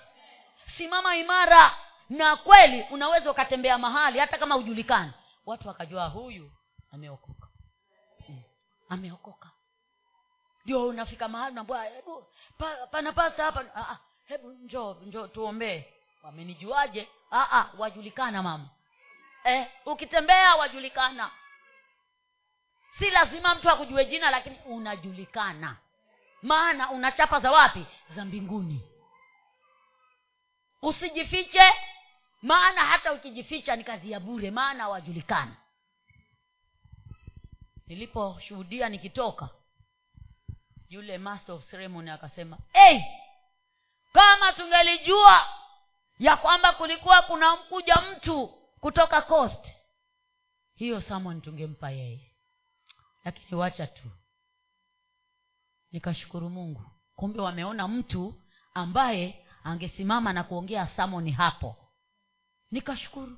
Simama 0.76 1.16
imara 1.16 1.74
na 2.08 2.36
kweli 2.36 2.82
unaweza 2.90 3.30
ukatembea 3.30 3.78
mahali 3.78 4.18
hata 4.18 4.38
kama 4.38 4.54
hujulikani. 4.54 5.12
Watu 5.46 5.68
wakajua 5.68 6.06
huyu 6.08 6.50
ameokoka. 6.92 7.48
Mm. 8.28 8.42
ameokoka. 8.88 9.50
Ndio 10.64 10.86
unafika 10.88 11.28
mahali 11.28 11.54
naambia 11.54 11.82
hebu 11.82 12.26
pa, 12.58 12.86
pana 12.86 13.12
pasta 13.12 13.44
hapa. 13.44 13.64
Ah, 13.74 13.90
ah, 13.92 13.98
hebu 14.24 14.52
njoo 14.52 14.94
njoo 14.94 15.26
tuombee. 15.26 15.84
Wamenijuaje? 16.22 17.08
Ah, 17.30 17.50
ah, 17.52 17.70
wajulikana 17.78 18.42
mama. 18.42 18.68
Eh, 19.44 19.68
ukitembea 19.86 20.56
wajulikana. 20.56 21.30
Si 22.98 23.10
lazima 23.10 23.54
mtu 23.54 23.70
akujue 23.70 24.04
jina 24.04 24.30
lakini 24.30 24.58
unajulikana. 24.64 25.76
Maana 26.42 26.90
una 26.90 27.12
chapa 27.12 27.40
za 27.40 27.50
wapi? 27.52 27.86
Za 28.14 28.24
mbinguni. 28.24 28.80
Usijifiche 30.82 31.62
maana 32.46 32.80
hata 32.80 33.12
ukijificha 33.12 33.76
ni 33.76 33.84
kazi 33.84 34.10
ya 34.10 34.20
bure 34.20 34.50
maana 34.50 34.88
wajulikana 34.88 35.56
niliposhuhudia 37.86 38.88
nikitoka 38.88 39.48
yule 40.88 41.18
master 41.18 41.54
of 41.54 41.70
ceremony 41.70 42.10
akasema 42.10 42.58
hey, 42.72 43.00
kama 44.12 44.52
tungelijua 44.52 45.46
ya 46.18 46.36
kwamba 46.36 46.72
kulikuwa 46.72 47.22
kuna 47.22 47.56
kuja 47.56 47.94
mtu 47.96 48.48
kutoka 48.80 49.22
coast 49.22 49.66
hiyo 50.74 51.00
samon 51.00 51.40
tungempa 51.40 51.90
yeye. 51.90 52.32
Lakini 53.24 53.60
wacha 53.60 53.86
tu. 53.86 54.10
Nikashukuru 55.92 56.50
mungu. 56.50 56.90
Kumbe 57.14 57.40
wameona 57.42 57.88
mtu 57.88 58.42
ambaye 58.74 59.46
angesimama 59.64 60.32
na 60.32 60.44
kuongea 60.44 60.86
samoni 60.86 61.30
hapo 61.30 61.85
nikashukuru. 62.70 63.36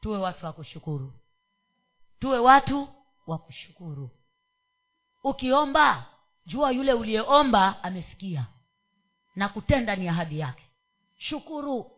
Tuwe 0.00 0.18
watu 0.18 0.46
wa 0.46 0.52
kushukuru. 0.52 1.12
Tuwe 2.18 2.38
watu 2.38 2.88
wa 3.26 3.38
kushukuru. 3.38 4.10
Ukiomba 5.24 6.06
jua 6.46 6.70
yule 6.72 6.92
uliyeomba 6.92 7.84
amesikia 7.84 8.46
na 9.36 9.48
kutenda 9.48 9.96
ni 9.96 10.08
ahadi 10.08 10.38
yake. 10.38 10.64
Shukuru. 11.16 11.90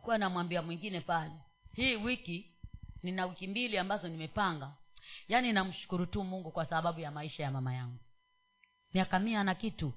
Kuwa 0.00 0.18
namwambia 0.18 0.62
mwingine 0.62 1.00
pale 1.00 1.32
hii 1.74 1.96
wiki 1.96 2.54
nina 3.02 3.26
wiki 3.26 3.46
mbili 3.46 3.78
ambazo 3.78 4.08
nimepanga. 4.08 4.72
Yaani 5.28 5.52
namshukuru 5.52 6.06
tu 6.06 6.24
mungu 6.24 6.50
kwa 6.52 6.66
sababu 6.66 7.00
ya 7.00 7.10
maisha 7.10 7.42
ya 7.42 7.50
mama 7.50 7.74
yangu. 7.74 7.98
Miaka 8.94 9.18
mia 9.18 9.44
na 9.44 9.54
kitu 9.54 9.92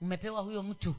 umepewa 0.00 0.42
huyo 0.42 0.62
mtu 0.62 0.94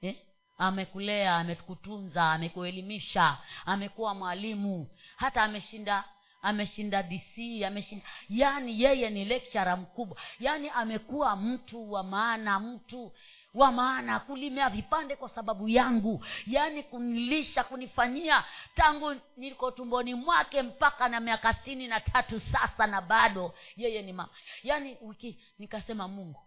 eh? 0.00 0.16
Amekulea 0.58 1.36
amekutunza 1.36 2.32
amekuelimisha 2.32 3.38
amekuwa 3.66 4.14
mwalimu 4.14 4.88
hata 5.16 5.42
ameshinda 5.42 6.04
ameshinda 6.42 7.02
dc 7.02 7.38
ameshinda. 7.66 8.04
Yaani 8.28 8.82
yeye 8.82 9.10
ni 9.10 9.24
lekchara 9.24 9.76
mkubwa. 9.76 10.16
Yaani 10.40 10.68
amekuwa 10.70 11.36
mtu 11.36 11.92
wa 11.92 12.02
maana 12.02 12.60
mtu 12.60 13.12
wa 13.54 13.72
maana 13.72 14.20
kulimea 14.20 14.70
vipande 14.70 15.16
kwa 15.16 15.28
sababu 15.28 15.68
yangu. 15.68 16.24
Yaani 16.46 16.82
kunilisha 16.82 17.64
kunifanyia 17.64 18.44
tangu 18.74 19.14
niko 19.36 19.70
tumboni 19.70 20.14
mwake 20.14 20.62
mpaka 20.62 21.08
na 21.08 21.20
miaka 21.20 21.54
sitini 21.54 21.88
na 21.88 22.00
tatu 22.00 22.40
sasa 22.40 22.86
na 22.86 23.00
bado 23.00 23.54
yeye 23.76 24.02
ni 24.02 24.12
mama. 24.12 24.32
Yaani 24.62 24.96
wiki 25.02 25.38
nikasema 25.58 26.08
mungu 26.08 26.40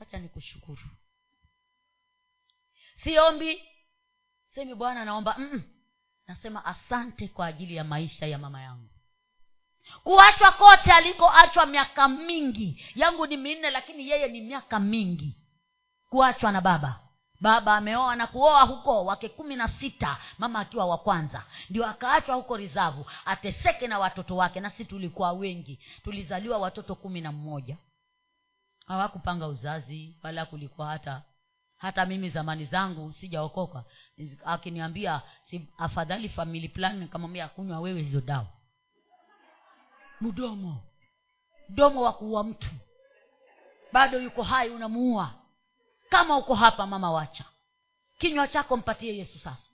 wacha 0.00 0.18
nikushukuru 0.18 0.82
siombi. 3.04 3.68
Semi 4.54 4.74
bwana 4.74 5.04
naomba 5.04 5.34
Mm-mm. 5.38 5.62
nasema 6.26 6.64
asante 6.64 7.28
kwa 7.28 7.46
ajili 7.46 7.76
ya 7.76 7.84
maisha 7.84 8.26
ya 8.26 8.38
mama 8.38 8.62
yangu. 8.62 8.88
Kuachwa 10.04 10.50
kote 10.52 10.92
alikoachwa 10.92 11.66
miaka 11.66 12.08
mingi. 12.08 12.84
Yangu 12.94 13.26
ni 13.26 13.36
minne 13.36 13.70
lakini 13.70 14.08
yeye 14.08 14.28
ni 14.28 14.40
miaka 14.40 14.80
mingi. 14.80 15.36
Kuachwa 16.10 16.52
na 16.52 16.60
baba. 16.60 17.00
Baba 17.40 17.76
ameoa 17.76 18.16
na 18.16 18.26
kuoa 18.26 18.62
huko 18.62 19.04
wake 19.04 19.28
kumi 19.28 19.56
na 19.56 19.68
sita 19.68 20.18
mama 20.38 20.58
akiwa 20.60 20.86
wa 20.86 20.98
kwanza. 20.98 21.44
Ndio 21.70 21.86
akaachwa 21.86 22.34
huko 22.34 22.56
rizavu 22.56 23.06
ateseke 23.24 23.86
na 23.88 23.98
watoto 23.98 24.36
wake. 24.36 24.60
Na 24.60 24.70
si 24.70 24.84
tulikuwa 24.84 25.32
wengi. 25.32 25.80
Tulizaliwa 26.04 26.58
watoto 26.58 26.94
kumi 26.94 27.20
na 27.20 27.32
mmoja. 27.32 27.76
Hawakupanga 28.86 29.46
uzazi 29.46 30.16
wala 30.22 30.46
kulikuwa 30.46 30.86
hata 30.86 31.22
hata 31.82 32.06
mimi 32.06 32.28
zamani 32.30 32.64
zangu 32.64 33.12
sijaokoka. 33.12 33.84
Akiniambia 34.44 35.22
si 35.42 35.68
afadhali 35.78 36.28
family 36.28 36.68
plan 36.68 36.98
nikamwambia 36.98 37.48
kunywa 37.48 37.80
wewe 37.80 38.02
hizo 38.02 38.20
dawa. 38.20 38.46
Mdomo. 40.20 40.82
Mdomo 41.68 42.02
wa 42.02 42.12
kuua 42.12 42.44
mtu. 42.44 42.68
Bado 43.92 44.20
yuko 44.20 44.42
hai 44.42 44.70
unamuua. 44.70 45.34
Kama 46.08 46.36
uko 46.36 46.54
hapa 46.54 46.86
mama 46.86 47.12
wacha. 47.12 47.44
Kinywa 48.18 48.48
chako 48.48 48.76
mpatie 48.76 49.16
yesu 49.16 49.38
sasa. 49.38 49.68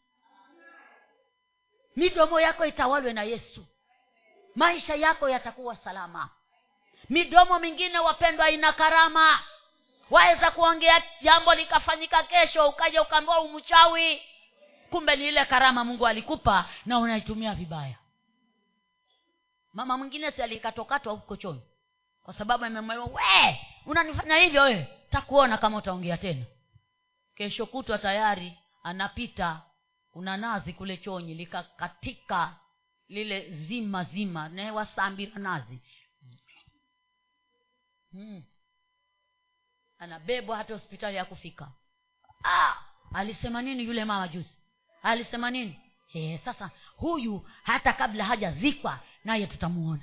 Midomo 1.97 2.41
yako 2.41 2.67
itawalwe 2.67 3.13
na 3.13 3.23
yesu. 3.23 3.67
Maisha 4.55 4.95
yako 4.95 5.29
yatakuwa 5.29 5.77
salama. 5.77 6.29
Midomo 7.09 7.59
mingine 7.59 7.99
wapendwa 7.99 8.51
ina 8.51 8.73
karama 8.73 9.41
waweza 10.11 10.51
kuongea 10.51 11.03
jambo 11.23 11.55
likafanyika 11.55 12.23
kesho 12.23 12.69
ukaja 12.69 13.03
ukaambiwa 13.03 13.41
umchawi 13.41 14.23
kumbe 14.91 15.17
ni 15.17 15.29
ile 15.29 15.45
karama 15.45 15.85
mungu 15.85 16.07
alikupa 16.07 16.69
na 16.87 16.99
unaitumia 16.99 17.55
vibaya. 17.55 17.99
Mama 19.73 19.99
mwingine 19.99 20.31
si 20.31 20.43
alikatokatwa 20.43 21.13
huko 21.13 21.37
choni 21.37 21.63
kwa 22.23 22.35
sababu 22.35 22.65
amemwambia 22.65 23.05
we 23.05 23.61
unanifanya 23.87 24.37
hivyo 24.37 24.63
we 24.63 24.89
takuona 25.11 25.59
kama 25.59 25.77
utaongea 25.77 26.17
tena. 26.19 26.45
Kesho 27.35 27.67
kutwa 27.67 27.99
tayari 27.99 28.59
anapita 28.83 29.63
kuna 30.13 30.37
nazi 30.37 30.73
kule 30.73 30.97
chonyi 30.97 31.35
likakatika 31.35 32.57
lile 33.09 33.51
zima 33.51 34.05
zima 34.05 34.49
newasambira 34.49 35.39
nazi. 35.39 35.79
Hmm. 38.13 38.43
Anabebwa 39.99 40.57
hata 40.57 40.75
hospitali 40.75 41.17
ya 41.17 41.25
kufika. 41.25 41.69
Ah, 42.45 42.73
alisema 43.15 43.63
nini 43.63 43.85
yule 43.85 44.05
mama 44.05 44.29
juzi? 44.29 44.57
Alisema 45.03 45.51
nini? 45.51 45.81
E, 46.15 46.41
sasa 46.45 46.71
huyu 46.97 47.49
hata 47.63 47.93
kabla 47.93 48.25
hajazikwa 48.25 48.99
naye 49.25 49.47
tutamuona. 49.47 50.03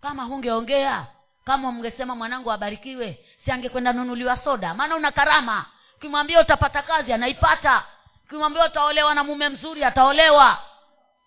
Kama 0.00 0.24
hungeongea 0.24 1.06
kama 1.44 1.72
mngesema 1.72 2.14
mwanangu 2.16 2.52
abarikiwe 2.52 3.26
si 3.44 3.50
angekwenda 3.50 3.92
nunuliwa 3.92 4.36
soda? 4.36 4.74
Maana 4.74 4.96
una 4.96 5.10
karama. 5.10 5.66
Ukimwambia 5.96 6.40
utapata 6.40 6.82
kazi 6.82 7.12
anaipata. 7.12 7.84
Ukimwambia 8.24 8.64
utaolewa 8.66 9.14
na 9.14 9.24
mume 9.24 9.48
mzuri 9.48 9.84
ataolewa. 9.84 10.58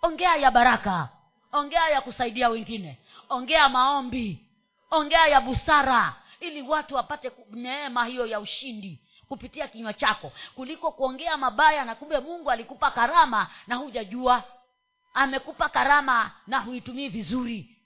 Ongea 0.02 0.36
ya 0.36 0.52
baraka. 0.52 1.10
Ongea 1.52 1.90
ya 1.90 2.02
kusaidia 2.02 2.50
wengine. 2.50 3.00
Ongea 3.30 3.70
maombi. 3.70 4.48
Ongea 4.92 5.28
ya 5.28 5.42
busara 5.42 6.21
ili 6.42 6.62
watu 6.62 6.96
wapate 6.96 7.32
neema 7.50 8.06
hiyo 8.06 8.26
ya 8.26 8.40
ushindi 8.40 9.02
kupitia 9.28 9.68
kinywa 9.68 9.94
chako. 9.94 10.32
Kuliko 10.56 10.92
kuongea 10.92 11.38
mabaya 11.38 11.86
na 11.86 11.96
kumbe 11.96 12.20
mungu 12.20 12.52
alikupa 12.52 12.92
karama 12.92 13.50
na 13.68 13.76
hujajua. 13.76 14.44
Amekupa 15.14 15.70
karama 15.70 16.32
na 16.48 16.60
huitumii 16.60 17.10
vizuri. 17.10 17.78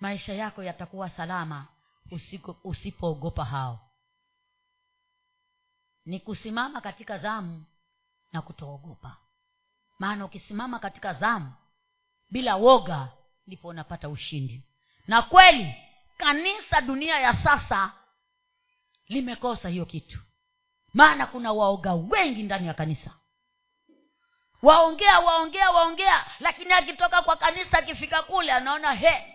Maisha 0.00 0.34
yako 0.34 0.62
yatakuwa 0.62 1.10
salama 1.10 1.66
usipoogopa 2.64 3.44
hao. 3.44 3.80
Ni 6.04 6.20
kusimama 6.20 6.80
katika 6.80 7.18
zamu 7.18 7.64
na 8.32 8.42
kutoogopa. 8.42 9.16
Maana 9.98 10.24
ukisimama 10.24 10.78
katika 10.78 11.14
zamu 11.14 11.52
bila 12.30 12.56
woga 12.56 13.08
ndipo 13.46 13.68
unapata 13.68 14.08
ushindi. 14.08 14.62
Na 15.06 15.22
kweli 15.22 15.74
kanisa 16.16 16.80
dunia 16.80 17.20
ya 17.20 17.34
sasa 17.34 17.92
limekosa 19.08 19.68
hiyo 19.68 19.84
kitu. 19.86 20.18
Maana 20.94 21.26
kuna 21.26 21.52
waoga 21.52 21.94
wengi 21.94 22.42
ndani 22.42 22.66
ya 22.66 22.74
kanisa. 22.74 23.14
Waongea 24.62 25.20
waongea 25.20 25.70
waongea 25.70 26.26
lakini 26.40 26.72
akitoka 26.72 27.22
kwa 27.22 27.36
kanisa 27.36 27.78
akifika 27.78 28.22
kule 28.22 28.52
anaona 28.52 28.92
he 28.92 29.32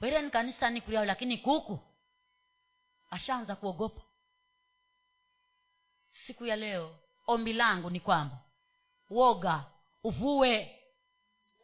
wereni 0.00 0.30
kanisa 0.30 0.70
ni 0.70 0.80
kuliao 0.80 1.04
lakini 1.04 1.38
kuku. 1.38 1.78
Ashaanza 3.10 3.56
kuogopa. 3.56 4.02
Siku 6.10 6.46
ya 6.46 6.56
leo 6.56 6.98
ombi 7.26 7.52
langu 7.52 7.90
ni 7.90 8.00
kwamba 8.00 8.38
woga 9.10 9.64
uvue 10.04 10.78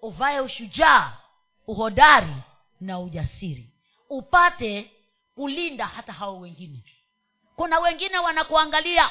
uvae 0.02 0.40
ushujaa 0.40 1.16
uhodari 1.66 2.34
na 2.80 3.00
ujasiri 3.00 3.77
upate 4.08 4.90
kulinda 5.34 5.86
hata 5.86 6.12
hao 6.12 6.40
wengine. 6.40 6.84
Kuna 7.56 7.78
wengine 7.80 8.18
wanakuangalia 8.18 9.10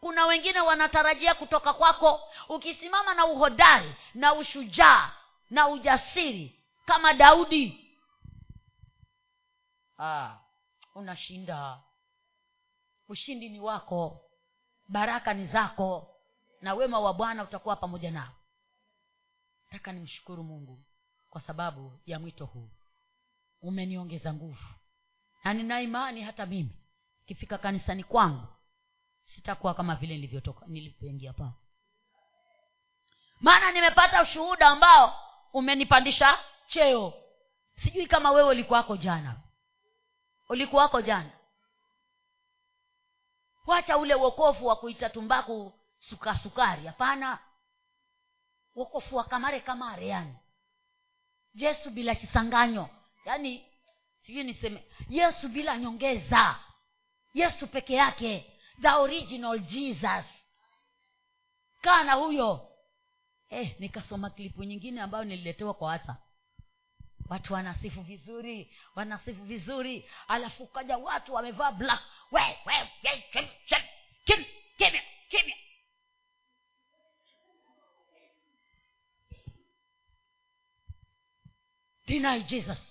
kuna 0.00 0.26
wengine 0.26 0.60
wanatarajia 0.60 1.34
kutoka 1.34 1.72
kwako. 1.72 2.20
Ukisimama 2.48 3.14
na 3.14 3.26
uhodari 3.26 3.94
na 4.14 4.34
ushujaa 4.34 5.12
na 5.50 5.68
ujasiri 5.68 6.62
kama 6.86 7.12
daudi. 7.14 7.96
Ah, 9.98 10.38
unashinda. 10.94 11.80
Ushindi 13.08 13.48
ni 13.48 13.60
wako. 13.60 14.30
Baraka 14.88 15.34
ni 15.34 15.46
zako. 15.46 16.16
Na 16.60 16.74
wema 16.74 17.00
wa 17.00 17.14
bwana 17.14 17.44
utakuwa 17.44 17.76
pamoja 17.76 18.10
nao. 18.10 18.32
Taka 19.70 19.92
nimshukuru 19.92 20.44
mungu 20.44 20.84
kwa 21.30 21.40
sababu 21.40 22.00
ya 22.06 22.18
mwito 22.18 22.46
huu 22.46 22.70
umeniongeza 23.62 24.34
nguvu. 24.34 24.64
Na 25.44 25.54
nina 25.54 25.80
imani 25.80 26.22
hata 26.22 26.46
mimi 26.46 26.76
ikifika 27.24 27.58
kanisani 27.58 28.04
kwangu 28.04 28.46
sitakuwa 29.24 29.74
kama 29.74 29.94
vile 29.94 30.14
nilivyotoka 30.14 30.66
nilivyoingia 30.66 31.32
pa. 31.32 31.52
Maana 33.40 33.72
nimepata 33.72 34.22
ushuhuda 34.22 34.68
ambao 34.68 35.14
umenipandisha 35.52 36.38
cheo. 36.66 37.14
Sijui 37.82 38.06
kama 38.06 38.30
wewe 38.30 38.48
ulikuwako 38.48 38.96
jana. 38.96 39.36
Ulikuwako 40.48 41.00
jana? 41.02 41.30
Wacha 43.66 43.98
ule 43.98 44.14
uokofu 44.14 44.66
wa 44.66 44.76
kuita 44.76 45.10
tumbaku 45.10 45.72
sukasukari 45.98 46.86
hapana. 46.86 47.38
Uokofu 48.74 49.16
wa 49.16 49.24
kamare 49.24 49.60
kamare 49.60 50.06
yani. 50.06 50.34
Yesu 51.54 51.90
bila 51.90 52.14
chisanganyo 52.14 52.88
yaani 53.24 53.64
sijui 54.20 54.44
niseme 54.44 54.84
yesu 55.08 55.48
bila 55.48 55.76
nyongeza. 55.78 56.58
Yesu 57.34 57.66
peke 57.66 57.94
yake. 57.94 58.46
The 58.82 58.88
original 58.90 59.58
jesus. 59.58 60.24
Kaa 61.80 62.04
na 62.04 62.12
huyo. 62.14 62.66
Eh, 63.50 63.76
nikasoma 63.78 64.30
klipu 64.30 64.64
nyingine 64.64 65.00
ambayo 65.00 65.24
nililetewa 65.24 65.74
kwa 65.74 65.92
hata 65.92 66.16
watu 67.28 67.54
wanasifu 67.54 68.02
vizuri 68.02 68.76
wanasifu 68.94 69.44
vizuri. 69.44 70.10
Alafu 70.28 70.66
kaja 70.66 70.98
watu 70.98 71.34
wamevaa 71.34 71.72
black. 71.72 72.00
We, 72.32 72.40
we, 72.66 72.74
we, 73.04 73.24
kim, 73.32 73.46
kim, 73.66 73.78
kim, 74.24 74.44
kimya 74.78 75.02
kimya. 75.30 75.56
Deny 82.06 82.42
jesus 82.42 82.89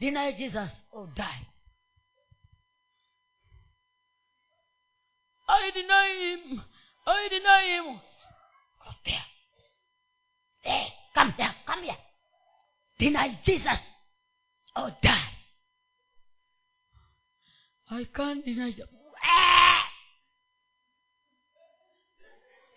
deny 0.00 0.32
jesus 0.32 0.70
or 0.92 1.08
die. 1.14 1.46
I 5.48 5.70
deny 5.70 6.08
him. 6.20 6.62
Deny 7.30 7.62
him. 7.76 8.00
Oh, 8.86 8.94
there. 9.04 9.26
Hey, 10.62 10.86
come 11.14 11.32
here 11.32 11.54
come 11.66 11.82
here. 11.82 11.96
Deny 12.98 13.38
jesus 13.44 13.78
or 14.76 14.90
die. 15.02 15.32
I 17.90 18.04
can't 18.14 18.44
deny 18.44 18.72
them. 18.72 18.88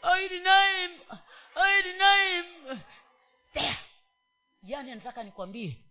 I 0.03 0.27
deny 0.27 0.67
him. 0.81 0.91
I 1.55 1.81
deny 1.83 2.19
him. 2.35 2.79
There. 3.53 3.77
Yani 4.63 4.95
nataka 4.95 5.23
nikwambie 5.23 5.88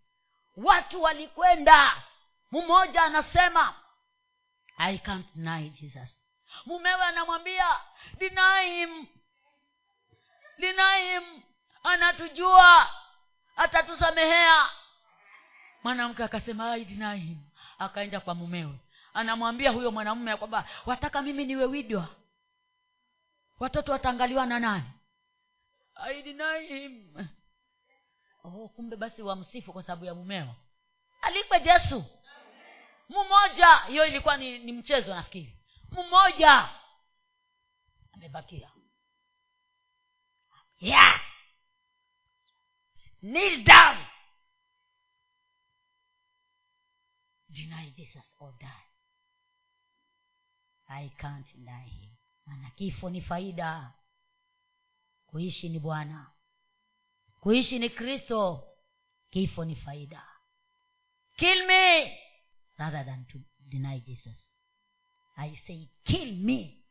watu 0.65 1.03
walikwenda. 1.03 2.03
Mmoja 2.51 3.03
anasema 3.03 3.75
i 4.79 4.99
can't 4.99 5.27
deny 5.35 5.71
jesus. 5.71 6.23
Mumewe 6.67 7.03
anamwambia 7.05 7.67
deny 8.19 8.65
him. 8.71 9.07
Deny 10.59 11.13
him. 11.13 11.43
Anatujua. 11.83 12.91
Atatusamehea. 13.57 14.67
Mwanamke 15.83 16.25
akasema 16.25 16.77
i 16.77 16.85
deny 16.85 17.17
him. 17.19 17.39
Akaenda 17.79 18.21
kwa 18.21 18.35
mumewe. 18.35 18.79
Anamwambia 19.15 19.71
huyo 19.71 19.91
mwanamume 19.91 20.37
kwamba 20.37 20.69
wataka 20.87 21.23
mimi 21.23 21.45
niwe 21.45 21.65
widwa? 21.65 22.09
Watoto 23.61 23.93
wataangaliwa 23.93 24.47
na 24.47 24.59
nani? 24.61 24.91
I 25.95 26.23
deny 26.23 26.67
him 26.67 27.15
oh 28.45 28.69
kumbe 28.69 28.97
basi 28.97 29.23
wamsifu 29.23 29.73
kwa 29.73 29.83
sababu 29.83 30.05
ya 30.05 30.15
mumeo. 30.15 30.55
Alikwe 31.23 31.59
yesu 31.65 32.05
mmoja 33.09 33.77
hiyo 33.77 34.07
ilikuwa 34.07 34.37
ni, 34.37 34.59
ni 34.59 34.73
mchezo 34.73 35.15
nafikiri. 35.15 35.59
Mmoja 35.91 36.69
amebakia. 38.13 38.71
Yeah 40.81 41.29
kneel 43.21 43.65
down. 43.65 43.99
Deny 47.51 47.91
jesus 47.97 48.35
or 48.41 48.53
die. 48.61 48.85
I 50.89 51.11
can't 51.19 51.47
deny 51.55 51.89
him. 51.89 52.11
Maana 52.47 52.71
ni 53.11 53.21
faida. 53.21 53.93
Kuishi 55.27 55.69
ni 55.69 55.79
bwana 55.79 56.33
kuishi 57.41 57.79
ni 57.79 57.91
kristo 57.91 58.69
kifo 59.31 59.65
ni 59.65 59.77
faida. 59.77 60.23
Kill 61.37 61.67
me 61.67 62.19
rather 62.79 63.05
than 63.05 63.25
to 63.27 63.39
deny 63.69 64.01
jesus. 64.01 64.37
I 65.37 65.57
say 65.67 65.89
kill 66.05 66.33
me. 66.37 66.85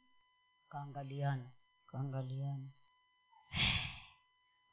Kaangaliana 0.70 1.52
kaangaliana 1.88 2.70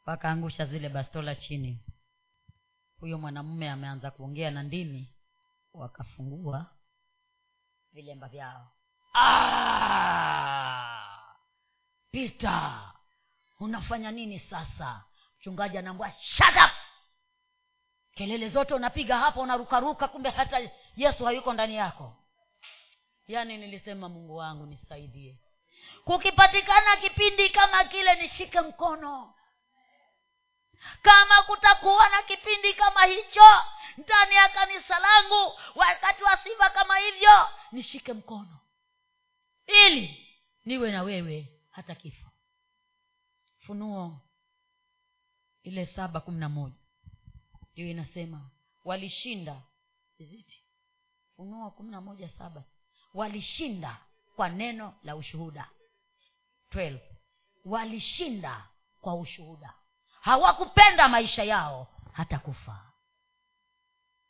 wakaangusha 0.06 0.66
zile 0.70 0.88
bastola 0.88 1.34
chini. 1.34 1.84
Huyo 3.00 3.18
mwanamume 3.18 3.70
ameanza 3.70 4.10
kuongea 4.10 4.50
na 4.50 4.62
ndimi 4.62 5.14
wakafungua 5.72 6.76
vilemba 7.92 8.28
vyao. 8.28 8.72
Ah! 9.14 9.94
peter 12.10 12.92
unafanya 13.60 14.10
nini 14.10 14.40
sasa 14.40 15.04
mchungaji 15.45 15.78
anaambua 15.78 16.12
shut 16.20 16.57
up. 16.57 16.70
Kelele 18.14 18.49
zote 18.49 18.74
unapiga 18.74 19.18
hapa 19.18 19.40
unarukaruka 19.40 20.09
kumbe 20.09 20.30
hata 20.30 20.70
yesu 20.97 21.24
hayuko 21.24 21.53
ndani 21.53 21.76
yako. 21.76 22.16
Yaani 23.28 23.59
nilisema 23.59 24.09
mungu 24.09 24.36
wangu 24.36 24.66
nisaidie. 24.66 25.38
Kukipatikana 26.05 26.97
kipindi 26.97 27.51
kama 27.51 27.84
kile 27.84 28.14
nishike 28.14 28.61
mkono. 28.61 29.34
Kama 31.03 31.42
kutakuwa 31.42 32.09
na 32.09 32.22
kipindi 32.22 32.74
kama 32.74 33.05
hicho 33.05 33.62
ndani 33.97 34.34
ya 34.34 34.49
kanisa 34.49 34.99
langu 34.99 35.59
wakati 35.74 36.22
wa 36.22 36.36
sifa 36.36 36.70
kama 36.70 36.99
hivyo 36.99 37.49
nishike 37.72 38.12
mkono. 38.12 38.61
Ili 39.66 40.28
niwe 40.64 40.92
na 40.92 41.03
wewe 41.03 41.49
hata 41.70 41.95
kifo. 41.95 42.30
Funuo 43.66 44.23
ile 45.64 45.86
saba 45.86 46.20
kumi 46.20 46.38
na 46.40 46.48
moja. 46.48 46.76
Ndio 47.72 47.86
inasema 47.90 48.50
walishinda. 48.84 49.62
Iziti 50.18 50.64
funuo 51.36 51.70
kumi 51.70 51.90
na 51.90 52.00
moja 52.00 52.28
saba. 52.28 52.64
Walishinda 53.14 54.00
kwa 54.36 54.48
neno 54.48 54.94
la 55.02 55.16
ushuhuda. 55.16 55.70
12 56.70 56.98
walishinda 57.64 58.68
kwa 59.00 59.14
ushuhuda. 59.14 59.74
Hawakupenda 60.20 61.08
maisha 61.08 61.44
yao 61.44 61.88
hata 62.12 62.38
kufa 62.38 62.92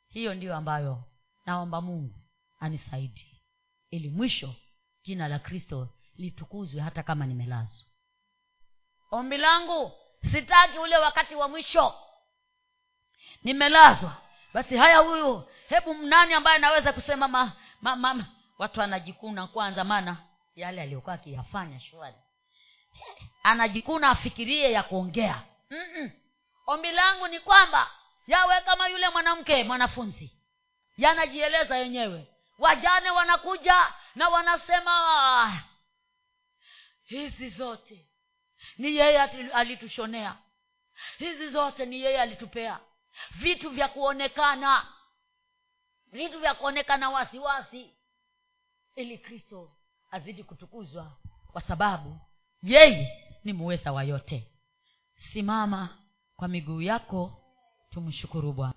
hiyo 0.09 0.35
ndiyo 0.35 0.57
ambayo 0.57 1.05
naomba 1.47 1.81
mungu 1.81 2.15
anisaidi 2.61 3.43
ili 3.91 4.11
mwisho 4.11 4.55
jina 5.03 5.29
la 5.29 5.39
kristo 5.39 5.89
litukuzwe 6.17 6.81
hata 6.81 7.03
kama 7.03 7.27
nimelazwa. 7.27 7.87
Ombi 9.11 9.37
langu 9.37 9.93
sitaki 10.33 10.79
ule 10.79 10.97
wakati 10.99 11.35
wa 11.35 11.49
mwisho. 11.49 11.95
Nimelazwa. 13.45 14.17
Basi 14.55 14.77
haya 14.77 14.99
huyu 14.99 15.49
hebu 15.69 15.95
mnani 15.95 16.35
ambaye 16.35 16.57
anaweza 16.57 16.93
kusema 16.93 17.29
ma, 17.29 17.53
ma, 17.81 17.97
ma, 17.97 18.25
watu 18.59 18.83
anajikuna 18.83 19.47
kwanza 19.47 19.85
maana 19.85 20.17
yale 20.57 20.83
aliyokuwa 20.83 21.15
akiyafanya 21.15 21.81
shwari. 21.81 22.17
Anajikuna 23.43 24.09
afikirie 24.11 24.73
ya 24.73 24.83
kuongea. 24.83 25.43
Ombi 26.67 26.93
langu 26.93 27.29
ni 27.29 27.41
kwamba 27.41 27.91
yawe 28.27 28.61
kama 28.61 28.89
yule 28.89 29.09
mwanamke 29.09 29.65
mwanafunzi. 29.65 30.31
Yanajieleza 30.97 31.77
yenyewe. 31.77 32.27
Wajane 32.59 33.11
wanakuja 33.11 33.93
na 34.15 34.29
wanasema 34.29 35.63
hizi 37.05 37.49
zote 37.51 38.07
ni 38.79 38.97
yeye 38.97 39.21
alitushonea. 39.53 40.37
Hizi 41.19 41.51
zote 41.51 41.87
ni 41.87 42.01
yeye 42.01 42.21
alitupea. 42.21 42.81
Vitu 43.31 43.71
vya 43.71 43.89
kuonekana. 43.89 44.87
Vitu 46.13 46.39
vya 46.41 46.55
kuonekana 46.55 47.11
wasiwasi. 47.11 47.91
Ili 48.97 49.19
kristo 49.19 49.77
azidi 50.11 50.45
kutukuzwa 50.45 51.17
kwa 51.53 51.61
sababu 51.63 52.21
yeye 52.63 53.09
ni 53.45 53.53
muweza 53.53 53.93
wa 53.93 54.05
yote. 54.05 54.51
Simama 55.33 55.99
kwa 56.37 56.49
miguu 56.49 56.83
yako 56.83 57.45
tumshukuru 57.91 58.53
bwana 58.53 58.73